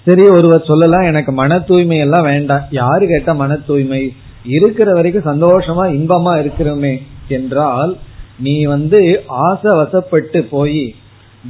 சரி 0.04 0.28
ஒருவர் 0.28 0.64
சொல்லலாம் 0.64 1.00
எனக்கு 1.00 1.32
மன 1.32 1.58
தூய்மை 1.58 1.98
எல்லாம் 1.98 2.22
வேண்டாம். 2.22 2.62
யாரு 2.70 3.06
கேட்ட 3.06 3.34
மன 3.34 3.56
தூய்மை? 3.56 4.12
இருக்கிற 4.44 4.92
வரைக்கும் 4.92 5.42
சந்தோஷமா 5.42 5.82
இன்பமா 5.82 6.48
இருக்கிறோமே 6.48 7.02
என்றால் 7.28 7.96
நீ 8.38 8.64
வந்து 8.64 9.22
ஆசை 9.26 9.76
வசப்பட்டு 9.76 10.38
போய் 10.38 10.94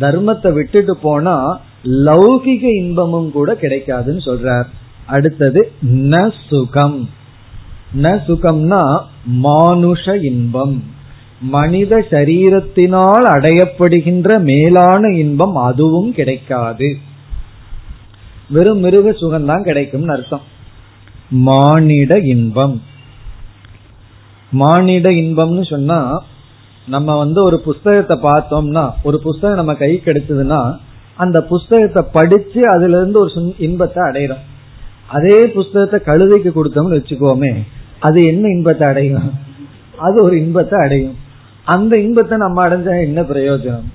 தர்மத்தை 0.01 0.53
விட்டுட்டு 0.53 0.97
போனா 0.97 1.61
லௌகிக 1.85 2.77
இன்பமும் 2.77 3.33
கூட 3.33 3.53
கிடைக்காதுன்னு 3.53 4.21
சொல்றார். 4.25 4.65
அடுத்தது 5.07 5.73
ந 5.95 6.33
சுகம். 6.49 7.09
ந 8.03 8.21
சுகம்னா 8.27 9.01
மானுஷ 9.25 10.17
இன்பம். 10.17 10.85
மனித 11.41 11.97
சரீரத்தினால் 12.11 13.27
அடையப்படுகின்ற 13.37 14.43
மேலான 14.43 15.09
இன்பம் 15.09 15.57
அதுவும் 15.57 16.15
கிடைக்காது. 16.15 16.97
வெறும் 18.51 18.79
மிருக 18.79 19.11
சுகம்தான் 19.11 19.63
கிடைக்கும் 19.63 20.09
அர்த்தம். 20.09 20.41
மானிட 21.29 22.19
இன்பம். 22.19 22.83
மானிட 24.51 25.11
இன்பம்னு 25.11 25.69
சொன்னா 25.69 26.25
நம்ம 26.87 27.17
வந்து 27.17 27.43
ஒரு 27.43 27.61
புஸ்தகத்தை 27.61 28.31
பார்த்தோம்னா 28.31 28.91
ஒரு 29.03 29.21
புஸ்தகம் 29.21 29.57
நம்ம 29.57 29.75
கை 29.75 30.03
கெடுத்ததுன்னா 30.05 30.79
அந்த 31.17 31.43
புஸ்தகத்தை 31.43 32.05
படிச்சு 32.13 32.69
அதுல 32.69 32.97
இருந்து 32.97 33.19
ஒரு 33.19 33.55
இன்பத்தை 33.59 34.03
அடையிறோம். 34.03 34.45
அதே 35.07 35.47
புஸ்தகத்தை 35.47 36.15
கழுதைக்கு 36.15 36.51
கொடுத்தோம்னு 36.55 36.97
வச்சுக்கோமே 36.99 37.63
அது 38.01 38.25
என்ன 38.25 38.49
இன்பத்தை 38.49 38.89
அடையும்? 38.89 39.33
அது 39.99 40.23
ஒரு 40.23 40.39
இன்பத்தை 40.39 40.79
அடையும். 40.81 41.27
அந்த 41.69 42.01
இன்பத்தை 42.01 42.39
நம்ம 42.39 42.69
அடைஞ்சா 42.69 43.01
என்ன 43.01 43.21
பிரயோஜனம்? 43.21 43.89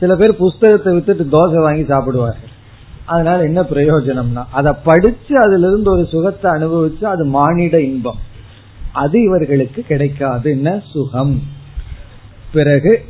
சில 0.00 0.16
பேர் 0.16 0.36
புஸ்தகத்தை 0.36 0.96
வித்துட்டு 0.96 1.34
தோசை 1.34 1.54
வாங்கி 1.54 1.82
சாப்பிடுவார்கள். 1.82 2.54
அதனால 3.04 3.42
என்ன 3.42 3.60
பிரயோஜனம்னா 3.60 4.44
அதை 4.52 4.72
படிச்சு 4.84 5.38
அதுல 5.38 5.66
இருந்து 5.66 5.90
ஒரு 5.90 6.06
சுகத்தை 6.06 6.50
அனுபவிச்சு 6.50 7.04
அது 7.04 7.24
மானிட 7.24 7.80
இன்பம். 7.80 8.18
அது 8.92 9.22
இவர்களுக்கு 9.22 9.82
கிடைக்காது. 9.82 10.60
ந 10.64 10.82
சுகம். 10.92 11.42
பிறகு 12.52 13.04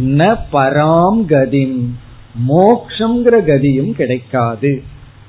ந 0.00 0.38
பராம் 0.52 1.24
கதிம். 1.28 1.88
மோக்ஷங்கிற 2.48 3.40
கதியும் 3.44 3.92
கிடைக்காது. 3.92 4.82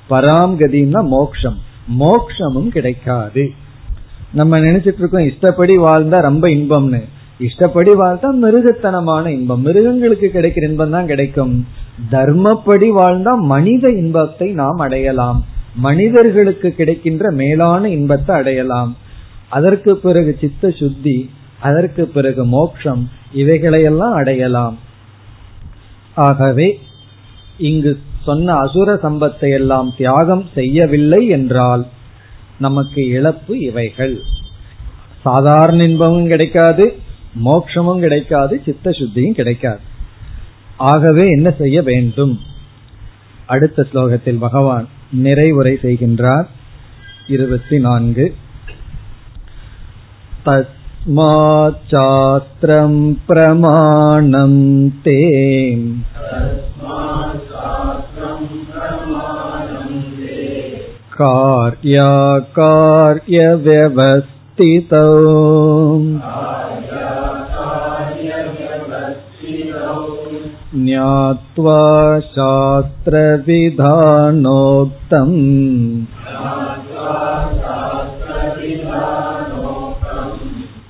பராம் 0.10 0.56
கதிம்னா 0.60 1.08
மோக்ஷம். 1.08 1.58
மோக்ஷமும் 2.00 2.68
கிடைக்காது. 2.68 3.52
நம்ம 4.34 4.60
நினைச்சிட்டு 4.60 4.98
இருக்கோம் 4.98 5.26
இஷ்டப்படி 5.26 5.78
வாழ்ந்தா 5.78 6.22
ரொம்ப 6.22 6.48
இன்பம்னு. 6.48 7.04
இஷ்டப்படி 7.40 7.92
வாழ்ந்தா 7.92 8.30
மிருகத்தனமான 8.42 9.28
இன்பம். 9.28 9.62
மிருகங்களுக்கு 9.62 10.32
கிடைக்கிற 10.34 10.70
இன்பம் 10.70 10.92
தான் 10.92 11.06
கிடைக்கும். 11.06 11.68
தர்மப்படி 12.12 12.90
வாழ்ந்தா 12.90 13.36
மனித 13.36 13.90
இன்பத்தை 13.90 14.52
நாம் 14.52 14.78
அடையலாம். 14.78 15.46
மனிதர்களுக்கு 15.76 16.72
கிடைக்கின்ற 16.72 17.32
மேலான 17.32 17.90
இன்பத்தை 17.90 18.36
அடையலாம். 18.36 18.96
அதற்கு 19.50 19.98
பிறகு 19.98 20.38
சித்த 20.42 20.72
சுத்தி 20.72 21.30
அதற்கு 21.60 22.06
பிறகு 22.06 22.46
மோக்ஷம் 22.46 23.10
இவைகளையெல்லாம் 23.34 24.14
அடையலாம். 24.14 24.78
ஆகவே 26.16 26.80
இங்கு 27.58 28.00
சொன்ன 28.24 28.54
அசுர 28.54 28.94
சம்பத்தை 28.94 29.50
எல்லாம் 29.50 29.94
தியாகம் 29.98 30.46
செய்யவில்லை 30.54 31.28
என்றால் 31.28 31.86
நமக்கு 32.60 33.08
இழப்பு 33.08 33.60
இவைகள். 33.60 34.20
சாதாரண 35.24 35.84
இன்பமும் 35.84 36.28
கிடைக்காது. 36.28 36.94
மோட்சமும் 37.45 38.01
கிடைக்காது 38.01 38.55
சித்த 38.65 38.91
சுத்தியும் 38.91 39.39
கிடைக்காது 39.41 39.83
ஆகவே 40.87 41.25
என்ன 41.29 41.49
செய்ய 41.51 41.79
வேண்டும் 41.83 42.35
அடுத்த 43.47 43.87
ஸ்லோகத்தில் 43.93 44.39
பகவான் 44.39 44.87
நிறைவுரை 45.25 45.75
செய்கின்றார் 45.83 46.49
இருபத்தி 47.27 47.79
நான்கு 47.79 48.27
तस्माच्चास्त्रम् 51.61 52.99
प्रमाणम् 53.29 54.61
ते 55.05 55.17
कार्याकार्यव्यवस्थितौ 63.79 65.09
ज्ञात्वा 70.85 71.81
शास्त्रविधानोक्तम् 72.35 73.27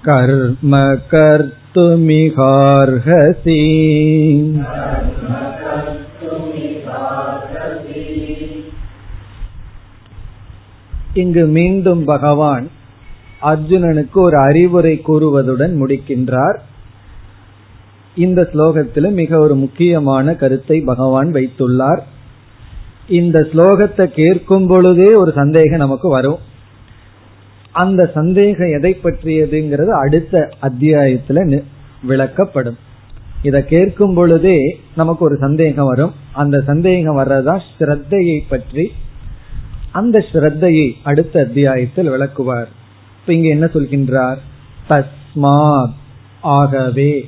कर्म 0.03 0.74
कर्तव्यमाचरेत् 1.11 1.57
कर्तुमिहार्हसि 1.72 3.62
இங்கு 11.14 11.47
மீண்டும் 11.47 12.05
பகவான் 12.05 12.66
அர்ஜுனனுக்கு 13.43 14.18
ஒரு 14.20 14.36
அறிவுரை 14.39 14.95
கூறுவதுடன் 15.07 15.74
முடிக்கின்றார் 15.80 16.59
இந்த 18.16 18.49
ஸ்லோகத்தில் 18.53 19.11
மிக 19.11 19.39
ஒரு 19.39 19.55
முக்கியமான 19.55 20.36
கருத்தை 20.36 20.82
பகவான் 20.82 21.32
வைத்துள்ளார். 21.32 21.99
இந்த 23.07 23.47
ஸ்லோகத்தை 23.53 24.05
கேட்கும் 24.05 24.68
பொழுதே 24.68 25.14
ஒரு 25.14 25.32
சந்தேகம் 25.36 25.78
நமக்கு 25.78 26.09
வரும். 26.09 26.38
அந்த 27.72 28.11
சந்தேகம் 28.14 28.72
எதை 28.72 28.99
பற்றியதுங்கிறது 29.03 29.88
அடுத்த 29.88 30.49
அத்தியாயத்துல 30.61 31.64
விளக்கப்படும். 32.07 32.78
இதை 33.41 33.66
கேட்கும் 33.66 34.14
பொழுதே 34.14 34.80
நமக்கு 34.95 35.26
ஒரு 35.26 35.38
சந்தேகம் 35.38 35.86
வரும். 35.86 36.14
அந்த 36.32 36.61
சந்தேகம் 36.66 37.18
வர்றதா 37.18 37.59
ஸ்ரத்தையை 37.80 38.39
பற்றி. 38.49 38.91
அந்த 39.91 40.26
ஸ்ரத்தையை 40.32 40.91
அடுத்த 41.03 41.41
அத்தியாயத்தில் 41.41 42.09
விளக்குவார். 42.09 42.70
இப்ப 43.20 43.34
இங்க 43.34 43.47
என்ன 43.47 43.66
சொல்கின்றார்? 43.66 44.38
தஸ்மாத் 44.89 45.93
ஆகவே 46.41 47.26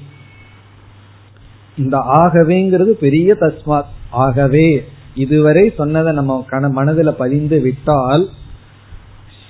இந்த 1.78 1.97
ஆகவேங்கிறது 1.97 2.89
பெரிய 2.89 3.36
தஸ்மாத். 3.39 3.93
ஆகவே 4.09 4.86
இதுவரை 5.15 5.73
சொன்னதை 5.78 6.13
நம்ம 6.13 6.45
கண 6.51 6.69
மனதில் 6.69 7.13
பதிந்து 7.13 7.59
விட்டால் 7.59 8.28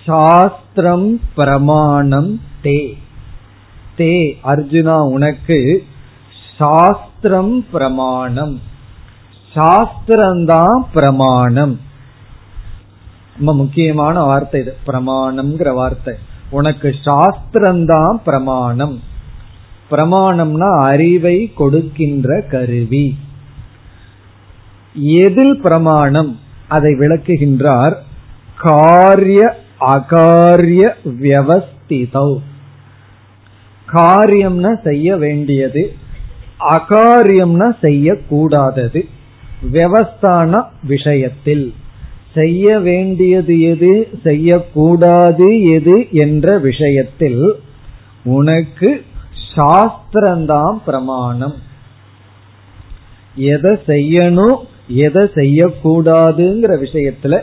சாஸ்திரம் 0.06 1.20
பிரமாணம் 1.36 2.42
தே. 2.64 2.94
தே 3.98 4.34
அர்ஜுனா 4.44 5.00
உனக்கு 5.00 5.84
சாஸ்திரம் 6.58 7.66
பிரமாணம். 7.72 8.62
சாஸ்திரம்தான் 9.56 10.84
பிரமாணம். 10.94 11.80
ரொம்ப 13.38 13.56
முக்கியமான 13.56 14.24
வார்த்தை 14.24 14.62
இது. 14.62 14.78
பிரமாணம்ங்கிற 14.88 15.74
வார்த்தை. 15.74 16.14
உனக்கு 16.50 16.96
சாஸ்திரம்தான் 17.06 18.14
பிரமாணம். 18.26 19.02
பிரமாணம்னா 19.92 20.80
அறிவை 20.80 21.52
கொடுக்கின்ற 21.56 22.42
கருவி. 22.42 23.18
எதில் 24.94 25.62
பிரமாணம்? 25.62 26.40
அதை 26.68 26.94
விளக்குகின்றார் 26.94 27.96
காரிய 28.58 29.56
அகாரிய 29.80 30.94
வியவஸ்திதௌ. 31.22 32.38
காரியம்னா 33.94 34.82
செய்ய 34.84 35.18
வேண்டியது 35.18 35.96
அகாரியம்னா 36.60 37.76
செய்யக்கூடாதது 37.82 39.06
வியவஸ்தான 39.74 40.64
விஷயத்தில். 40.84 41.74
செய்ய 42.34 42.80
வேண்டியது 42.80 43.62
எது 43.62 44.10
செய்யக்கூடாது 44.24 45.64
எது 45.64 46.08
என்ற 46.12 46.58
விஷயத்தில் 46.58 47.54
உனக்கு 48.24 49.02
சாஸ்திரம்தான் 49.56 50.76
பிரமாணம். 50.86 51.54
எதை 53.36 53.72
செய்யணும் 53.72 54.58
எதை 54.88 55.24
செய்யக்கூடாதுங்கிற 55.24 56.86
விஷயத்துல 56.86 57.42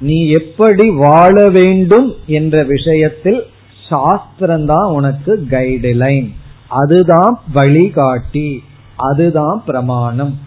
நீ 0.00 0.28
எப்படி 0.28 0.90
வாழ 0.90 1.48
வேண்டும் 1.48 2.14
என்ற 2.26 2.62
விஷயத்தில் 2.62 3.42
சாஸ்திரம்தான் 3.90 4.92
உனக்கு 4.92 5.46
கைடுலைன் 5.50 6.30
அதுதான் 6.68 7.40
வழிகாட்டி 7.52 8.62
அதுதான் 8.96 9.62
பிரமாணம். 9.66 10.38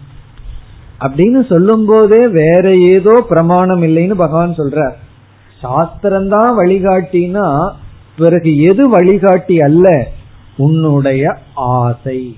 அப்படின்னு 1.00 1.46
சொல்லும் 1.48 1.86
போதே 1.86 2.28
வேற 2.28 2.76
ஏதோ 2.76 3.24
பிரமாணம் 3.28 3.82
இல்லைன்னு 3.82 4.14
பகவான் 4.14 4.54
சொல்றார். 4.54 4.92
சாஸ்திரம்தான் 5.62 6.52
வழிகாட்டினா 6.58 7.70
பிறகு 8.16 8.62
எது 8.62 8.90
வழிகாட்டி 8.90 9.60
அல்ல? 9.60 10.06
உன்னுடைய 10.56 11.36
ஆசை. 11.54 12.36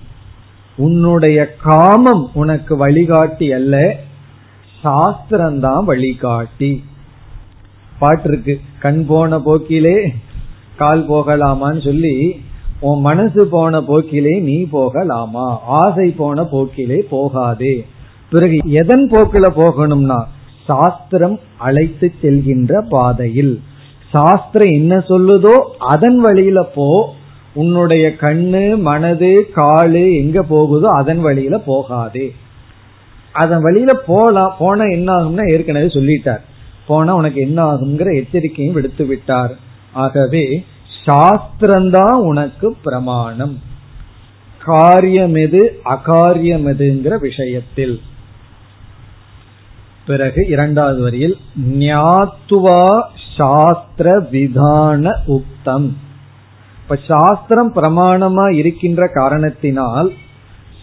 உன்னுடைய 0.77 1.55
காமம் 1.63 2.31
உனக்கு 2.35 2.77
வழிகாட்டி 2.77 3.53
அல்ல. 3.53 3.97
சாஸ்திரம்தான் 4.85 5.85
வழிகாட்டி. 5.85 6.85
பாட்டு 7.99 8.29
இருக்கு 8.29 8.61
கண் 8.79 9.07
போன 9.07 9.39
போக்கிலே 9.39 10.13
கால் 10.77 11.09
போகலாமான்னு 11.09 11.85
சொல்லி 11.85 12.41
உன் 12.81 13.01
மனசு 13.01 13.47
போன 13.47 13.81
போக்கிலே 13.81 14.41
நீ 14.41 14.65
போகலாமா? 14.65 15.61
ஆசை 15.67 16.11
போன 16.11 16.43
போக்கிலே 16.43 17.01
போகாதே. 17.11 17.87
பிறகு 18.31 18.59
எதன் 18.65 19.11
போக்கில 19.11 19.47
போகணும்னா 19.57 20.25
சாஸ்திரம் 20.67 21.41
அழைத்து 21.59 22.13
செல்கின்ற 22.23 22.87
பாதையில். 22.89 23.61
சாஸ்திரம் 24.11 24.73
என்ன 24.73 24.97
சொல்லுதோ 24.97 25.55
அதன் 25.79 26.19
வழியில 26.19 26.63
போ 26.63 27.15
உன்னுடைய 27.57 28.07
கண்ணு 28.21 28.63
மனது 28.81 29.31
காலு 29.57 30.03
எங்க 30.17 30.43
போகுதோ 30.43 30.89
அதன் 30.89 31.21
வழியில 31.21 31.59
போகாதே. 31.59 32.27
அதன் 33.33 33.61
வழியில 33.61 33.95
போலாம் 33.95 34.57
போனா 34.59 34.85
என்ன 34.85 35.09
ஆகும்னா 35.15 35.45
ஏற்கனவே 35.53 35.87
சொல்லிட்டார். 35.87 36.43
போனா 36.87 37.15
உனக்கு 37.15 37.41
என்ன 37.41 37.59
ஆகுங்கிற 37.73 38.15
எச்சரிக்கையும் 38.15 38.75
விடுத்து 38.75 39.05
விட்டார். 39.07 39.55
ஆகவே 39.93 40.65
சாஸ்திரம்தான் 41.07 42.19
உனக்கு 42.31 42.77
பிரமாணம். 42.85 43.55
காரியம் 44.65 45.35
எது 45.35 45.81
அகாரியம் 45.85 46.67
எதுங்கிற 46.73 47.15
விஷயத்தில். 47.21 48.01
பிறகு 50.07 50.47
இரண்டாவது 50.49 51.01
வரியில் 51.03 51.37
ஞாத்துவா 51.79 52.83
சாஸ்திர 53.37 54.09
விதான 54.33 55.15
உக்தம் 55.27 55.89
இப்ப 56.89 56.99
சாஸ்திரம் 57.07 57.71
பிரமாணமா 57.75 58.55
இருக்கின்ற 58.55 59.09
காரணத்தினால் 59.15 60.13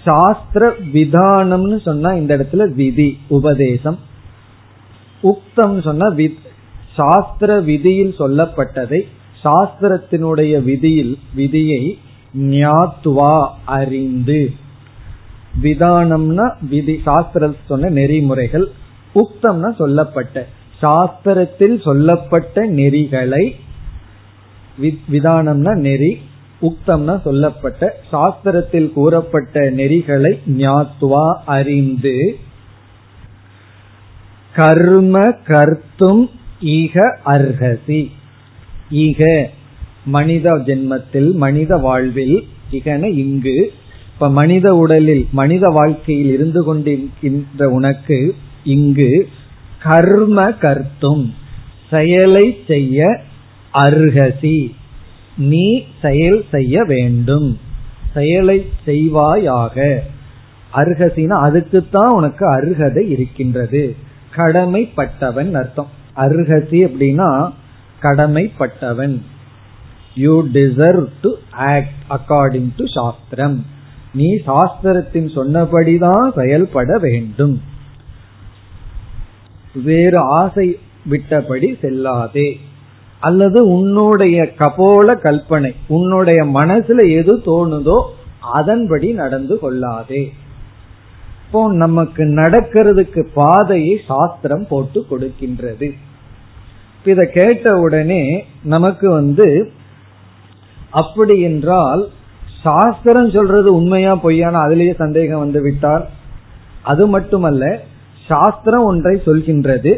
சாஸ்திர 0.04 0.74
விதானம்னு 0.94 1.82
சொன்னா 1.82 2.10
இந்த 2.14 2.38
இடத்துல 2.38 2.64
விதி 2.74 3.18
உபதேசம். 3.28 4.00
உக்தம் 5.24 5.82
சொன்னா 5.82 6.08
சாஸ்திர 6.96 7.60
விதியில் 7.60 8.14
சொல்லப்பட்டதை 8.20 9.02
சாஸ்திரத்தினுடைய 9.44 10.64
விதியில் 10.64 11.18
விதியை 11.36 11.98
ஞாத்துவா 12.34 13.48
அறிந்து. 13.66 14.54
விதானம்னா 15.64 16.54
விதி 16.70 17.00
சாஸ்திர 17.04 17.52
சொன்ன 17.68 17.90
நெறிமுறைகள் 17.90 18.70
உக்தம்னா 19.16 19.76
சொல்லப்பட்ட 19.76 20.48
சாஸ்திரத்தில் 20.82 21.82
சொல்லப்பட்ட 21.82 22.66
நெறிகளை 22.68 23.56
விதானம்னா 24.80 25.76
நெறி 25.78 26.12
உக்தம்னா 26.62 27.22
சொல்லப்பட்ட 27.22 27.96
சாஸ்திரத்தில் 28.12 28.92
கூறப்பட்ட 28.92 29.60
நெறிகளை 29.60 30.40
ஞாத்துவா 30.58 31.34
அறிந்து 31.46 32.38
கர்ம 34.56 35.34
கர்த்தும் 35.48 36.30
ஈக 36.60 37.20
அர்ஹசி. 37.26 38.12
ஈக 38.90 39.50
மனித 40.06 40.50
ஜென்மத்தில் 40.52 41.34
மனித 41.34 41.78
வாழ்வில் 41.78 42.44
இகன 42.72 43.06
இங்கு 43.16 43.74
இப்ப 44.14 44.30
மனித 44.30 44.76
உடலில் 44.76 45.28
மனித 45.32 45.68
வாழ்க்கையில் 45.68 46.32
இருந்து 46.34 46.64
கொண்டிருக்கின்ற 46.64 47.64
உனக்கு 47.64 48.36
இங்கு 48.64 49.30
கர்ம 49.80 50.50
கர்த்தும் 50.62 51.34
செயலை 51.90 52.58
செய்ய 52.68 53.30
அருகசி. 53.74 54.74
நீ 55.38 55.84
செயல் 56.02 56.46
செய்ய 56.52 56.84
வேண்டும். 56.84 57.60
செயலை 58.14 58.66
செய்வாயாக. 58.86 60.00
அருகசினா 60.74 61.28
அதுக்குத்தான் 61.28 62.12
உனக்கு 62.12 62.48
அருகதை 62.48 63.10
இருக்கின்றது. 63.10 63.96
கடமைப்பட்டவன் 64.36 65.54
அர்த்தம். 65.54 65.88
அருகசி 66.16 66.86
அப்படின்னா 66.86 67.54
கடமைப்பட்டவன். 68.02 69.22
You 70.16 70.48
deserve 70.54 71.08
to 71.22 71.34
act 71.52 72.04
according 72.10 72.70
to 72.78 72.86
சாஸ்திரம். 72.94 73.66
நீ 74.14 74.26
சாஸ்திரத்தின் 74.48 75.30
சொன்னபடிதான் 75.36 76.44
செயல்பட 76.44 76.98
வேண்டும். 76.98 77.62
வேறு 79.84 80.18
ஆசை 80.18 80.78
விட்டபடி 81.10 81.78
செல்லாதே. 81.82 82.56
அல்லது 83.28 83.60
உன்னுடைய 83.76 84.38
கபோல 84.62 85.16
கல்பனை 85.26 85.72
உன்னுடைய 85.88 86.40
மனசுல 86.58 87.02
எது 87.20 87.34
தோணுதோ 87.46 87.98
அதன்படி 88.58 89.10
நடந்து 89.22 89.56
கொள்ளாதே. 89.60 90.24
இப்போ 91.44 91.62
நமக்கு 91.84 92.24
நடக்கிறதுக்கு 92.40 93.22
பாதையை 93.34 93.94
சாஸ்திரம் 94.08 94.66
போட்டு 94.70 95.00
கொடுக்கின்றது. 95.12 95.88
இத 97.12 97.22
கேட்ட 97.38 97.76
உடனே 97.86 98.24
நமக்கு 98.74 99.08
வந்து 99.10 99.48
அப்படி 101.02 101.36
என்றால் 101.42 102.04
சாஸ்திரம் 102.66 103.30
சொல்றது 103.32 103.70
உண்மையா 103.76 104.14
பொய்யான 104.26 104.56
அதுலேயே 104.66 104.94
சந்தேகம் 105.04 105.44
வந்து 105.46 105.62
விட்டால்? 105.62 106.04
அது 106.92 107.04
மட்டுமல்ல 107.08 107.64
சாஸ்திரம் 108.28 108.88
ஒன்றை 108.92 109.14
சொல்கின்றது. 109.26 109.94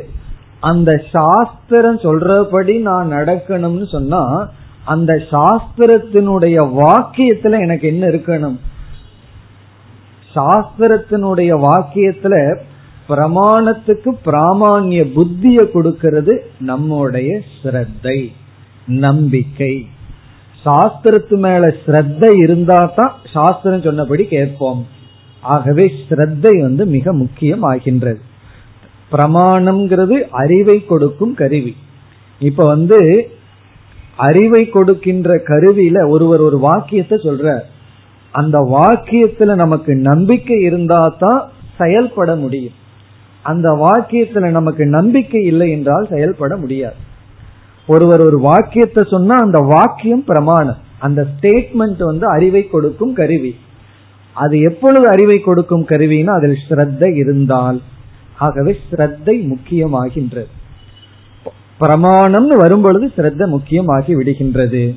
அந்த 0.69 0.91
சாஸ்திரம் 1.11 1.99
சொல்றபடி 1.99 2.75
நான் 2.81 3.11
நடக்கணும்னு 3.11 3.87
சொன்னா 3.91 4.21
அந்த 4.85 5.11
சாஸ்திரத்தினுடைய 5.31 6.57
வாக்கியத்துல 6.81 7.59
எனக்கு 7.65 7.85
என்ன 7.87 8.03
இருக்கணும்? 8.07 8.57
சாஸ்திரத்தினுடைய 10.35 11.51
வாக்கியத்துல 11.65 12.35
பிரமாணத்துக்கு 13.09 14.11
பிராமான்ய 14.25 15.01
புத்திய 15.17 15.57
கொடுக்கிறது 15.71 16.33
நம்முடைய 16.59 17.29
ஸ்ரத்தை 17.57 18.17
நம்பிக்கை. 18.87 19.73
சாஸ்திரத்து 20.65 21.37
மேல 21.45 21.63
ஸ்ரத்த 21.85 22.23
இருந்தா 22.43 22.79
தான் 22.95 23.13
சாஸ்திரம் 23.33 23.85
சொன்னபடி 23.87 24.23
கேட்போம். 24.35 24.81
ஆகவே 25.41 25.85
ஸ்ரத்தை 26.05 26.53
வந்து 26.61 26.85
மிக 26.85 27.13
முக்கியம் 27.13 27.65
ஆகின்றது. 27.71 28.21
பிரமாணம்ங்கிறது 29.11 30.21
அறிவை 30.31 30.85
கொடுக்கும் 30.85 31.33
கருவி. 31.33 31.75
இப்ப 32.39 32.65
வந்து 32.65 33.29
அறிவை 34.15 34.69
கொடுக்கின்ற 34.69 35.35
கருவியில 35.35 36.09
ஒருவர் 36.09 36.39
ஒரு 36.39 36.57
வாக்கியத்தை 36.59 37.17
சொல்ற 37.17 37.59
அந்த 38.31 38.59
வாக்கியத்துல 38.59 39.55
நமக்கு 39.55 39.95
நம்பிக்கை 39.95 40.61
இருந்தா 40.61 41.15
தான் 41.19 41.49
செயல்பட 41.77 42.35
முடியும். 42.35 42.73
அந்த 43.41 43.69
வாக்கியத்துல 43.69 44.51
நமக்கு 44.51 44.85
நம்பிக்கை 44.85 45.43
இல்லை 45.43 45.71
என்றால் 45.71 46.07
செயல்பட 46.09 46.57
முடியாது. 46.57 46.95
ஒருவர் 47.87 48.19
ஒரு 48.19 48.39
வாக்கியத்தை 48.39 49.03
சொன்னா 49.09 49.35
அந்த 49.35 49.59
வாக்கியம் 49.59 50.23
பிரமாணம். 50.23 50.77
அந்த 50.99 51.27
ஸ்டேட்மெண்ட் 51.33 52.03
வந்து 52.03 52.27
அறிவை 52.27 52.67
கொடுக்கும் 52.67 53.13
கருவி. 53.13 53.55
அது 54.33 54.59
எப்பொழுது 54.59 55.07
அறிவை 55.07 55.39
கொடுக்கும் 55.39 55.85
கருவின்னா 55.85 56.33
அதில் 56.35 56.57
ஸ்ரத்த 56.69 57.15
இருந்தால் 57.15 57.81
ஆகவே 58.39 58.77
ஸ்ரத்தை 58.91 59.35
முக்கியமாகின்றது. 59.53 60.51
பிரமாணம்னு 61.79 62.55
வரும்பொழுது 62.57 63.11
ஸ்ரத்த 63.15 63.47
முக்கியமாகி 63.47 64.15
விடுகின்றது. 64.15 64.95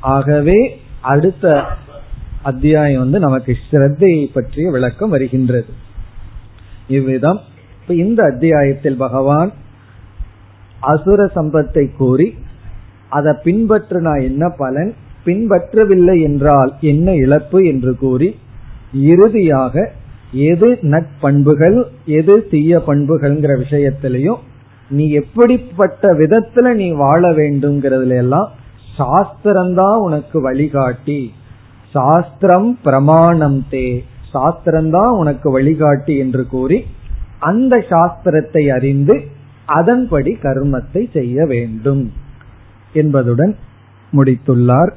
ஆகவே 0.00 0.80
அடுத்த 1.00 1.64
அத்தியாயம் 2.42 2.98
வந்து 2.98 3.18
நமக்கு 3.18 3.56
ஸ்ரத்தையை 3.70 4.26
பற்றிய 4.32 4.70
விளக்கம் 4.70 5.10
வருகின்றது. 5.10 5.66
இவ்விதம் 6.88 7.40
இப்ப 7.80 7.94
இந்த 7.94 8.22
அத்தியாயத்தில் 8.22 8.96
பகவான் 8.96 9.52
அசுர 10.80 11.30
சம்பத்தை 11.34 11.96
கூறி 11.96 12.34
அதை 13.08 13.32
பின்பற்றினா 13.44 14.22
என்ன 14.22 14.48
பலன்? 14.48 14.94
பின்பற்றவில்லை 15.24 16.22
என்றால் 16.22 16.74
என்ன 16.80 17.14
இழப்பு 17.14 17.64
என்று 17.64 17.96
கூறி 17.96 18.36
இறுதியாக 18.92 19.92
எது 20.32 20.78
நட்பண்புகள் 20.82 21.84
எது 22.06 22.48
தீய 22.48 22.82
பண்புகள்ங்கிற 22.86 23.62
விஷயத்திலையும் 23.62 24.38
நீ 24.90 25.08
எப்படிப்பட்ட 25.08 26.12
விதத்துல 26.12 26.74
நீ 26.74 26.90
வாழ 26.90 27.30
வேண்டும்ங்கிறதுல 27.30 28.16
எல்லாம் 28.16 28.50
சாஸ்திரம்தான் 28.98 29.96
உனக்கு 29.96 30.40
வழிகாட்டி. 30.40 31.32
சாஸ்திரம் 31.90 32.78
பிரமாணம் 32.82 33.66
தே. 33.70 34.00
சாஸ்திரம்தான் 34.34 35.06
உனக்கு 35.06 35.50
வழிகாட்டி 35.50 36.16
என்று 36.16 36.46
கூறி 36.46 36.84
அந்த 37.38 37.84
சாஸ்திரத்தை 37.90 38.74
அறிந்து 38.74 39.22
அதன்படி 39.64 40.38
கர்மத்தை 40.42 41.12
செய்ய 41.12 41.46
வேண்டும் 41.46 42.12
என்பதுடன் 42.92 43.56
முடித்துள்ளார். 44.12 44.92